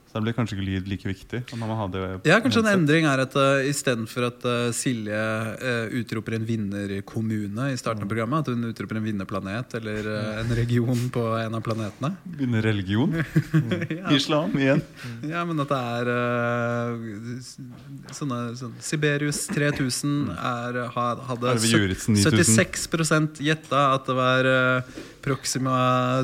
Så 0.10 0.17
da 0.17 0.24
blir 0.26 0.34
kanskje 0.34 0.56
ikke 0.58 0.65
lyd 0.65 0.88
like 0.89 1.06
viktig. 1.06 1.39
Når 1.52 1.60
man 1.62 1.78
har 1.78 1.89
det 1.93 2.00
Ja, 2.26 2.39
kanskje 2.41 2.63
en 2.63 2.72
endring 2.72 3.06
er 3.06 3.22
at 3.22 3.36
uh, 3.38 3.62
istedenfor 3.69 4.26
at 4.26 4.45
uh, 4.48 4.72
Silje 4.74 5.13
uh, 5.13 5.91
utroper 6.00 6.34
en 6.34 6.48
vinnerkommune 6.48 7.67
i 7.69 7.78
starten 7.78 8.08
av 8.08 8.10
programmet, 8.10 8.41
at 8.41 8.50
hun 8.50 8.72
utroper 8.72 8.98
en 8.98 9.06
vinnerplanet 9.06 9.76
eller 9.78 10.10
uh, 10.10 10.39
en 10.41 10.56
region 10.58 11.04
på 11.13 11.26
en 11.38 11.60
av 11.60 11.62
planetene. 11.62 12.15
Vinnerreligion? 12.39 13.13
religion. 13.19 13.86
ja. 14.00 14.15
Islam 14.17 14.58
igjen. 14.58 14.82
ja, 15.30 15.43
men 15.45 15.62
at 15.62 15.76
det 15.76 15.78
er 15.78 16.10
sånne, 18.17 18.39
sånn 18.58 18.74
Siberius 18.82 19.43
3000 19.54 20.34
er, 20.34 20.82
hadde 20.95 21.54
Arve 21.54 21.62
sø- 21.62 21.84
Juritzen 21.84 22.17
9000. 22.17 22.58
76 22.89 23.45
gjetta 23.45 23.86
at 23.93 24.10
det 24.10 24.17
var 24.17 24.52
Proxima 25.22 25.78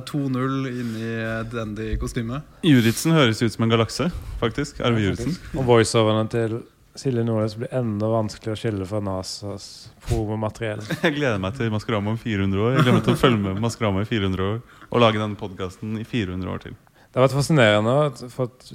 2.0 0.08 0.70
inni 0.72 1.10
dandy-kostymet. 1.52 2.48
Juritzen 2.66 3.14
høres 3.14 3.44
ut 3.44 3.54
som 3.54 3.68
en 3.68 3.75
galakse, 3.76 4.10
faktisk. 4.40 4.80
Arve 4.86 5.04
Juritzen. 5.04 5.36
Og 5.58 5.68
voiceoverne 5.68 6.26
til 6.32 6.58
Silje 6.96 7.26
Nordnes 7.28 7.58
blir 7.60 7.74
enda 7.76 8.08
vanskeligere 8.08 8.56
å 8.56 8.62
skille 8.62 8.88
fra 8.88 9.02
NASAs 9.04 9.68
promomateriell. 10.08 10.84
Jeg 11.04 11.18
gleder 11.18 11.42
meg 11.44 11.58
til 11.58 11.72
Maskorama 11.74 12.14
om 12.14 12.20
400 12.22 12.62
år. 12.62 12.76
Jeg 12.78 12.86
gleder 12.86 12.98
meg 13.00 13.08
til 13.08 13.18
å 13.18 13.20
følge 13.20 13.42
med 13.44 13.60
Maskorama 13.64 14.06
i 14.06 14.08
400 14.08 14.48
år 14.48 14.60
og 14.88 15.04
lage 15.04 15.20
denne 15.20 15.40
podkasten 15.40 15.98
i 16.00 16.08
400 16.08 16.54
år 16.54 16.64
til. 16.68 16.78
Det 17.04 17.20
har 17.20 17.28
vært 17.28 17.36
fascinerende 17.36 17.92
å 18.00 18.30
få 18.32 18.48
et 18.48 18.66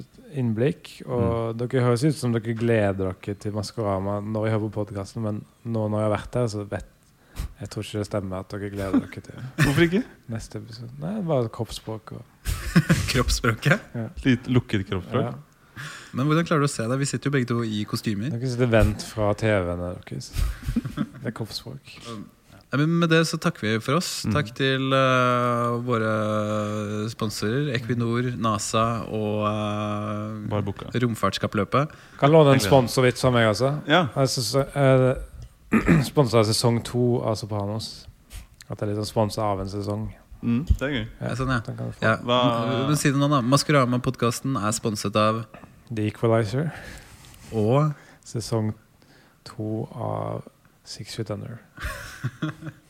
innblikk. 0.41 0.93
Og 1.05 1.57
dere 1.57 1.85
høres 1.87 2.05
ut 2.05 2.17
som 2.17 2.33
dere 2.35 2.55
gleder 2.57 3.11
dere 3.11 3.37
til 3.41 3.57
Maskorama 3.57 4.19
når 4.21 4.47
jeg 4.47 4.55
hører 4.55 4.65
på 4.67 4.73
podkasten, 4.83 5.25
men 5.25 5.41
nå 5.65 5.87
når 5.87 6.03
jeg 6.03 6.09
har 6.09 6.15
vært 6.19 6.37
der, 6.37 6.49
så 6.53 6.65
vet 6.69 6.90
jeg 7.61 7.69
tror 7.71 7.85
ikke 7.85 8.01
det 8.01 8.07
stemmer 8.09 8.41
at 8.43 8.51
dere 8.53 8.71
gleder 8.73 8.99
dere 9.03 9.23
til 9.27 9.45
Hvorfor 9.61 9.85
ikke? 9.85 10.03
neste 10.33 10.59
episode. 10.61 10.91
Nei, 11.01 11.13
bare 11.27 11.51
kroppsspråk 11.53 12.13
og 12.17 12.51
Kroppsspråket. 13.11 13.87
Litt 14.25 14.51
lukket 14.51 14.87
kroppsspråk. 14.89 15.31
ja. 15.31 15.39
Men 16.11 16.27
hvordan 16.27 16.43
klarer 16.47 16.65
du 16.65 16.67
å 16.67 16.71
se 16.71 16.83
det? 16.89 16.97
Vi 16.99 17.07
sitter 17.07 17.29
jo 17.29 17.35
begge 17.37 17.47
to 17.49 17.61
i 17.63 17.85
kostymer. 17.87 18.33
Dere 18.33 18.51
sitter 18.51 18.69
vendt 18.71 19.05
fra 19.07 19.31
TV-ene 19.39 19.93
deres. 20.03 20.31
Det 20.75 21.31
er 21.31 21.35
kroppsspråk. 21.37 21.95
Ja, 22.71 22.77
men 22.79 22.93
med 23.01 23.09
det 23.11 23.25
så 23.27 23.35
takker 23.35 23.65
vi 23.65 23.71
for 23.83 23.97
oss. 23.97 24.21
Mm. 24.23 24.31
Takk 24.31 24.51
til 24.55 24.93
uh, 24.95 25.73
våre 25.83 26.11
sponsorer 27.11 27.73
Equinor, 27.75 28.29
NASA 28.39 28.83
og 29.11 29.41
uh. 29.43 30.93
Romfartskappløpet. 31.03 31.91
Kan 32.21 32.31
låne 32.31 32.53
en 32.55 32.63
sponsorvits 32.63 33.27
av 33.27 33.35
meg, 33.35 33.49
altså. 33.51 33.73
Ja. 33.91 34.05
altså 34.15 34.63
Sponsa 36.03 36.43
sesong 36.47 36.81
to 36.83 37.21
av 37.23 37.37
Sopranos. 37.39 38.05
At 38.67 38.79
det 38.79 38.85
er 38.85 38.91
litt 38.91 38.99
sånn 39.01 39.09
sponsa 39.11 39.45
av 39.51 39.61
en 39.63 39.71
sesong. 39.71 40.05
Mm, 40.41 40.61
det 40.67 40.81
er 40.87 40.93
gøy. 40.95 41.03
Ja, 41.21 41.33
sånn, 41.37 41.51
ja. 41.53 41.59
Ja. 42.01 42.15
Men 42.87 42.97
si 42.99 43.11
det 43.11 43.19
nå, 43.21 43.27
da. 43.31 43.41
Maskorama-podkasten 43.45 44.55
er 44.59 44.71
sponset 44.75 45.15
av 45.19 45.43
The 45.91 46.07
Equalizer. 46.09 46.71
og 47.51 47.91
Sesong 48.25 48.71
to 49.47 49.85
av 49.91 50.45
Six 50.87 51.15
Feet 51.19 51.31
Under. 51.33 51.59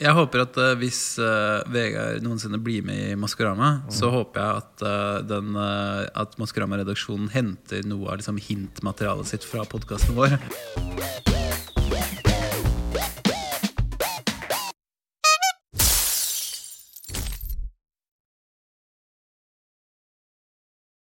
Jeg 0.00 0.16
håper 0.16 0.46
at 0.46 0.54
uh, 0.56 0.70
hvis 0.80 1.00
uh, 1.20 1.60
Vegard 1.68 2.22
noensinne 2.24 2.56
blir 2.64 2.80
med 2.86 3.10
i 3.10 3.18
Maskorama, 3.20 3.82
så 3.92 4.08
håper 4.14 4.40
jeg 4.40 4.62
at, 4.62 4.84
uh, 4.86 5.18
den, 5.28 5.52
at 5.60 6.38
Maskorama-redaksjonen 6.40 7.28
henter 7.34 7.84
noe 7.84 8.08
av 8.08 8.22
liksom, 8.22 8.40
hintmaterialet 8.40 9.34
sitt 9.34 9.44
fra 9.44 9.66
podkasten 9.68 10.16
vår. 10.16 10.38